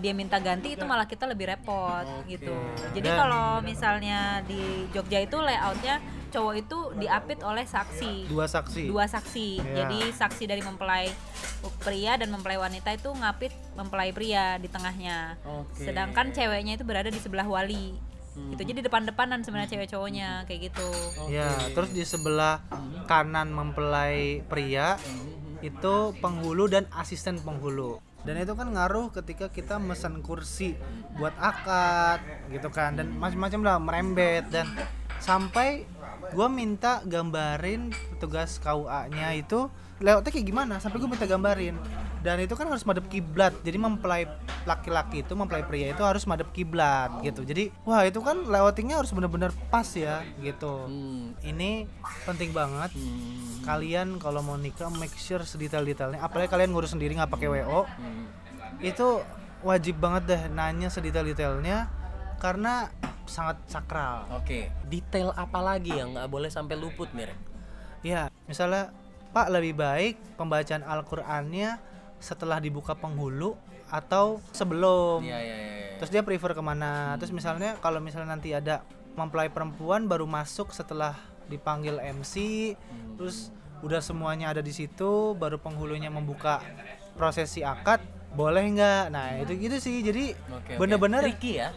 dia 0.00 0.12
minta 0.16 0.40
ganti 0.40 0.74
itu 0.74 0.84
malah 0.88 1.04
kita 1.04 1.28
lebih 1.28 1.52
repot 1.52 2.04
gitu. 2.26 2.54
Jadi 2.96 3.08
kalau 3.08 3.60
misalnya 3.60 4.40
di 4.48 4.88
Jogja 4.90 5.20
itu 5.20 5.36
layoutnya 5.38 6.00
cowok 6.34 6.54
itu 6.58 6.78
diapit 6.98 7.38
oleh 7.46 7.62
saksi 7.62 8.26
dua 8.26 8.50
saksi. 8.50 8.90
dua 8.90 9.06
saksi. 9.06 9.62
Ya. 9.62 9.86
Jadi 9.86 10.10
saksi 10.10 10.44
dari 10.50 10.62
mempelai 10.66 11.06
pria 11.86 12.18
dan 12.18 12.34
mempelai 12.34 12.58
wanita 12.58 12.90
itu 12.90 13.14
ngapit 13.14 13.54
mempelai 13.78 14.10
pria 14.10 14.58
di 14.58 14.66
tengahnya. 14.66 15.38
Oke. 15.46 15.86
Sedangkan 15.86 16.34
ceweknya 16.34 16.74
itu 16.74 16.82
berada 16.82 17.06
di 17.06 17.20
sebelah 17.22 17.46
wali. 17.46 17.94
Gitu. 18.34 18.62
Jadi 18.74 18.80
depan-depanan 18.82 19.46
sebenarnya 19.46 19.78
cewek 19.78 19.88
cowoknya 19.94 20.42
kayak 20.50 20.70
gitu. 20.70 20.88
Ya, 21.30 21.50
terus 21.70 21.94
di 21.94 22.02
sebelah 22.02 22.60
kanan 23.06 23.54
mempelai 23.54 24.42
pria 24.50 24.98
itu 25.62 26.12
penghulu 26.18 26.66
dan 26.66 26.90
asisten 26.92 27.38
penghulu. 27.40 28.02
Dan 28.24 28.40
itu 28.40 28.56
kan 28.56 28.72
ngaruh 28.72 29.12
ketika 29.12 29.52
kita 29.52 29.76
mesen 29.78 30.24
kursi 30.24 30.74
buat 31.20 31.36
akad 31.38 32.20
gitu 32.50 32.68
kan. 32.72 32.96
Dan 32.98 33.14
macam-macam 33.20 33.60
lah 33.62 33.76
merembet. 33.78 34.44
Dan 34.48 34.66
sampai 35.20 35.84
gua 36.32 36.48
minta 36.48 37.04
gambarin 37.04 37.92
petugas 38.16 38.58
KUA-nya 38.64 39.36
itu 39.36 39.68
layoutnya 40.02 40.32
kayak 40.34 40.46
gimana? 40.48 40.74
Sampai 40.82 40.98
gue 40.98 41.06
minta 41.06 41.28
gambarin 41.28 41.78
dan 42.24 42.40
itu 42.40 42.56
kan 42.56 42.64
harus 42.64 42.82
madep 42.82 43.04
kiblat 43.06 43.52
jadi 43.60 43.76
mempelai 43.76 44.24
laki-laki 44.64 45.20
itu 45.20 45.36
mempelai 45.36 45.60
pria 45.60 45.92
itu 45.92 46.00
harus 46.00 46.24
madep 46.24 46.48
kiblat 46.50 47.20
gitu 47.20 47.44
jadi 47.44 47.68
wah 47.84 48.00
itu 48.00 48.16
kan 48.18 48.48
layoutingnya 48.48 48.96
harus 48.96 49.12
bener-bener 49.12 49.52
pas 49.68 49.84
ya 49.92 50.24
gitu 50.40 50.88
Hmm. 50.88 51.36
ini 51.44 51.84
penting 52.24 52.56
banget 52.56 52.96
Hmm. 52.96 53.60
kalian 53.62 54.16
kalau 54.16 54.40
mau 54.40 54.56
nikah 54.56 54.88
make 54.90 55.12
sure 55.14 55.44
sedetail-detailnya 55.44 56.18
apalagi 56.18 56.48
kalian 56.48 56.72
ngurus 56.72 56.96
sendiri 56.96 57.12
nggak 57.12 57.28
pakai 57.28 57.52
wo 57.52 57.84
Hmm. 57.84 58.24
itu 58.80 59.20
wajib 59.60 60.00
banget 60.00 60.22
deh 60.24 60.42
nanya 60.48 60.88
sedetail-detailnya 60.88 61.92
karena 62.40 62.88
sangat 63.24 63.56
sakral 63.64 64.24
Oke. 64.32 64.68
Detail 64.84 65.32
apa 65.32 65.60
lagi 65.60 65.92
yang 65.92 66.12
nggak 66.12 66.28
boleh 66.28 66.48
sampai 66.48 66.76
luput? 66.76 67.08
Ren? 67.12 67.36
ya 68.00 68.28
misalnya 68.44 68.92
pak 69.32 69.48
lebih 69.48 69.76
baik 69.76 70.36
pembacaan 70.36 70.84
Al-Qur'annya 70.84 71.93
setelah 72.24 72.56
dibuka 72.56 72.96
penghulu 72.96 73.52
atau 73.86 74.40
sebelum 74.50 75.20
Iya 75.20 75.36
iya 75.36 75.44
iya. 75.44 75.56
iya. 75.84 75.96
terus 76.00 76.08
dia 76.08 76.24
prefer 76.24 76.56
ke 76.56 76.62
mana 76.64 77.20
terus 77.20 77.30
misalnya 77.30 77.76
kalau 77.78 78.00
misalnya 78.00 78.32
nanti 78.32 78.50
ada 78.50 78.80
mempelai 79.14 79.52
perempuan 79.52 80.08
baru 80.08 80.24
masuk 80.24 80.72
setelah 80.72 81.14
dipanggil 81.46 82.00
MC 82.00 82.34
terus 83.14 83.52
udah 83.84 84.00
semuanya 84.00 84.48
ada 84.48 84.64
di 84.64 84.72
situ 84.72 85.36
baru 85.36 85.60
penghulunya 85.60 86.08
membuka 86.08 86.64
prosesi 87.14 87.60
akad 87.60 88.00
boleh 88.32 88.64
nggak 88.72 89.02
nah 89.12 89.36
itu 89.38 89.52
gitu 89.60 89.76
sih 89.78 90.00
jadi 90.00 90.32
bener-bener 90.74 91.22
tricky 91.22 91.60
ya. 91.60 91.70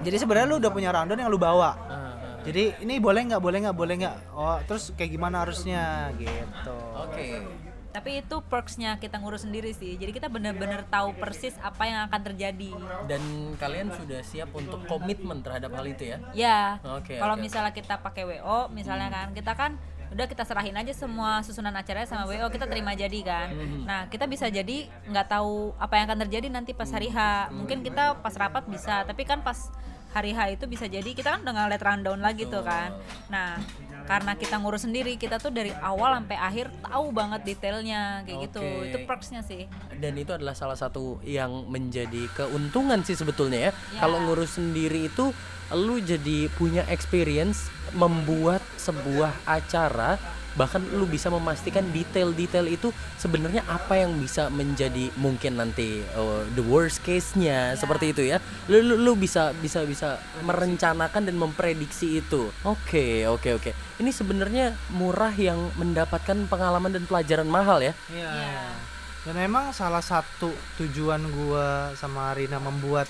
jadi 0.00 0.16
sebenarnya 0.16 0.48
lu 0.48 0.56
udah 0.58 0.72
punya 0.72 0.90
rundown 0.90 1.20
yang 1.20 1.30
lu 1.30 1.38
bawa 1.38 1.76
Ah, 1.76 1.92
ah. 1.94 2.10
jadi 2.42 2.74
ini 2.80 2.98
boleh 2.98 3.22
nggak 3.30 3.38
boleh 3.38 3.58
nggak 3.62 3.76
boleh 3.76 3.94
nggak 4.00 4.16
oh 4.34 4.58
terus 4.66 4.90
kayak 4.96 5.14
gimana 5.14 5.46
harusnya 5.46 6.10
gitu 6.18 6.74
Oke. 6.98 7.44
Tapi 7.90 8.22
itu 8.22 8.36
perksnya 8.46 8.96
kita 9.02 9.18
ngurus 9.18 9.42
sendiri 9.42 9.74
sih. 9.74 9.98
Jadi 9.98 10.14
kita 10.14 10.30
benar-benar 10.30 10.86
tahu 10.86 11.14
persis 11.18 11.58
apa 11.58 11.90
yang 11.90 12.06
akan 12.06 12.20
terjadi. 12.32 12.70
Dan 13.10 13.22
kalian 13.58 13.90
sudah 13.90 14.22
siap 14.22 14.54
untuk 14.54 14.86
komitmen 14.86 15.42
terhadap 15.42 15.74
hal 15.74 15.86
itu 15.86 16.14
ya? 16.14 16.18
Ya, 16.30 16.60
Oke, 16.86 17.18
kalau 17.18 17.34
oke. 17.34 17.42
misalnya 17.42 17.74
kita 17.74 17.98
pakai 17.98 18.22
WO, 18.26 18.70
misalnya 18.70 19.10
kan 19.10 19.34
kita 19.34 19.52
kan 19.58 19.74
udah 20.10 20.26
kita 20.26 20.42
serahin 20.42 20.74
aja 20.74 20.90
semua 20.90 21.38
susunan 21.46 21.70
acaranya 21.70 22.02
sama 22.02 22.26
WO 22.26 22.50
kita 22.50 22.66
terima 22.66 22.98
jadi 22.98 23.20
kan. 23.22 23.48
Nah 23.86 24.00
kita 24.10 24.26
bisa 24.26 24.50
jadi 24.50 24.90
nggak 25.06 25.26
tahu 25.30 25.70
apa 25.78 25.94
yang 25.98 26.04
akan 26.10 26.18
terjadi 26.26 26.46
nanti 26.50 26.74
pas 26.74 26.90
hari 26.90 27.14
H. 27.14 27.50
Mungkin 27.54 27.86
kita 27.86 28.18
pas 28.18 28.34
rapat 28.34 28.66
bisa, 28.66 29.06
tapi 29.06 29.22
kan 29.22 29.38
pas 29.46 29.70
hari 30.10 30.34
H 30.34 30.58
itu 30.58 30.66
bisa 30.66 30.90
jadi 30.90 31.06
kita 31.14 31.38
kan 31.38 31.40
udah 31.46 31.54
ngeliat 31.54 31.82
rundown 31.82 32.18
lagi 32.18 32.42
tuh 32.50 32.66
kan. 32.66 32.90
Nah 33.30 33.62
karena 34.10 34.34
kita 34.34 34.58
ngurus 34.58 34.90
sendiri, 34.90 35.14
kita 35.14 35.38
tuh 35.38 35.54
dari 35.54 35.70
awal 35.78 36.18
sampai 36.18 36.34
akhir 36.34 36.66
tahu 36.82 37.14
banget 37.14 37.46
detailnya 37.46 38.26
kayak 38.26 38.50
gitu. 38.50 38.58
Oke. 38.58 38.90
Itu 38.90 38.98
perksnya 39.06 39.46
sih. 39.46 39.70
Dan 40.02 40.18
itu 40.18 40.34
adalah 40.34 40.58
salah 40.58 40.74
satu 40.74 41.22
yang 41.22 41.70
menjadi 41.70 42.26
keuntungan 42.34 43.06
sih 43.06 43.14
sebetulnya 43.14 43.70
ya. 43.70 43.72
Ya. 43.94 44.02
Kalau 44.02 44.18
ngurus 44.26 44.58
sendiri 44.58 45.06
itu 45.06 45.30
lu 45.74 46.02
jadi 46.02 46.50
punya 46.58 46.82
experience 46.90 47.70
membuat 47.94 48.62
sebuah 48.78 49.34
acara 49.46 50.18
bahkan 50.58 50.82
lu 50.98 51.06
bisa 51.06 51.30
memastikan 51.30 51.86
detail-detail 51.94 52.66
itu 52.66 52.90
sebenarnya 53.14 53.62
apa 53.70 54.02
yang 54.02 54.18
bisa 54.18 54.50
menjadi 54.50 55.14
mungkin 55.14 55.62
nanti 55.62 56.02
uh, 56.18 56.42
the 56.58 56.64
worst 56.64 57.06
case-nya 57.06 57.78
seperti 57.78 58.10
itu 58.10 58.22
ya. 58.26 58.42
Lu, 58.66 58.82
lu, 58.82 58.98
lu 58.98 59.12
bisa 59.14 59.54
bisa 59.62 59.86
bisa 59.86 60.18
merencanakan 60.42 61.22
dan 61.30 61.36
memprediksi 61.38 62.18
itu. 62.18 62.50
Oke, 62.66 63.30
oke, 63.30 63.62
oke. 63.62 63.70
Ini 64.02 64.10
sebenarnya 64.10 64.74
murah 64.90 65.34
yang 65.34 65.70
mendapatkan 65.78 66.34
pengalaman 66.50 66.98
dan 66.98 67.06
pelajaran 67.06 67.46
mahal 67.46 67.78
ya. 67.78 67.94
Iya. 68.10 68.74
Dan 69.20 69.36
memang 69.36 69.76
salah 69.76 70.00
satu 70.00 70.48
tujuan 70.80 71.20
gua 71.28 71.92
sama 71.92 72.32
Rina 72.32 72.56
membuat 72.56 73.04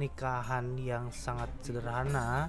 nikahan 0.00 0.80
yang 0.80 1.12
sangat 1.12 1.52
sederhana 1.60 2.48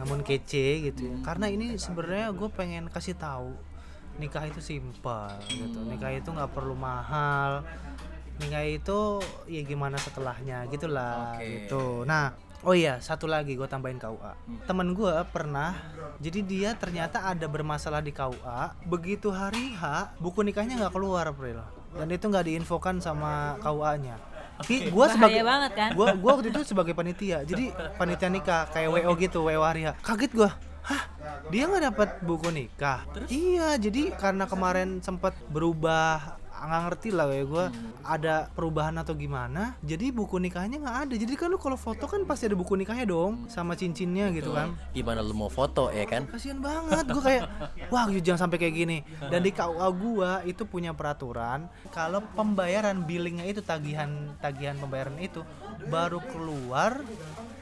namun 0.00 0.24
kece 0.24 0.88
gitu 0.88 1.12
ya. 1.12 1.16
Karena 1.20 1.52
ini 1.52 1.76
sebenarnya 1.76 2.32
gue 2.32 2.48
pengen 2.48 2.88
kasih 2.88 3.12
tahu 3.12 3.52
nikah 4.18 4.48
itu 4.48 4.58
simpel 4.64 5.30
gitu. 5.46 5.84
Nikah 5.84 6.16
itu 6.16 6.28
nggak 6.32 6.50
perlu 6.56 6.72
mahal. 6.72 7.62
Nikah 8.40 8.64
itu 8.64 9.20
ya 9.50 9.62
gimana 9.66 10.00
setelahnya 10.00 10.64
gitulah 10.72 11.36
Oke. 11.36 11.68
gitu. 11.68 12.08
Nah, 12.08 12.32
oh 12.64 12.74
iya 12.74 12.98
satu 12.98 13.28
lagi 13.28 13.54
gue 13.54 13.68
tambahin 13.68 14.00
KUA. 14.00 14.32
Temen 14.66 14.96
gue 14.96 15.14
pernah 15.30 15.76
jadi 16.18 16.40
dia 16.42 16.70
ternyata 16.74 17.28
ada 17.28 17.46
bermasalah 17.46 18.02
di 18.02 18.10
KUA. 18.10 18.88
Begitu 18.88 19.30
hari 19.30 19.76
H 19.76 20.16
buku 20.18 20.42
nikahnya 20.42 20.80
nggak 20.80 20.94
keluar 20.94 21.28
April 21.30 21.62
dan 21.94 22.08
itu 22.12 22.24
nggak 22.28 22.46
diinfokan 22.46 23.02
sama 23.02 23.56
KUA-nya. 23.62 24.37
Tapi 24.58 24.90
gue 24.90 25.04
Bahaya 25.06 25.14
sebagai 25.14 25.42
banget 25.46 25.72
kan? 25.78 25.90
gua 25.94 26.06
gua 26.18 26.32
waktu 26.38 26.50
itu 26.50 26.60
sebagai 26.66 26.94
panitia. 26.94 27.46
Jadi 27.46 27.70
panitia 27.94 28.26
nikah 28.26 28.66
kayak 28.74 28.88
wo 28.90 29.14
gitu 29.14 29.46
wo 29.46 29.62
hari 29.62 29.86
kaget 30.02 30.32
gua. 30.34 30.50
Hah? 30.82 31.02
Dia 31.52 31.68
nggak 31.68 31.84
dapat 31.92 32.08
buku 32.24 32.48
nikah? 32.48 33.04
Iya 33.28 33.76
jadi 33.76 34.10
karena 34.16 34.48
kemarin 34.48 35.04
sempat 35.04 35.36
berubah 35.52 36.37
nggak 36.66 36.82
ngerti 36.90 37.08
lah 37.14 37.26
ya 37.30 37.44
gue 37.46 37.66
ada 38.02 38.34
perubahan 38.52 38.94
atau 38.98 39.14
gimana 39.14 39.78
jadi 39.84 40.10
buku 40.10 40.36
nikahnya 40.42 40.80
nggak 40.82 40.98
ada. 41.08 41.14
Jadi 41.14 41.34
kan 41.38 41.48
lu 41.52 41.58
kalau 41.60 41.78
foto 41.78 42.04
kan 42.10 42.24
pasti 42.26 42.50
ada 42.50 42.56
buku 42.58 42.74
nikahnya 42.74 43.06
dong 43.06 43.46
sama 43.46 43.78
cincinnya 43.78 44.30
gitu 44.34 44.50
kan. 44.52 44.74
Gimana 44.92 45.22
lu 45.22 45.34
mau 45.34 45.50
foto 45.52 45.88
ya 45.94 46.04
kan? 46.04 46.26
kasihan 46.28 46.60
banget 46.60 47.04
gue 47.08 47.22
kayak 47.22 47.44
wah 47.88 48.04
gitu, 48.10 48.32
jangan 48.32 48.48
sampai 48.48 48.58
kayak 48.60 48.74
gini. 48.74 48.98
Dan 49.30 49.40
di 49.42 49.50
KUA 49.54 49.88
gua 49.96 50.32
itu 50.44 50.62
punya 50.68 50.92
peraturan 50.92 51.66
kalau 51.90 52.22
pembayaran 52.34 53.02
billingnya 53.06 53.46
itu 53.48 53.64
tagihan 53.64 54.34
tagihan 54.38 54.76
pembayaran 54.78 55.16
itu 55.18 55.42
baru 55.88 56.20
keluar 56.30 57.00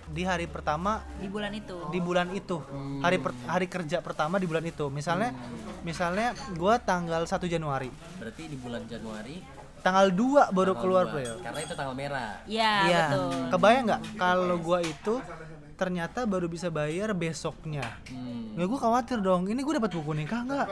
di 0.06 0.22
hari 0.22 0.46
pertama 0.46 1.02
di 1.18 1.26
bulan 1.26 1.52
itu 1.52 1.76
di 1.90 1.98
bulan 1.98 2.28
itu 2.30 2.56
hari 3.02 3.18
per- 3.18 3.36
hari 3.46 3.66
kerja 3.66 3.98
pertama 3.98 4.38
di 4.38 4.46
bulan 4.46 4.62
itu 4.62 4.86
misalnya 4.86 5.34
misalnya 5.82 6.32
gua 6.54 6.78
tanggal 6.78 7.26
1 7.26 7.46
Januari 7.46 7.90
Berarti 8.18 8.42
di 8.46 8.56
bulan 8.58 8.86
Januari 8.86 9.42
tanggal 9.82 10.10
2 10.10 10.50
baru 10.50 10.72
tanggal 10.74 10.82
keluar 10.82 11.04
dua. 11.06 11.14
Bro. 11.14 11.34
Karena 11.46 11.60
itu 11.62 11.74
tanggal 11.78 11.94
merah. 11.94 12.32
Iya 12.46 12.72
Iya, 12.90 13.04
betul 13.06 13.30
kebayang 13.54 13.84
nggak 13.86 14.02
kalau 14.18 14.56
gua 14.58 14.78
itu 14.82 15.14
ternyata 15.76 16.24
baru 16.24 16.48
bisa 16.48 16.72
bayar 16.72 17.12
besoknya. 17.12 17.84
Hmm. 18.08 18.56
Ya 18.56 18.64
gue 18.64 18.80
khawatir 18.80 19.20
dong, 19.20 19.44
ini 19.44 19.60
gue 19.60 19.76
dapat 19.76 19.92
buku 19.92 20.16
nikah 20.16 20.40
nggak? 20.48 20.66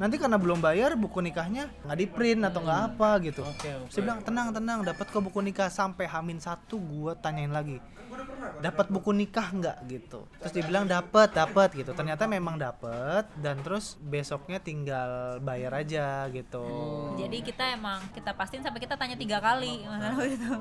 Nanti 0.00 0.16
karena 0.16 0.40
belum 0.40 0.64
bayar 0.64 0.96
buku 0.96 1.20
nikahnya 1.20 1.68
nggak 1.84 1.98
di 2.00 2.06
print 2.08 2.40
atau 2.48 2.64
nggak 2.64 2.80
apa 2.96 3.10
gitu. 3.28 3.44
Oke, 3.44 3.68
oke. 3.76 3.92
Saya 3.92 4.02
bilang 4.08 4.24
tenang 4.24 4.48
tenang, 4.56 4.80
dapat 4.80 5.12
kok 5.12 5.20
buku 5.20 5.44
nikah 5.44 5.68
sampai 5.68 6.08
Hamin 6.08 6.40
satu 6.40 6.80
gue 6.80 7.12
tanyain 7.20 7.52
lagi, 7.52 7.76
dapat 8.58 8.86
buku 8.88 9.10
nikah 9.10 9.48
nggak 9.50 9.76
gitu? 9.86 10.24
Terus 10.38 10.52
dia 10.52 10.64
bilang 10.64 10.84
dapat 10.84 11.28
dapat 11.30 11.68
gitu. 11.72 11.92
Ternyata 11.92 12.24
memang 12.26 12.56
dapat 12.56 13.28
dan 13.36 13.60
terus 13.60 13.96
besoknya 13.98 14.58
tinggal 14.58 15.08
bayar 15.40 15.72
aja 15.76 16.26
gitu. 16.30 16.64
jadi 17.16 17.38
kita 17.40 17.64
emang 17.74 18.00
kita 18.12 18.32
pastiin 18.32 18.62
sampai 18.62 18.78
kita 18.78 18.94
tanya 18.94 19.16
tiga 19.16 19.38
kali 19.38 19.82
masalah 19.88 20.24
itu 20.24 20.52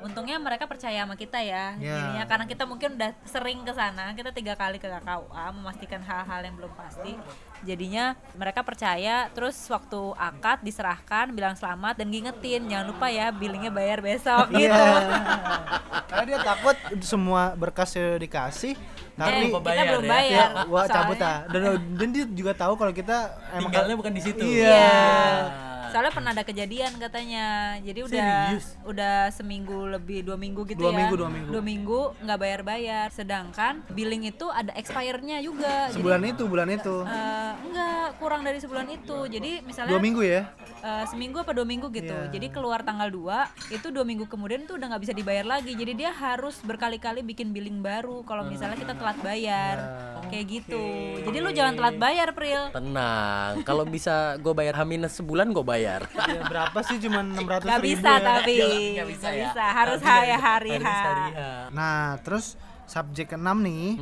untungnya 0.00 0.36
mereka 0.36 0.66
percaya 0.66 1.02
sama 1.02 1.14
kita 1.14 1.40
ya 1.40 1.76
Ya. 1.76 1.96
jadinya 1.96 2.24
karena 2.24 2.44
kita 2.44 2.64
mungkin 2.64 2.96
udah 2.96 3.12
sering 3.24 3.64
ke 3.64 3.72
sana 3.72 4.12
kita 4.12 4.30
tiga 4.30 4.54
kali 4.54 4.76
ke 4.76 4.86
KUA 4.86 5.44
memastikan 5.52 6.00
hal-hal 6.00 6.40
yang 6.42 6.54
belum 6.54 6.72
pasti 6.76 7.16
jadinya 7.64 8.04
mereka 8.36 8.60
percaya 8.60 9.26
terus 9.32 9.56
waktu 9.66 10.12
akad 10.14 10.60
diserahkan 10.60 11.32
bilang 11.32 11.56
selamat 11.56 11.98
dan 11.98 12.06
ngingetin 12.06 12.68
jangan 12.68 12.86
lupa 12.86 13.08
ya 13.08 13.32
billingnya 13.32 13.72
bayar 13.72 13.98
besok 13.98 14.52
Iya. 14.52 14.60
gitu 14.60 14.84
Karena 16.04 16.24
dia 16.28 16.38
takut 16.40 16.76
semua 17.02 17.58
berkasnya 17.58 18.14
dikasih, 18.16 18.78
tapi 19.18 19.34
eh, 19.34 19.50
kita 19.50 19.58
bayar 19.58 19.84
belum 19.90 20.04
ya. 20.06 20.12
bayar 20.14 20.48
ya, 20.54 20.62
wah 20.70 20.86
cabut 20.86 21.18
ah. 21.18 21.42
Dan, 21.50 21.62
dan 21.98 22.08
dia 22.14 22.24
juga 22.28 22.52
tahu 22.54 22.78
kalau 22.78 22.92
kita 22.94 23.16
emang 23.50 23.66
Tinggalnya 23.66 23.94
bukan 23.98 24.12
di 24.14 24.22
situ. 24.22 24.44
Iya. 24.46 24.68
Iya. 24.70 24.94
Soalnya 25.94 26.10
pernah 26.10 26.34
ada 26.34 26.42
kejadian 26.42 26.90
katanya. 26.98 27.46
Jadi 27.78 28.00
udah 28.02 28.26
Serius? 28.50 28.66
udah 28.82 29.30
seminggu 29.30 29.86
lebih 29.86 30.26
dua 30.26 30.34
minggu 30.34 30.66
gitu 30.66 30.82
Dua 30.82 30.90
ya. 30.90 30.98
minggu, 30.98 31.14
dua 31.14 31.30
minggu. 31.30 31.50
Dua 31.54 31.62
minggu 31.62 32.00
nggak 32.18 32.38
bayar-bayar. 32.42 33.06
Sedangkan 33.14 33.86
billing 33.94 34.26
itu 34.26 34.50
ada 34.50 34.74
expirednya 34.74 35.38
juga. 35.38 35.94
sebulan 35.94 36.18
Jadi, 36.18 36.32
itu, 36.34 36.42
bulan 36.50 36.66
itu. 36.66 36.96
eh, 37.06 37.52
enggak 37.62 38.06
kurang 38.18 38.42
dari 38.42 38.58
sebulan 38.58 38.90
itu. 38.90 39.18
Jadi 39.30 39.62
misalnya 39.62 39.94
Dua 39.94 40.02
minggu 40.02 40.22
ya? 40.26 40.50
eh, 40.82 41.04
seminggu 41.06 41.38
apa 41.38 41.54
dua 41.54 41.62
minggu 41.62 41.86
gitu. 41.88 42.10
Iya. 42.10 42.26
Jadi 42.28 42.46
keluar 42.50 42.82
tanggal 42.82 43.06
2 43.06 43.46
itu 43.70 43.86
dua 43.88 44.02
minggu 44.02 44.26
kemudian 44.26 44.66
tuh 44.66 44.74
udah 44.74 44.90
nggak 44.90 45.02
bisa 45.06 45.14
dibayar 45.14 45.46
lagi. 45.46 45.78
Jadi 45.78 45.94
dia 45.94 46.10
harus 46.10 46.58
berkali-kali 46.58 47.22
bikin 47.22 47.54
billing 47.54 47.78
baru 47.78 48.26
kalau 48.26 48.42
misalnya 48.42 48.74
kita 48.74 48.98
telat 48.98 49.18
bayar. 49.22 49.76
Kayak 50.24 50.46
gitu. 50.50 50.82
Jadi 51.22 51.38
lu 51.38 51.52
jangan 51.52 51.76
telat 51.76 51.96
bayar, 51.96 52.32
Pril. 52.32 52.72
Tenang, 52.72 53.62
kalau 53.62 53.84
bisa 53.84 54.34
gue 54.36 54.50
bayar 54.50 54.74
H 54.74 54.82
minus 54.82 55.14
sebulan 55.14 55.52
gue 55.52 55.62
bayar. 55.62 55.82
Ya 56.34 56.40
berapa 56.44 56.78
sih 56.82 56.96
cuma 56.98 57.20
600 57.20 57.64
Gak 57.64 57.78
ribu 57.78 57.86
bisa 57.86 58.10
ya? 58.10 58.24
tapi 58.24 58.54
Nggak 58.96 59.08
bisa 59.12 59.28
ya? 59.28 59.36
bisa. 59.48 59.62
harus 59.64 60.00
Harus 60.00 60.00
hari 60.02 60.30
hari 60.32 60.70
hari 60.74 60.84
H. 60.84 60.88
H. 60.88 61.40
Nah, 61.70 62.16
terus 62.24 62.46
subjek 62.84 63.32
keenam 63.32 63.64
nih, 63.64 63.96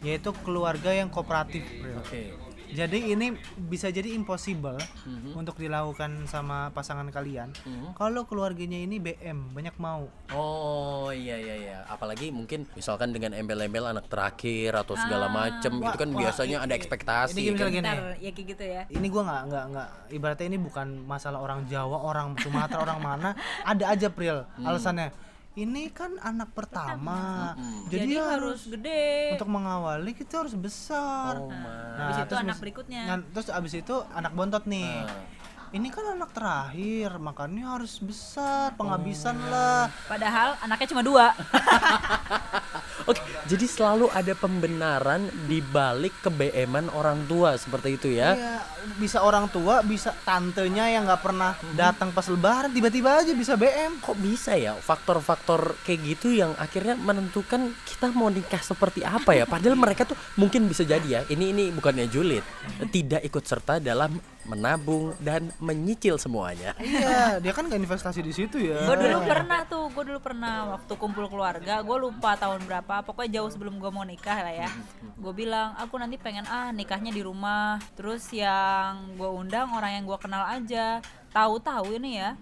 yaitu 0.00 0.32
keluarga 0.44 0.88
yang 0.90 1.08
kooperatif. 1.08 1.64
Oke. 2.00 2.32
Jadi 2.72 3.12
ini 3.12 3.36
bisa 3.58 3.88
jadi 3.88 4.08
impossible 4.10 4.80
Mhm. 5.04 5.36
untuk 5.36 5.56
dilakukan 5.56 6.24
sama 6.24 6.72
pasangan 6.72 7.04
kalian. 7.06 7.52
Mhm. 7.62 7.92
Kalau 7.92 8.24
keluarganya 8.24 8.76
ini 8.76 8.96
BM, 8.96 9.52
banyak 9.52 9.76
mau. 9.76 10.08
Oh 10.32 11.12
iya 11.12 11.36
iya 11.36 11.54
iya. 11.54 11.78
Apalagi 11.86 12.32
mungkin 12.32 12.64
misalkan 12.72 13.12
dengan 13.12 13.32
embel-embel 13.32 13.84
anak 13.86 14.08
terakhir 14.08 14.72
atau 14.74 14.96
segala 14.96 15.28
macem 15.28 15.78
itu 15.78 15.98
kan 15.98 16.08
wah, 16.10 16.18
biasanya 16.18 16.58
ada 16.58 16.72
ini 16.72 16.80
ekspektasi. 16.80 17.36
gini, 17.36 17.58
kan. 17.58 17.68
gini. 17.68 17.88
Ya 18.18 18.30
kayak 18.32 18.46
gitu 18.56 18.64
ya. 18.64 18.82
Ini 18.88 19.06
gua 19.06 19.22
nggak 19.22 19.42
nggak 19.46 19.64
nggak 19.68 19.88
ibaratnya 20.10 20.46
ini 20.48 20.58
bukan 20.58 20.86
masalah 21.04 21.38
orang 21.38 21.68
Jawa, 21.68 21.98
orang 22.00 22.34
Sumatera, 22.38 22.80
orang 22.82 23.00
mana. 23.00 23.30
Ada 23.62 23.92
aja 23.92 24.08
Pril 24.08 24.48
Hmm. 24.56 24.66
alasannya. 24.66 25.31
Ini 25.52 25.92
kan 25.92 26.16
anak 26.16 26.56
pertama, 26.56 27.52
jadi, 27.92 28.08
Jadi, 28.08 28.14
harus 28.16 28.60
gede. 28.72 29.36
untuk 29.36 29.52
mengawali 29.52 30.16
kita 30.16 30.40
harus 30.40 30.56
besar. 30.56 31.44
Oh, 31.44 31.52
ma. 31.52 32.08
Habis 32.08 32.16
itu 32.16 32.32
terus 32.32 32.40
anak 32.40 32.56
berikutnya. 32.56 33.02
Nah, 33.04 33.16
terus 33.36 33.52
abis 33.52 33.72
itu 33.84 33.96
anak 34.16 34.32
bontot 34.32 34.64
nih. 34.64 35.04
Nah. 35.04 35.28
Ini 35.72 35.88
kan 35.88 36.04
anak 36.20 36.36
terakhir, 36.36 37.16
makanya 37.16 37.80
harus 37.80 37.96
besar, 37.96 38.76
penghabisan 38.76 39.40
Oh. 39.40 39.48
lah. 39.48 39.88
Padahal 40.04 40.60
anaknya 40.60 40.92
cuma 40.92 41.00
dua. 41.00 41.32
Oke, 43.08 43.18
jadi 43.48 43.64
selalu 43.64 44.12
ada 44.12 44.36
pembenaran 44.36 45.26
di 45.48 45.64
balik 45.64 46.12
kebeeman 46.20 46.92
orang 46.92 47.24
tua 47.24 47.56
seperti 47.56 47.96
itu 47.96 48.08
ya. 48.12 48.36
Iya, 48.36 48.56
bisa 49.00 49.24
orang 49.24 49.48
tua, 49.48 49.80
bisa 49.80 50.12
tantenya 50.22 50.86
yang 50.86 51.08
nggak 51.08 51.24
pernah 51.24 51.56
datang 51.72 52.12
pas 52.12 52.28
lebaran, 52.28 52.68
tiba-tiba 52.68 53.24
aja 53.24 53.32
bisa 53.32 53.56
BM. 53.56 53.96
Kok 53.98 54.20
bisa 54.20 54.52
ya 54.54 54.76
faktor-faktor 54.76 55.74
kayak 55.82 56.00
gitu 56.04 56.36
yang 56.36 56.52
akhirnya 56.60 56.94
menentukan 56.94 57.72
kita 57.88 58.12
mau 58.12 58.28
nikah 58.28 58.60
seperti 58.60 59.02
apa 59.02 59.34
ya? 59.34 59.48
Padahal 59.48 59.74
mereka 59.74 60.04
tuh 60.04 60.20
mungkin 60.36 60.68
bisa 60.68 60.84
jadi 60.84 61.08
ya. 61.08 61.20
Ini 61.26 61.50
ini 61.50 61.64
bukannya 61.72 62.06
julid, 62.06 62.44
tidak 62.92 63.24
ikut 63.24 63.42
serta 63.42 63.80
dalam 63.80 64.14
menabung 64.42 65.14
dan 65.22 65.54
menyicil 65.62 66.18
semuanya. 66.18 66.74
iya, 66.82 67.38
dia 67.38 67.52
kan 67.54 67.66
nggak 67.66 67.78
investasi 67.78 68.20
di 68.20 68.34
situ 68.34 68.58
ya. 68.58 68.82
gue 68.90 68.96
dulu 68.98 69.18
pernah 69.22 69.60
tuh, 69.66 69.86
gue 69.94 70.04
dulu 70.12 70.20
pernah 70.20 70.54
waktu 70.76 70.92
kumpul 70.98 71.26
keluarga, 71.30 71.80
gue 71.80 71.96
lupa 71.98 72.34
tahun 72.34 72.66
berapa, 72.66 73.06
pokoknya 73.06 73.40
jauh 73.40 73.50
sebelum 73.50 73.78
gue 73.78 73.90
mau 73.94 74.02
nikah 74.02 74.42
lah 74.42 74.54
ya. 74.66 74.70
Gue 75.16 75.32
bilang, 75.34 75.78
aku 75.78 75.94
nanti 75.98 76.18
pengen 76.18 76.46
ah 76.50 76.74
nikahnya 76.74 77.14
di 77.14 77.22
rumah, 77.22 77.78
terus 77.94 78.26
yang 78.34 79.14
gue 79.14 79.30
undang 79.30 79.70
orang 79.74 80.02
yang 80.02 80.04
gue 80.04 80.18
kenal 80.18 80.42
aja. 80.46 80.98
Tahu-tahu 81.32 81.96
ini 81.96 82.20
ya, 82.20 82.36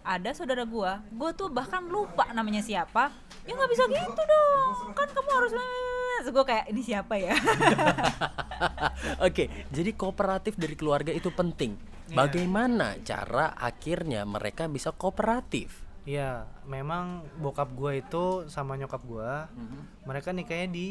ada 0.00 0.32
saudara 0.32 0.64
gue, 0.64 0.92
gue 1.12 1.30
tuh 1.36 1.52
bahkan 1.52 1.84
lupa 1.84 2.24
namanya 2.32 2.64
siapa. 2.64 3.12
Ya 3.44 3.52
nggak 3.52 3.70
bisa 3.74 3.84
gitu 3.84 4.22
dong, 4.24 4.96
kan 4.96 5.08
kamu 5.12 5.30
harus. 5.34 5.52
Terus 6.20 6.36
gue 6.36 6.44
kayak 6.44 6.68
ini 6.68 6.84
siapa 6.84 7.16
ya? 7.16 7.32
Oke, 9.26 9.48
jadi 9.72 9.90
kooperatif 9.96 10.60
dari 10.60 10.76
keluarga 10.76 11.16
itu 11.16 11.32
penting. 11.32 11.80
Bagaimana 12.12 13.00
cara 13.00 13.56
akhirnya 13.56 14.28
mereka 14.28 14.68
bisa 14.68 14.92
kooperatif? 14.92 15.80
Iya, 16.04 16.44
memang 16.68 17.24
bokap 17.40 17.72
gua 17.72 17.96
itu 17.96 18.44
sama 18.52 18.76
nyokap 18.76 19.00
gua, 19.08 19.48
mereka 20.04 20.32
nikahnya 20.34 20.68
di 20.68 20.88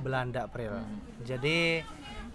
Belanda, 0.00 0.46
April. 0.46 0.80
Jadi 1.26 1.84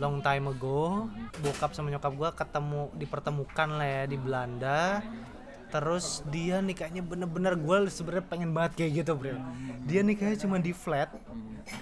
long 0.02 0.20
time 0.20 0.52
ago, 0.52 1.08
bokap 1.40 1.72
sama 1.72 1.90
nyokap 1.90 2.14
gua 2.14 2.30
ketemu 2.36 2.92
dipertemukan 3.00 3.70
lah 3.80 3.88
ya 3.88 4.04
di 4.06 4.18
Belanda. 4.22 5.00
Terus 5.76 6.24
dia 6.32 6.64
nikahnya 6.64 7.04
bener-bener 7.04 7.60
gue 7.60 7.92
sebenarnya 7.92 8.26
pengen 8.32 8.56
banget 8.56 8.80
kayak 8.80 8.92
gitu, 9.04 9.10
April. 9.20 9.38
Dia 9.84 10.08
nikahnya 10.08 10.40
cuma 10.40 10.56
di 10.64 10.72
flat, 10.72 11.12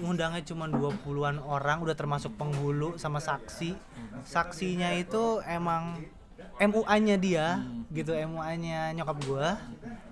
ngundangnya 0.01 0.41
cuma 0.49 0.65
20-an 0.65 1.37
orang, 1.45 1.85
udah 1.85 1.93
termasuk 1.93 2.33
penghulu 2.33 2.97
sama 2.97 3.21
saksi. 3.21 3.77
Saksinya 4.25 4.97
itu 4.97 5.45
emang 5.45 6.01
MUA-nya 6.57 7.15
dia 7.17 7.61
gitu 7.89 8.13
MUA-nya 8.13 8.93
nyokap 8.93 9.17
gua 9.25 9.57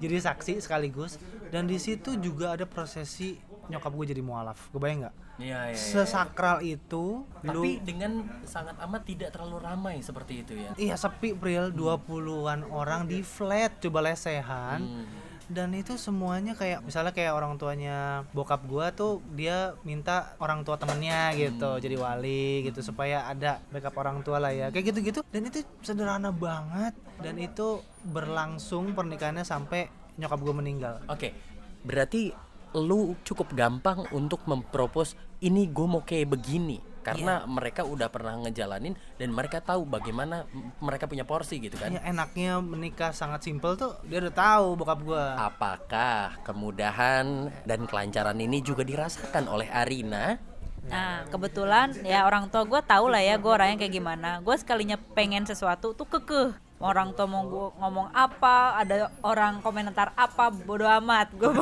jadi 0.01 0.17
saksi 0.17 0.57
sekaligus 0.61 1.21
dan 1.53 1.69
di 1.69 1.77
situ 1.77 2.17
juga 2.17 2.57
ada 2.57 2.65
prosesi 2.65 3.37
nyokap 3.69 3.91
gue 3.93 4.05
jadi 4.15 4.21
mualaf. 4.23 4.71
Kebayang 4.71 5.05
nggak? 5.05 5.15
Iya, 5.41 5.73
sesakral 5.73 6.61
itu 6.61 7.25
Tapi 7.41 7.49
lu 7.49 7.61
dengan 7.81 8.29
sangat 8.45 8.77
amat 8.77 9.01
tidak 9.09 9.29
terlalu 9.33 9.57
ramai 9.57 9.95
seperti 10.05 10.45
itu 10.45 10.53
ya. 10.53 10.71
iya 10.77 10.95
sepi 10.95 11.33
Pril. 11.33 11.73
20-an 11.73 12.69
orang 12.69 13.09
di 13.09 13.25
flat 13.25 13.81
coba 13.81 14.05
lesehan. 14.05 14.81
Hmm. 14.81 15.07
dan 15.51 15.67
itu 15.75 15.99
semuanya 15.99 16.55
kayak 16.55 16.79
misalnya 16.79 17.11
kayak 17.11 17.35
orang 17.35 17.59
tuanya 17.59 18.23
bokap 18.31 18.63
gua 18.71 18.95
tuh 18.95 19.19
dia 19.35 19.75
minta 19.83 20.31
orang 20.39 20.63
tua 20.63 20.79
temennya 20.79 21.35
gitu 21.35 21.75
jadi 21.75 21.99
wali 21.99 22.63
gitu 22.63 22.79
supaya 22.79 23.27
ada 23.27 23.59
backup 23.67 23.91
orang 23.99 24.23
tua 24.23 24.39
lah 24.39 24.55
ya. 24.55 24.71
Kayak 24.71 24.95
gitu-gitu. 24.95 25.19
Dan 25.27 25.51
itu 25.51 25.59
sederhana 25.83 26.31
banget. 26.31 26.95
Dan 27.19 27.35
itu 27.35 27.83
berlangsung 28.07 28.95
pernikahannya 28.95 29.43
sampai 29.43 29.91
nyokap 30.15 30.39
gua 30.39 30.55
meninggal. 30.55 31.03
Oke, 31.11 31.35
berarti 31.83 32.31
lu 32.73 33.13
cukup 33.23 33.51
gampang 33.51 34.07
untuk 34.11 34.43
mempropos 34.47 35.13
ini 35.39 35.67
gue 35.67 35.87
mau 35.87 36.01
kayak 36.01 36.31
begini. 36.31 36.79
karena 37.01 37.49
mereka 37.49 37.81
udah 37.81 38.13
pernah 38.13 38.37
ngejalanin 38.45 38.93
dan 39.17 39.33
mereka 39.33 39.57
tahu 39.57 39.89
bagaimana 39.89 40.45
mereka 40.77 41.09
punya 41.09 41.25
porsi 41.25 41.57
gitu 41.57 41.73
kan 41.73 41.89
Ya 41.89 41.97
enaknya 42.05 42.61
menikah 42.61 43.09
sangat 43.09 43.41
simpel 43.41 43.73
tuh 43.73 43.97
dia 44.05 44.21
udah 44.21 44.29
tahu 44.29 44.77
bokap 44.77 45.01
gua. 45.01 45.33
apakah 45.49 46.37
kemudahan 46.45 47.49
dan 47.65 47.89
kelancaran 47.89 48.37
ini 48.37 48.61
juga 48.61 48.85
dirasakan 48.85 49.49
oleh 49.49 49.65
Arina 49.73 50.37
Nah, 50.81 51.25
kebetulan 51.29 51.93
ya 52.01 52.25
orang 52.25 52.49
tua 52.49 52.65
gue 52.65 52.81
tahu 52.81 53.09
lah 53.09 53.21
ya 53.21 53.37
gue 53.37 53.51
orangnya 53.53 53.77
kayak 53.77 53.93
gimana. 54.01 54.41
Gue 54.41 54.57
sekalinya 54.57 54.97
pengen 55.13 55.45
sesuatu 55.45 55.93
tuh 55.93 56.09
kekeh. 56.09 56.57
Orang 56.81 57.13
tua 57.13 57.29
mau 57.29 57.45
gua 57.45 57.69
ngomong 57.77 58.09
apa, 58.09 58.81
ada 58.81 59.13
orang 59.21 59.61
komentar 59.61 60.09
apa, 60.17 60.49
bodo 60.49 60.89
amat. 60.89 61.29
Gue 61.37 61.53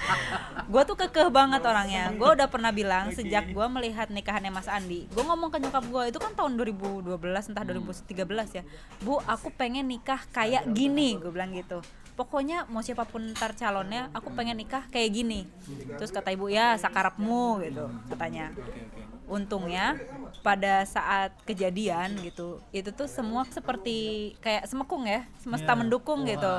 gue 0.72 0.82
tuh 0.86 0.96
kekeh 0.96 1.28
banget 1.34 1.66
orangnya. 1.66 2.14
Gue 2.14 2.30
udah 2.38 2.46
pernah 2.46 2.70
bilang 2.70 3.10
sejak 3.10 3.50
gue 3.50 3.66
melihat 3.66 4.06
nikahannya 4.06 4.54
Mas 4.54 4.70
Andi, 4.70 5.10
gue 5.10 5.24
ngomong 5.26 5.50
ke 5.50 5.58
nyokap 5.58 5.84
gue 5.90 6.02
itu 6.14 6.18
kan 6.22 6.32
tahun 6.38 6.54
2012 6.54 7.10
entah 7.50 7.64
2013 7.66 8.58
ya. 8.58 8.62
Bu, 9.02 9.18
aku 9.26 9.50
pengen 9.50 9.90
nikah 9.90 10.22
kayak 10.30 10.70
gini, 10.70 11.18
gue 11.18 11.34
bilang 11.34 11.50
gitu. 11.50 11.82
Pokoknya 12.14 12.70
mau 12.70 12.84
siapa 12.84 13.02
pun 13.08 13.34
ntar 13.34 13.58
calonnya 13.58 14.12
aku 14.14 14.30
pengen 14.36 14.62
nikah 14.62 14.86
kayak 14.94 15.10
gini. 15.10 15.50
Terus 15.98 16.14
kata 16.14 16.30
ibu 16.30 16.46
ya 16.46 16.78
sakarapmu 16.78 17.64
gitu 17.66 17.88
katanya 18.14 18.54
untungnya 19.32 19.96
pada 20.44 20.84
saat 20.84 21.32
kejadian 21.48 22.20
gitu 22.20 22.60
itu 22.68 22.92
tuh 22.92 23.08
semua 23.08 23.48
seperti 23.48 24.32
kayak 24.44 24.68
semekung 24.68 25.08
ya 25.08 25.24
semesta 25.40 25.72
mendukung 25.72 26.28
gitu. 26.28 26.52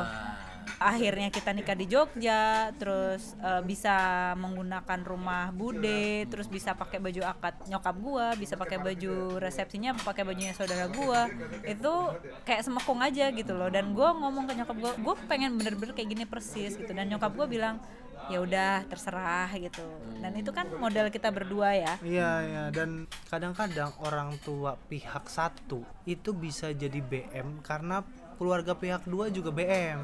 Akhirnya 0.80 1.28
kita 1.28 1.52
nikah 1.52 1.76
di 1.76 1.92
Jogja 1.92 2.72
terus 2.80 3.36
eh, 3.44 3.62
bisa 3.68 4.32
menggunakan 4.40 5.00
rumah 5.04 5.52
bude 5.52 6.24
terus 6.32 6.48
bisa 6.48 6.72
pakai 6.72 7.04
baju 7.04 7.22
akad 7.28 7.56
nyokap 7.68 7.96
gua 8.00 8.28
bisa 8.40 8.56
pakai 8.56 8.80
baju 8.80 9.44
resepsinya 9.44 9.92
pakai 10.00 10.24
bajunya 10.24 10.56
saudara 10.56 10.88
gua. 10.88 11.28
Itu 11.68 12.16
kayak 12.48 12.64
semekung 12.64 13.04
aja 13.04 13.28
gitu 13.36 13.54
loh. 13.54 13.68
Dan 13.68 13.92
gua 13.92 14.16
ngomong 14.16 14.48
ke 14.48 14.54
nyokap 14.56 14.78
gua 14.80 14.94
gua 15.04 15.16
pengen 15.28 15.60
bener-bener 15.60 15.92
kayak 15.92 16.10
gini 16.10 16.24
persis 16.24 16.80
gitu. 16.80 16.92
Dan 16.96 17.12
nyokap 17.12 17.36
gua 17.36 17.48
bilang 17.48 17.84
ya 18.32 18.38
udah 18.40 18.88
terserah 18.88 19.50
gitu. 19.56 19.84
Dan 20.20 20.36
itu 20.40 20.52
kan 20.56 20.70
modal 20.80 21.12
kita 21.12 21.32
berdua 21.34 21.76
ya. 21.76 21.94
Iya 22.00 22.32
ya 22.44 22.64
dan 22.72 23.10
kadang-kadang 23.28 23.92
orang 24.04 24.36
tua 24.44 24.80
pihak 24.88 25.28
satu 25.28 25.84
itu 26.08 26.32
bisa 26.32 26.72
jadi 26.72 27.00
BM 27.00 27.64
karena 27.64 28.04
keluarga 28.36 28.74
pihak 28.74 29.06
dua 29.06 29.30
juga 29.30 29.54
BM. 29.54 30.00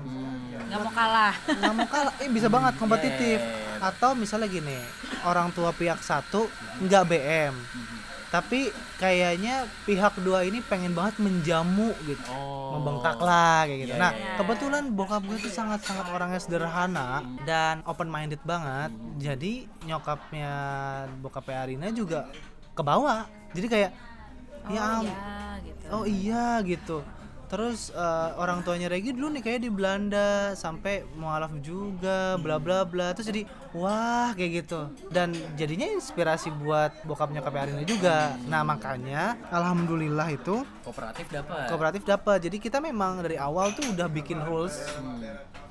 nggak 0.70 0.80
mau 0.80 0.94
kalah. 0.94 1.36
Nggak 1.50 1.74
mau 1.74 1.88
kalah, 1.90 2.14
eh 2.22 2.30
bisa 2.30 2.48
banget 2.48 2.74
kompetitif. 2.78 3.40
Atau 3.80 4.14
misalnya 4.14 4.48
gini, 4.48 4.80
orang 5.26 5.50
tua 5.52 5.74
pihak 5.74 6.00
satu 6.04 6.46
nggak 6.84 7.04
BM, 7.10 7.56
tapi 8.30 8.70
kayaknya 8.96 9.66
pihak 9.84 10.22
dua 10.22 10.46
ini 10.46 10.62
pengen 10.62 10.94
banget 10.94 11.18
menjamu 11.18 11.90
gitu, 12.04 12.22
Oh. 12.30 12.78
membengkak 12.78 13.18
lah 13.18 13.66
kayak 13.66 13.80
gitu. 13.84 13.94
Iya, 13.94 13.98
Nah 13.98 14.12
iya. 14.14 14.38
kebetulan 14.38 14.84
bokap 14.94 15.26
gue 15.26 15.38
tuh 15.40 15.50
sangat-sangat 15.50 16.06
orangnya 16.08 16.38
sederhana 16.38 17.08
dan 17.42 17.82
open 17.84 18.06
minded 18.06 18.38
banget. 18.44 18.94
Jadi 19.18 19.66
nyokapnya 19.84 20.54
bokapnya 21.20 21.58
Arina 21.60 21.90
juga 21.90 22.30
ke 22.72 22.82
bawah. 22.82 23.26
Jadi 23.52 23.66
kayak 23.68 23.92
ya 24.70 24.78
oh 24.78 24.94
am- 25.02 25.10
ya 25.10 25.26
gitu 25.60 25.86
Oh 25.90 26.04
iya 26.06 26.46
gitu. 26.62 26.98
Terus 27.50 27.90
eh, 27.90 28.30
orang 28.38 28.62
tuanya 28.62 28.86
Regi 28.88 29.10
dulu 29.10 29.34
nih 29.34 29.42
kayak 29.42 29.62
di 29.66 29.70
Belanda 29.74 30.54
sampai 30.54 31.02
mualaf 31.18 31.50
juga 31.66 32.38
bla 32.38 32.62
bla 32.62 32.86
bla. 32.86 33.10
Terus 33.18 33.34
jadi 33.34 33.42
wah 33.74 34.32
kayak 34.38 34.64
gitu. 34.64 34.94
Dan 35.10 35.34
jadinya 35.58 35.90
inspirasi 35.90 36.54
buat 36.54 36.94
bokap 37.10 37.34
nyokap 37.34 37.58
Arina 37.58 37.82
juga. 37.82 38.38
Nah, 38.46 38.62
makanya 38.62 39.34
alhamdulillah 39.50 40.30
itu 40.30 40.62
kooperatif 40.86 41.26
dapat 41.34 41.66
kooperatif 41.74 42.02
dapat. 42.06 42.38
Jadi 42.46 42.58
kita 42.62 42.78
memang 42.78 43.26
dari 43.26 43.42
awal 43.42 43.74
tuh 43.74 43.90
udah 43.98 44.06
bikin 44.06 44.46
rules. 44.46 44.78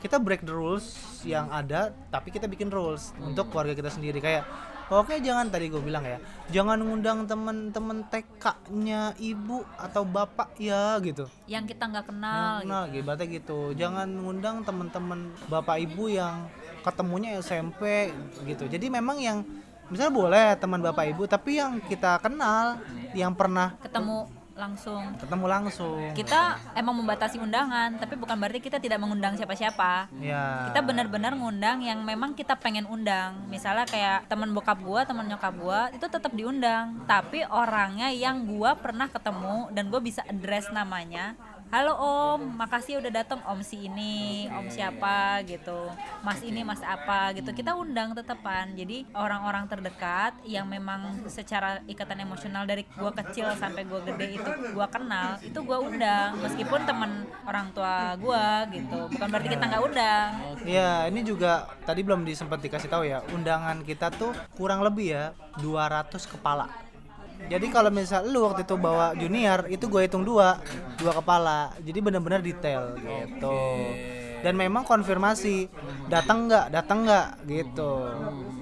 Kita 0.02 0.18
break 0.18 0.46
the 0.46 0.54
rules 0.54 0.98
yang 1.26 1.50
ada 1.50 1.90
tapi 2.10 2.30
kita 2.30 2.46
bikin 2.46 2.70
rules 2.70 3.10
untuk 3.18 3.50
keluarga 3.50 3.74
kita 3.74 3.90
sendiri 3.90 4.22
kayak 4.22 4.46
Oke 4.88 5.20
jangan 5.20 5.52
tadi 5.52 5.68
gue 5.68 5.84
bilang 5.84 6.00
ya 6.02 6.16
Jangan 6.48 6.80
ngundang 6.80 7.28
temen-temen 7.28 8.08
TK-nya 8.08 9.12
ibu 9.20 9.60
atau 9.76 10.02
bapak 10.08 10.56
ya 10.56 10.96
gitu 11.04 11.28
yang 11.44 11.68
kita 11.68 11.84
nggak 11.84 12.08
Nah, 12.08 12.08
kenal 12.08 12.54
nah 12.64 12.84
gibatnya 12.88 13.26
gitu. 13.28 13.76
Jangan 13.76 14.08
ngundang 14.08 14.64
teman-teman 14.64 15.30
bapak 15.46 15.84
ibu 15.84 16.08
yang 16.08 16.48
ketemunya 16.82 17.38
SMP 17.38 18.12
gitu. 18.48 18.64
Jadi 18.64 18.86
memang 18.88 19.20
yang 19.20 19.44
misalnya 19.92 20.14
boleh 20.14 20.46
teman 20.56 20.80
bapak 20.80 21.12
ibu, 21.12 21.24
tapi 21.28 21.60
yang 21.60 21.80
kita 21.84 22.20
kenal, 22.20 22.80
yang 23.12 23.32
pernah 23.32 23.76
ketemu 23.80 24.28
langsung 24.58 25.14
ketemu 25.16 25.46
langsung. 25.46 25.96
kita 26.12 26.58
emang 26.74 26.98
membatasi 26.98 27.38
undangan 27.38 27.94
tapi 27.96 28.18
bukan 28.18 28.34
berarti 28.34 28.58
kita 28.58 28.82
tidak 28.82 28.98
mengundang 28.98 29.38
siapa-siapa 29.38 30.10
Ya. 30.18 30.68
kita 30.68 30.82
benar-benar 30.82 31.38
ngundang 31.38 31.80
yang 31.80 32.02
memang 32.02 32.34
kita 32.34 32.58
pengen 32.58 32.84
undang 32.90 33.46
misalnya 33.46 33.86
kayak 33.86 34.26
teman 34.26 34.50
bokap 34.50 34.82
gua 34.82 35.06
teman 35.06 35.30
nyokap 35.30 35.54
gua 35.56 35.88
itu 35.94 36.04
tetap 36.10 36.34
diundang 36.34 37.06
tapi 37.06 37.46
orangnya 37.46 38.10
yang 38.10 38.44
gua 38.44 38.74
pernah 38.74 39.06
ketemu 39.06 39.70
dan 39.70 39.88
gua 39.88 40.00
bisa 40.02 40.26
address 40.26 40.68
namanya 40.74 41.38
halo 41.68 41.92
om. 42.00 42.40
Makasih 42.56 43.00
udah 43.00 43.12
datang. 43.12 43.40
Om 43.44 43.60
si 43.60 43.88
ini 43.88 44.48
om 44.52 44.68
siapa 44.72 45.40
gitu. 45.44 45.88
Mas 46.24 46.40
ini 46.40 46.64
mas 46.64 46.80
apa 46.80 47.32
gitu. 47.36 47.52
Kita 47.52 47.76
undang 47.76 48.16
tetepan. 48.16 48.72
Jadi 48.72 49.04
orang-orang 49.12 49.68
terdekat 49.68 50.36
yang 50.44 50.64
memang 50.68 51.24
secara 51.28 51.80
ikatan 51.84 52.24
emosional 52.24 52.64
dari 52.64 52.88
gua 52.96 53.12
kecil 53.12 53.52
sampai 53.56 53.84
gua 53.84 54.00
gede 54.04 54.40
itu 54.40 54.50
gua 54.72 54.88
kenal 54.88 55.36
itu 55.44 55.58
gua 55.60 55.78
undang. 55.84 56.40
Meskipun 56.40 56.80
temen 56.88 57.28
orang 57.44 57.68
tua 57.76 58.16
gua 58.16 58.64
gitu. 58.72 59.08
Bukan 59.12 59.28
berarti 59.28 59.48
kita 59.52 59.64
nggak 59.68 59.84
undang. 59.84 60.28
Ya, 60.64 61.04
ini 61.08 61.20
juga 61.24 61.68
tadi 61.84 62.00
belum 62.00 62.24
disempat 62.24 62.64
dikasih 62.64 62.88
tahu 62.88 63.04
ya. 63.04 63.20
Undangan 63.32 63.84
kita 63.84 64.08
tuh 64.12 64.32
kurang 64.56 64.80
lebih 64.80 65.12
ya 65.12 65.24
200 65.60 66.08
kepala. 66.28 66.87
Jadi 67.46 67.66
kalau 67.70 67.94
misal 67.94 68.26
lu 68.26 68.42
waktu 68.42 68.66
itu 68.66 68.74
bawa 68.74 69.14
junior, 69.14 69.70
itu 69.70 69.86
gue 69.86 70.02
hitung 70.02 70.26
dua, 70.26 70.58
dua 70.98 71.14
kepala. 71.14 71.70
Jadi 71.78 71.98
benar-benar 72.02 72.42
detail 72.42 72.98
gitu. 72.98 73.58
Dan 74.38 74.54
memang 74.54 74.82
konfirmasi 74.82 75.70
datang 76.10 76.50
nggak, 76.50 76.74
datang 76.74 77.06
nggak 77.06 77.28
gitu. 77.46 78.10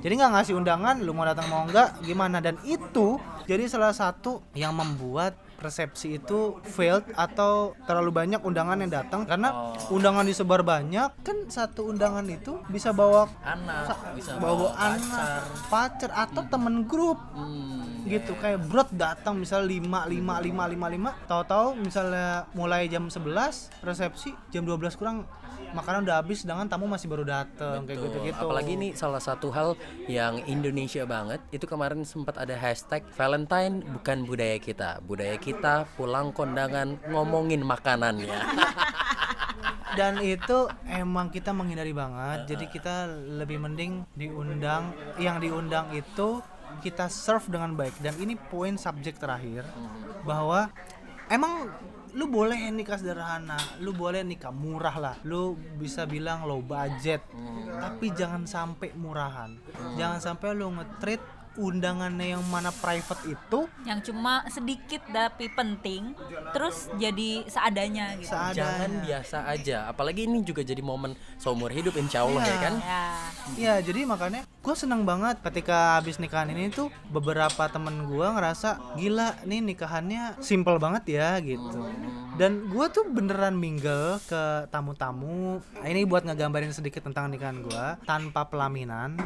Jadi 0.01 0.13
nggak 0.17 0.33
ngasih 0.37 0.55
undangan, 0.57 0.97
lu 1.01 1.13
mau 1.13 1.29
datang 1.29 1.49
mau 1.49 1.65
nggak, 1.69 2.05
gimana? 2.05 2.41
Dan 2.41 2.57
itu 2.65 3.21
jadi 3.45 3.69
salah 3.69 3.93
satu 3.93 4.41
yang 4.57 4.73
membuat 4.73 5.37
resepsi 5.57 6.17
itu 6.17 6.61
failed 6.65 7.05
atau 7.13 7.75
terlalu 7.85 8.11
banyak 8.13 8.41
undangan 8.41 8.79
yang 8.79 8.93
datang. 8.93 9.25
Karena 9.25 9.75
undangan 9.89 10.23
disebar 10.23 10.61
banyak 10.61 11.11
kan 11.21 11.39
satu 11.49 11.89
undangan 11.89 12.25
itu 12.27 12.61
bisa 12.69 12.93
bawa 12.93 13.27
anak 13.43 13.89
sa- 13.89 14.13
bisa 14.13 14.37
bawa, 14.37 14.73
pacar. 14.73 14.97
anak 14.97 15.43
pacar. 15.69 16.11
atau 16.13 16.43
temen 16.47 16.85
grup. 16.85 17.19
Hmm, 17.33 18.07
gitu 18.07 18.39
kayak 18.39 18.63
brot 18.65 18.89
datang 18.93 19.35
misal 19.37 19.67
5 19.67 19.83
5 19.83 20.07
5 20.07 20.47
5 20.47 20.95
5 20.95 21.27
tahu-tahu 21.27 21.69
misalnya 21.75 22.47
mulai 22.55 22.87
jam 22.87 23.11
11 23.11 23.75
resepsi 23.83 24.31
jam 24.49 24.63
12 24.63 24.95
kurang 24.95 25.27
makanan 25.75 26.09
udah 26.09 26.17
habis 26.23 26.43
sedangkan 26.43 26.67
tamu 26.71 26.89
masih 26.89 27.07
baru 27.11 27.25
datang 27.27 27.85
kayak 27.85 27.99
gitu-gitu 28.01 28.39
Apalagi 28.39 28.73
ini 28.75 28.89
salah 28.97 29.21
satu 29.21 29.53
hal 29.53 29.77
yang 30.07 30.41
Indonesia 30.49 31.05
banget. 31.05 31.41
Itu 31.53 31.69
kemarin 31.69 32.05
sempat 32.07 32.41
ada 32.41 32.57
hashtag 32.57 33.05
Valentine 33.15 33.85
bukan 33.85 34.25
budaya 34.25 34.57
kita. 34.57 35.05
Budaya 35.05 35.37
kita 35.37 35.89
pulang 35.97 36.33
kondangan 36.33 37.01
ngomongin 37.09 37.65
makanannya. 37.65 38.37
dan 39.97 40.21
itu 40.21 40.69
emang 40.85 41.33
kita 41.33 41.57
menghindari 41.57 41.97
banget 41.97 42.53
jadi 42.53 42.65
kita 42.69 42.95
lebih 43.41 43.65
mending 43.65 44.05
diundang 44.13 44.93
yang 45.17 45.41
diundang 45.41 45.89
itu 45.97 46.45
kita 46.85 47.09
serve 47.09 47.49
dengan 47.49 47.73
baik 47.73 47.97
dan 48.05 48.13
ini 48.21 48.37
poin 48.37 48.77
subjek 48.77 49.17
terakhir 49.17 49.65
bahwa 50.29 50.69
emang 51.33 51.73
lu 52.17 52.33
boleh 52.33 52.73
nikah 52.73 52.97
sederhana 52.97 53.61
lu 53.85 53.93
boleh 53.93 54.25
nikah 54.25 54.49
murah 54.49 54.97
lah. 54.97 55.17
Lu 55.29 55.53
bisa 55.77 56.09
bilang 56.09 56.49
low 56.49 56.65
budget. 56.65 57.21
Tapi 57.77 58.09
jangan 58.17 58.49
sampai 58.49 58.97
murahan. 58.97 59.53
Jangan 60.01 60.19
sampai 60.25 60.57
lu 60.57 60.73
nge-treat 60.73 61.21
undangannya 61.57 62.33
yang 62.33 62.45
mana 62.47 62.71
private 62.71 63.23
itu 63.27 63.65
yang 63.83 64.01
cuma 64.01 64.45
sedikit 64.47 65.01
tapi 65.07 65.49
penting 65.49 66.13
terus 66.51 66.89
jadi 66.95 67.45
seadanya 67.47 68.17
gitu 68.17 68.31
seadanya 68.31 68.55
Jangan 68.57 68.91
biasa 69.01 69.37
aja. 69.47 69.79
Apalagi 69.87 70.25
ini 70.25 70.41
juga 70.41 70.61
jadi 70.61 70.81
momen 70.81 71.13
seumur 71.37 71.69
hidup 71.69 71.95
insya 71.95 72.23
Allah 72.23 72.41
ya 72.41 72.49
Iya. 72.49 72.59
kan. 72.59 72.75
ya 72.77 73.05
Iya, 73.57 73.75
jadi 73.83 74.01
makanya 74.05 74.41
gue 74.43 74.75
seneng 74.75 75.03
banget 75.03 75.39
ketika 75.41 75.97
habis 75.97 76.17
nikahan 76.17 76.49
ini 76.49 76.69
tuh 76.69 76.91
beberapa 77.07 77.67
temen 77.67 78.05
gue 78.05 78.27
ngerasa 78.27 78.69
gila 78.95 79.39
nih 79.43 79.63
nikahannya 79.65 80.41
simple 80.41 80.77
banget 80.77 81.05
ya 81.13 81.39
gitu. 81.39 81.87
Dan 82.37 82.69
gue 82.69 82.87
tuh 82.91 83.07
beneran 83.07 83.57
mingle 83.57 84.21
ke 84.23 84.43
tamu-tamu. 84.69 85.57
Nah, 85.75 85.87
Ini 85.87 86.05
buat 86.05 86.21
ngegambarin 86.23 86.69
sedikit 86.69 87.01
tentang 87.03 87.31
nikahan 87.31 87.61
gue 87.61 87.87
tanpa 88.03 88.45
pelaminan. 88.45 89.17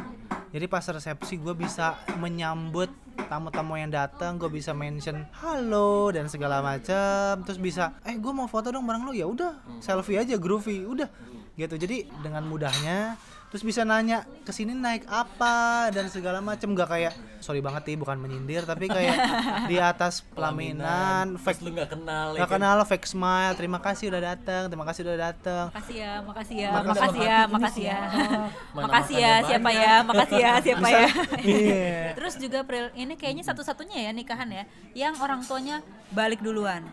Jadi 0.47 0.65
pas 0.65 0.83
resepsi 0.83 1.35
gue 1.35 1.51
bisa 1.51 1.95
menyambut 2.21 2.93
tamu-tamu 3.25 3.75
yang 3.77 3.89
datang 3.89 4.37
gue 4.37 4.47
bisa 4.47 4.71
mention 4.71 5.25
halo 5.41 6.13
dan 6.13 6.29
segala 6.29 6.61
macam. 6.61 7.41
Terus 7.41 7.57
bisa 7.57 7.97
eh 8.05 8.15
gue 8.15 8.33
mau 8.33 8.45
foto 8.45 8.69
dong 8.69 8.85
bareng 8.85 9.09
lo 9.09 9.13
ya 9.13 9.25
udah 9.25 9.81
selfie 9.81 10.21
aja 10.21 10.37
groovy 10.37 10.85
udah. 10.85 11.09
Gitu. 11.57 11.75
Jadi 11.75 12.07
dengan 12.21 12.45
mudahnya 12.45 13.17
terus 13.51 13.61
bisa 13.61 13.83
nanya 13.83 14.23
ke 14.41 14.49
sini 14.49 14.71
naik 14.71 15.03
apa? 15.05 15.59
Dan 15.89 16.07
segala 16.07 16.39
macam 16.39 16.71
gak 16.71 16.87
kayak 16.89 17.13
sorry 17.37 17.59
banget 17.59 17.83
nih 17.85 17.97
bukan 17.97 18.15
menyindir. 18.15 18.63
Tapi 18.63 18.87
kayak 18.87 19.17
di 19.69 19.75
atas 19.75 20.23
pelaminan 20.25 21.35
fake 21.35 21.59
lu 21.59 21.69
nggak 21.71 21.91
kenal 21.91 22.31
ya 22.31 22.39
Gak 22.39 22.47
kan? 22.47 22.55
kenal 22.57 22.77
fake 22.81 23.03
smile. 23.05 23.53
Terima 23.53 23.77
kasih 23.77 24.07
udah 24.07 24.21
datang 24.25 24.63
terima 24.65 24.85
kasih 24.85 25.01
udah 25.03 25.17
datang 25.21 25.65
makasih 25.67 25.95
ya 25.97 26.13
makasih 26.21 26.55
ya 26.57 26.69
Makasih. 26.71 26.87
makasih 26.87 27.21
ya 27.21 27.39
makasih. 27.45 27.81
ini 27.81 27.89
ya. 27.89 27.99
Mana 28.75 28.83
makasih 28.87 29.15
ya 29.17 29.33
siapa 29.41 29.63
banyak. 29.65 29.81
ya 29.81 29.95
makasih 30.01 30.37
ya 30.37 30.51
siapa 30.65 30.87
ya. 30.87 31.07
Iya. 31.41 31.99
terus 32.15 32.33
juga 32.37 32.59
Pril 32.63 32.87
ini 32.93 33.13
kayaknya 33.15 33.43
satu-satunya 33.43 33.97
ya 34.05 34.11
nikahan 34.11 34.47
ya 34.47 34.63
yang 34.93 35.13
orang 35.17 35.43
tuanya 35.43 35.83
balik 36.09 36.39
duluan. 36.39 36.83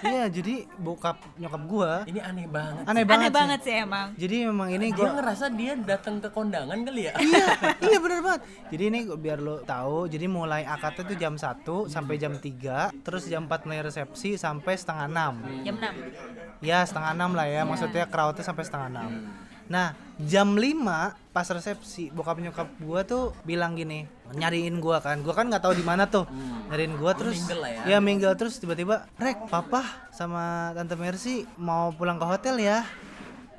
Iya 0.00 0.28
jadi 0.28 0.64
bokap 0.76 1.20
nyokap 1.36 1.62
gua 1.64 1.92
Ini 2.04 2.20
aneh 2.20 2.46
banget. 2.46 2.84
aneh 2.84 3.04
banget 3.04 3.12
aneh 3.14 3.28
sih. 3.28 3.36
banget 3.36 3.60
sih 3.62 3.74
emang. 3.78 4.06
Jadi 4.16 4.36
memang 4.44 4.68
ini 4.70 4.86
Dia 4.88 4.96
gua 4.96 5.08
ngerasa 5.14 5.44
dia 5.48 5.72
datang 6.02 6.18
ke 6.18 6.28
kondangan 6.34 6.78
kali 6.82 7.06
ya? 7.06 7.14
iya 7.22 7.46
iya 7.86 7.98
bener 8.02 8.18
banget. 8.26 8.42
Jadi 8.74 8.84
ini 8.90 9.00
biar 9.06 9.38
lo 9.38 9.62
tahu 9.62 10.10
jadi 10.10 10.26
mulai 10.26 10.66
akad 10.66 11.06
itu 11.06 11.14
jam 11.14 11.38
1 11.38 11.62
sampai 11.86 12.18
jam 12.18 12.34
3 12.34 13.06
terus 13.06 13.30
jam 13.30 13.46
4 13.46 13.70
mulai 13.70 13.86
resepsi 13.86 14.34
sampai 14.34 14.74
setengah 14.74 15.06
6 15.06 15.62
jam 15.62 15.76
6 15.78 16.66
ya 16.66 16.82
setengah 16.82 17.14
6 17.14 17.38
lah 17.38 17.46
ya 17.46 17.62
maksudnya 17.62 18.04
crowdnya 18.10 18.42
sampai 18.42 18.64
setengah 18.66 18.88
6 18.90 19.70
nah 19.70 19.94
jam 20.18 20.58
5 20.58 21.30
pas 21.30 21.46
resepsi 21.46 22.10
bokap 22.10 22.42
nyokap 22.42 22.66
gua 22.82 23.06
tuh 23.06 23.30
bilang 23.46 23.78
gini 23.78 24.10
nyariin 24.34 24.80
gua 24.80 24.98
kan. 25.04 25.20
Gua 25.20 25.36
kan 25.36 25.52
nggak 25.52 25.60
tahu 25.60 25.76
di 25.76 25.84
mana 25.84 26.08
tuh. 26.08 26.24
Nyariin 26.72 26.96
gua 26.96 27.12
terus 27.12 27.36
mingle 27.36 27.60
lah 27.60 27.70
ya. 27.70 27.82
ya 27.84 27.98
mingle 28.00 28.32
terus 28.32 28.56
tiba-tiba 28.56 29.04
rek 29.20 29.48
papa 29.52 29.84
sama 30.08 30.72
tante 30.72 30.96
Mercy 30.96 31.44
mau 31.60 31.92
pulang 31.92 32.16
ke 32.16 32.24
hotel 32.24 32.56
ya 32.64 32.80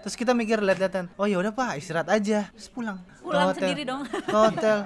terus 0.04 0.14
kita 0.14 0.32
mikir 0.32 0.60
lihat-lihatan 0.60 1.08
oh 1.14 1.24
ya 1.24 1.40
udah 1.40 1.50
pak 1.50 1.76
istirahat 1.76 2.08
aja. 2.08 2.52
Terus 2.52 2.68
pulang 2.68 3.00
Pulang 3.18 3.50
hotel. 3.50 3.60
sendiri 3.64 3.84
dong. 3.84 4.04
ke 4.04 4.36
hotel. 4.38 4.78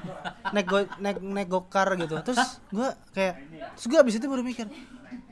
Naik 0.47 0.65
go, 0.65 0.77
naik 0.95 1.17
naik 1.19 1.47
gokar 1.47 1.89
gitu. 1.95 2.21
Terus 2.21 2.37
gua 2.69 2.93
kayak 3.11 3.33
terus 3.73 3.85
gua 3.87 3.99
abis 3.99 4.15
itu 4.15 4.25
baru 4.25 4.41
mikir 4.41 4.69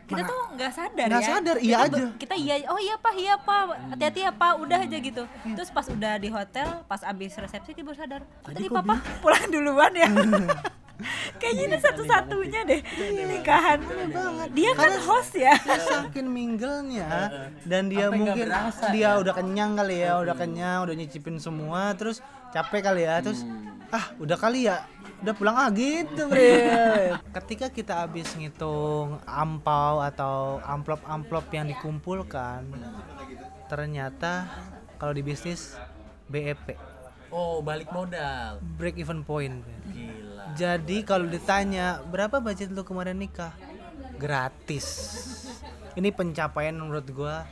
kita 0.06 0.22
"Mana- 0.22 0.30
tuh 0.30 0.41
nggak 0.53 0.72
sadar 0.72 1.07
nggak 1.07 1.18
ya. 1.20 1.28
sadar, 1.28 1.56
iya 1.60 1.78
Kita 1.80 1.86
aja. 1.91 2.06
kita 2.16 2.36
iya 2.36 2.56
oh 2.68 2.78
iya 2.78 2.95
pak 2.95 3.14
iya 3.16 3.34
pak 3.36 3.62
hati-hati 3.90 4.20
ya 4.22 4.32
pak 4.32 4.53
udah 4.56 4.80
aja 4.80 4.98
gitu. 4.99 5.24
Terus 5.26 5.70
pas 5.70 5.86
udah 5.88 6.14
di 6.16 6.30
hotel 6.30 6.68
pas 6.86 7.02
abis 7.02 7.34
resepsi 7.36 7.72
kita 7.72 7.82
baru 7.84 7.98
sadar 7.99 8.22
tadi, 8.44 8.66
papa 8.68 8.94
pulang 9.18 9.45
duluan 9.48 9.91
ya 9.91 10.06
kayaknya 11.40 11.64
ini 11.68 11.78
satu-satunya 11.84 12.60
deh 12.64 12.82
nikahan 13.28 13.80
dia. 14.56 14.72
kan 14.72 14.96
host 15.04 15.36
ya? 15.36 15.52
saking 15.60 16.32
minglenya. 16.32 17.08
Dan 17.68 17.92
dia 17.92 18.08
Sampai 18.08 18.20
mungkin 18.24 18.46
berasa 18.48 18.86
dia 18.96 19.10
udah 19.20 19.34
kenyang 19.36 19.72
kali 19.76 19.98
ya 20.04 20.14
udah 20.24 20.36
kenyang 20.36 20.80
udah 20.88 20.96
nyicipin 20.96 21.38
semua 21.38 21.92
terus 22.00 22.24
capek 22.56 22.82
kali 22.92 23.04
ya 23.04 23.20
terus 23.20 23.44
ah 23.92 24.16
udah 24.18 24.38
kali 24.40 24.72
ya 24.72 24.88
udah 25.24 25.34
pulang 25.36 25.56
ah 25.60 25.68
gitu 25.72 26.28
bre. 26.32 27.12
Ketika 27.36 27.68
kita 27.68 28.08
habis 28.08 28.32
ngitung 28.36 29.20
ampau 29.28 30.00
atau 30.00 30.64
amplop-amplop 30.64 31.46
yang 31.52 31.68
dikumpulkan 31.68 32.64
ternyata 33.68 34.48
kalau 34.96 35.12
di 35.12 35.26
bisnis 35.26 35.76
BEP 36.32 36.96
Oh, 37.36 37.60
balik 37.60 37.92
modal. 37.92 38.64
break 38.80 38.96
even 38.96 39.20
point. 39.20 39.60
Gila. 39.92 40.25
Jadi 40.54 40.98
kalau 41.02 41.26
ditanya 41.26 42.06
berapa 42.06 42.38
budget 42.38 42.70
lu 42.70 42.86
kemarin 42.86 43.18
nikah? 43.18 43.56
Gratis. 44.22 44.86
Ini 45.98 46.14
pencapaian 46.14 46.76
menurut 46.76 47.08
gua. 47.10 47.50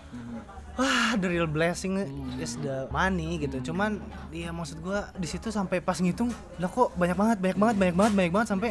Wah, 0.74 1.14
the 1.22 1.30
real 1.30 1.46
blessing 1.46 2.02
is 2.42 2.58
the 2.62 2.90
money 2.90 3.38
gitu. 3.42 3.72
Cuman 3.72 4.02
ya 4.34 4.50
maksud 4.50 4.82
gua 4.82 5.10
di 5.18 5.30
situ 5.30 5.50
sampai 5.54 5.82
pas 5.82 5.98
ngitung, 5.98 6.34
lah 6.58 6.70
kok 6.70 6.94
banyak 6.98 7.18
banget, 7.18 7.38
banyak 7.42 7.58
banget, 7.58 7.76
banyak 7.78 7.96
banget, 7.98 8.14
banyak 8.18 8.34
banget 8.34 8.50
sampai 8.50 8.70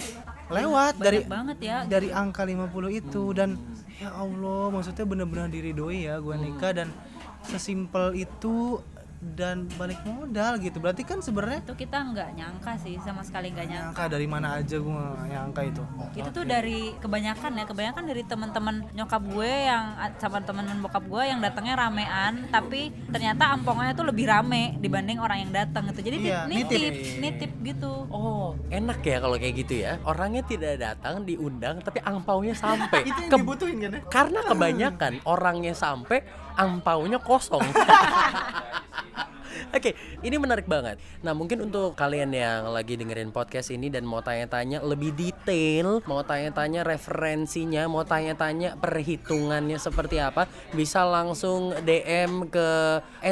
lewat 0.53 0.95
dari 1.01 1.25
banget 1.25 1.59
ya 1.65 1.79
dari 1.89 2.13
angka 2.13 2.45
50 2.45 2.69
itu 2.93 3.23
dan 3.33 3.57
ya 3.97 4.13
Allah, 4.13 4.69
maksudnya 4.69 5.07
bener-bener 5.07 5.49
diridoi 5.49 6.11
ya 6.11 6.19
gua 6.19 6.37
nikah 6.37 6.75
dan 6.75 6.89
sesimpel 7.47 8.15
itu 8.19 8.83
dan 9.23 9.71
balik 9.79 10.03
modal 10.03 10.59
gitu. 10.59 10.83
Berarti 10.83 11.07
kan 11.07 11.23
sebenarnya 11.23 11.63
itu 11.63 11.75
kita 11.79 11.95
nggak 12.03 12.29
nyangka 12.35 12.75
sih 12.77 12.99
sama 12.99 13.23
sekali 13.23 13.55
nggak 13.55 13.67
nyangka 13.71 13.87
nyangka 13.95 14.05
dari 14.11 14.27
mana 14.27 14.59
aja 14.59 14.77
gue 14.77 15.05
nyangka 15.31 15.63
itu 15.63 15.83
itu 16.13 16.29
tuh 16.29 16.45
dari 16.45 16.91
kebanyakan 16.99 17.51
ya 17.55 17.65
kebanyakan 17.65 18.03
dari 18.03 18.23
teman-teman 18.27 18.75
nyokap 18.93 19.23
gue 19.23 19.53
yang 19.65 19.85
sama 20.19 20.43
teman 20.43 20.67
bokap 20.83 21.07
gue 21.07 21.23
yang 21.23 21.39
datangnya 21.39 21.79
ramean 21.79 22.51
tapi 22.51 22.91
ternyata 23.09 23.55
ampongnya 23.55 23.95
tuh 23.95 24.11
lebih 24.11 24.27
rame 24.27 24.75
dibanding 24.83 25.23
orang 25.23 25.47
yang 25.47 25.53
datang 25.55 25.87
gitu 25.91 26.03
jadi 26.03 26.17
Iya, 26.23 26.39
nitip 26.47 26.81
nitip. 26.81 27.19
nitip, 27.19 27.53
gitu 27.63 27.93
Oh, 28.11 28.55
enak 28.69 29.01
ya 29.03 29.19
kalau 29.19 29.37
kayak 29.37 29.55
gitu 29.65 29.75
ya. 29.83 29.97
Orangnya 30.03 30.43
tidak 30.43 30.79
datang 30.79 31.23
diundang 31.23 31.81
tapi 31.81 31.99
angpaunya 32.03 32.53
sampai. 32.53 33.05
itu 33.11 33.19
yang 33.19 33.33
Ke- 33.33 33.41
dibutuhin 33.41 33.77
kan 33.79 33.91
ya 33.93 34.01
Karena 34.09 34.41
kebanyakan 34.45 35.13
orangnya 35.25 35.73
sampai 35.73 36.23
angpaunya 36.57 37.19
kosong. 37.23 37.63
Oke, 39.73 39.97
ini 40.21 40.37
menarik 40.37 40.69
banget. 40.69 41.01
Nah, 41.25 41.33
mungkin 41.33 41.65
untuk 41.65 41.97
kalian 41.97 42.29
yang 42.37 42.69
lagi 42.69 42.93
dengerin 42.93 43.33
podcast 43.33 43.73
ini 43.73 43.89
dan 43.89 44.05
mau 44.05 44.21
tanya-tanya 44.21 44.85
lebih 44.85 45.17
detail, 45.17 46.05
mau 46.05 46.21
tanya-tanya 46.21 46.85
referensinya, 46.85 47.89
mau 47.89 48.05
tanya-tanya 48.05 48.77
perhitungannya 48.77 49.81
seperti 49.81 50.21
apa, 50.21 50.45
bisa 50.77 51.09
langsung 51.09 51.73
DM 51.89 52.53
ke 52.53 52.69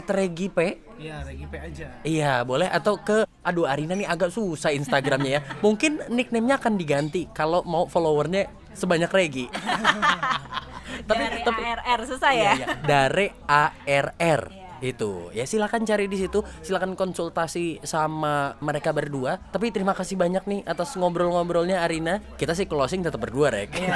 @regipe. 0.09 0.81
Iya 1.01 1.25
Regi 1.25 1.49
P 1.49 1.55
aja. 1.57 1.89
Iya 2.05 2.33
boleh. 2.45 2.69
Atau 2.69 3.01
ke 3.01 3.25
aduh 3.41 3.65
Arina 3.65 3.97
nih 3.97 4.05
agak 4.05 4.33
susah 4.33 4.73
Instagramnya 4.73 5.41
ya. 5.41 5.43
Mungkin 5.65 6.13
nicknamenya 6.13 6.61
akan 6.61 6.77
diganti 6.77 7.25
kalau 7.33 7.65
mau 7.65 7.89
followernya 7.89 8.53
sebanyak 8.77 9.09
Regi 9.09 9.47
tapi 11.11 11.23
dari 11.27 11.41
tapi 11.43 11.63
ARR 11.67 12.01
susah 12.07 12.31
iya, 12.31 12.43
ya? 12.43 12.53
iya. 12.55 12.67
dari 12.81 13.27
ARR 13.45 14.43
Iya. 14.81 14.97
itu. 14.97 15.29
Ya 15.31 15.45
silakan 15.45 15.85
cari 15.85 16.09
di 16.09 16.17
situ. 16.17 16.41
Silakan 16.65 16.97
konsultasi 16.97 17.85
sama 17.85 18.57
mereka 18.65 18.97
berdua. 18.97 19.37
Tapi 19.53 19.69
terima 19.69 19.93
kasih 19.93 20.17
banyak 20.17 20.41
nih 20.49 20.61
atas 20.65 20.97
ngobrol-ngobrolnya 20.97 21.85
Arina. 21.85 22.25
Kita 22.35 22.57
sih 22.57 22.65
closing 22.65 23.05
tetap 23.05 23.21
berdua 23.21 23.53
Rek. 23.53 23.77
Iya. 23.77 23.93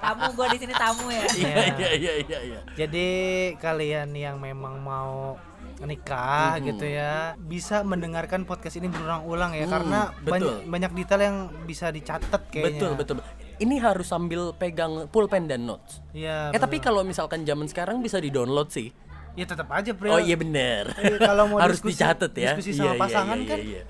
tamu 0.00 0.26
gue 0.34 0.46
di 0.52 0.58
sini 0.58 0.74
tamu 0.74 1.06
ya? 1.08 1.24
Iya 1.32 1.54
iya. 1.70 1.88
iya 1.94 2.12
iya 2.18 2.38
iya 2.42 2.60
jadi 2.74 3.08
kalian 3.56 4.10
yang 4.12 4.36
memang 4.36 4.82
mau 4.82 5.38
nikah 5.80 6.60
gitu 6.60 6.84
ya 6.84 7.32
bisa 7.38 7.80
mendengarkan 7.80 8.44
podcast 8.44 8.76
ini 8.76 8.92
berulang-ulang 8.92 9.56
ya 9.56 9.64
Hmm, 9.64 9.72
karena 9.72 10.00
betul. 10.18 10.28
banyak 10.28 10.54
banyak 10.68 10.92
detail 10.92 11.20
yang 11.22 11.36
bisa 11.64 11.88
dicatat 11.88 12.42
kayaknya. 12.52 12.68
Betul 12.76 12.90
betul 13.00 13.16
ini 13.60 13.76
harus 13.76 14.08
sambil 14.08 14.50
pegang 14.52 15.06
pulpen 15.06 15.44
dan 15.44 15.62
notes 15.62 16.00
Iya, 16.10 16.50
eh 16.50 16.58
tapi 16.58 16.78
kalau 16.78 17.00
misalkan 17.02 17.44
zaman 17.44 17.64
sekarang 17.64 18.00
bisa 18.00 18.16
di 18.16 18.28
download 18.28 18.68
sih 18.68 18.88
ya 19.30 19.46
tetap 19.46 19.70
aja 19.70 19.94
Pril. 19.94 20.10
Oh 20.10 20.18
iya 20.18 20.34
bener. 20.34 20.90
Iya, 20.92 21.16
kalau 21.16 21.46
mau 21.46 21.58
harus 21.62 21.78
diskusi- 21.78 21.96
dicatat 21.96 22.32
ya. 22.34 22.50
diskusi 22.52 22.70
Iya, 22.72 22.78
sama 22.80 22.90
iya, 22.90 22.98
pasangan 22.98 23.38
iya, 23.38 23.46
kan 23.46 23.58
iya, 23.58 23.70
iya. 23.70 23.82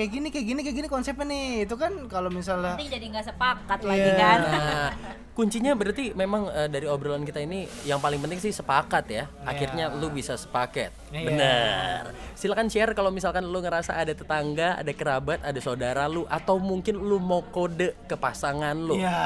Kayak 0.00 0.10
gini 0.10 0.28
kayak 0.28 0.46
gini 0.46 0.60
kayak 0.62 0.76
gini 0.76 0.88
konsepnya 0.88 1.26
nih 1.26 1.46
itu 1.62 1.76
kan 1.76 1.92
kalau 2.08 2.32
misalnya 2.32 2.72
nanti 2.72 2.88
jadi 2.88 3.04
nggak 3.06 3.26
sepakat 3.28 3.78
Iya. 3.78 3.86
lagi 3.86 4.10
kan 4.16 4.38
Nah, 4.40 4.88
kuncinya 5.30 5.72
berarti 5.72 6.12
memang 6.14 6.48
eh, 6.48 6.68
dari 6.68 6.84
obrolan 6.86 7.20
kita 7.22 7.40
ini 7.40 7.64
yang 7.82 7.96
paling 7.98 8.16
penting 8.18 8.36
sih 8.38 8.50
sepakat 8.50 9.04
ya. 9.08 9.24
Akhirnya 9.42 9.88
lu 9.90 10.08
bisa 10.08 10.36
sepaket. 10.36 10.92
Iya. 11.10 11.26
Benar. 11.26 12.02
Silakan 12.34 12.68
share 12.68 12.92
kalau 12.92 13.08
misalkan 13.10 13.44
lu 13.44 13.58
ngerasa 13.58 13.94
ada 13.94 14.12
tetangga, 14.12 14.76
ada 14.76 14.92
kerabat, 14.92 15.40
ada 15.40 15.56
saudara 15.58 16.04
lu 16.06 16.24
atau 16.26 16.56
mungkin 16.56 16.96
lu 16.96 17.16
mau 17.18 17.40
kode 17.42 17.96
ke 18.04 18.16
pasangan 18.16 18.76
lu. 18.76 18.96
Iya. 18.96 19.16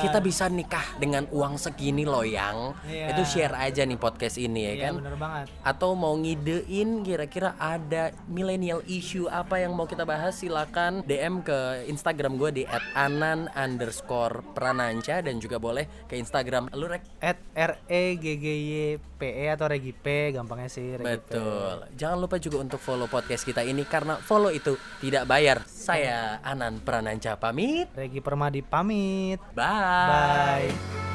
Kita 0.00 0.18
bisa 0.18 0.46
nikah 0.48 0.94
dengan 0.96 1.26
uang 1.28 1.54
segini 1.56 2.02
loh 2.02 2.22
yang. 2.22 2.74
Iya. 2.84 3.10
Itu 3.10 3.22
share 3.24 3.54
aja 3.56 3.82
nih 3.82 3.98
podcast 3.98 4.36
ini 4.36 4.60
ya 4.62 4.72
Iya, 4.72 4.82
kan. 4.84 4.94
bener 4.98 5.16
banget 5.16 5.46
atau 5.60 5.90
mau 5.92 6.14
ngidein 6.14 7.02
kira-kira 7.02 7.52
ada 7.56 8.08
millennial 8.26 8.80
issue 8.86 9.26
apa 9.26 9.58
yang 9.58 9.72
mau 9.72 9.84
kita 9.84 10.02
bahas 10.02 10.23
silakan 10.30 11.02
DM 11.04 11.42
ke 11.42 11.88
Instagram 11.90 12.38
gue 12.38 12.50
di 12.50 12.64
@anan 12.94 13.50
underscore 13.52 14.40
prananca 14.54 15.20
dan 15.20 15.42
juga 15.42 15.58
boleh 15.58 16.06
ke 16.06 16.14
Instagram 16.16 16.70
lu 16.76 16.88
rek. 16.88 17.02
At 17.20 17.40
r 17.56 17.80
e 17.88 18.16
g 18.16 18.24
g 18.38 18.46
y 18.46 18.74
p 18.96 19.20
e 19.24 19.44
atau 19.48 19.66
Regi 19.68 19.92
P 19.96 20.32
gampangnya 20.32 20.68
sih 20.68 20.96
Regi 20.96 21.04
P. 21.04 21.34
betul. 21.34 21.76
Jangan 21.98 22.18
lupa 22.20 22.36
juga 22.38 22.56
untuk 22.62 22.80
follow 22.80 23.08
podcast 23.10 23.42
kita 23.42 23.64
ini 23.64 23.82
karena 23.88 24.20
follow 24.20 24.52
itu 24.52 24.76
tidak 25.00 25.24
bayar. 25.28 25.64
Saya 25.66 26.38
Anan 26.44 26.80
Prananca 26.80 27.36
pamit. 27.36 27.90
Regi 27.96 28.20
Permadi 28.20 28.60
pamit. 28.60 29.40
Bye. 29.52 30.70
Bye 30.70 31.13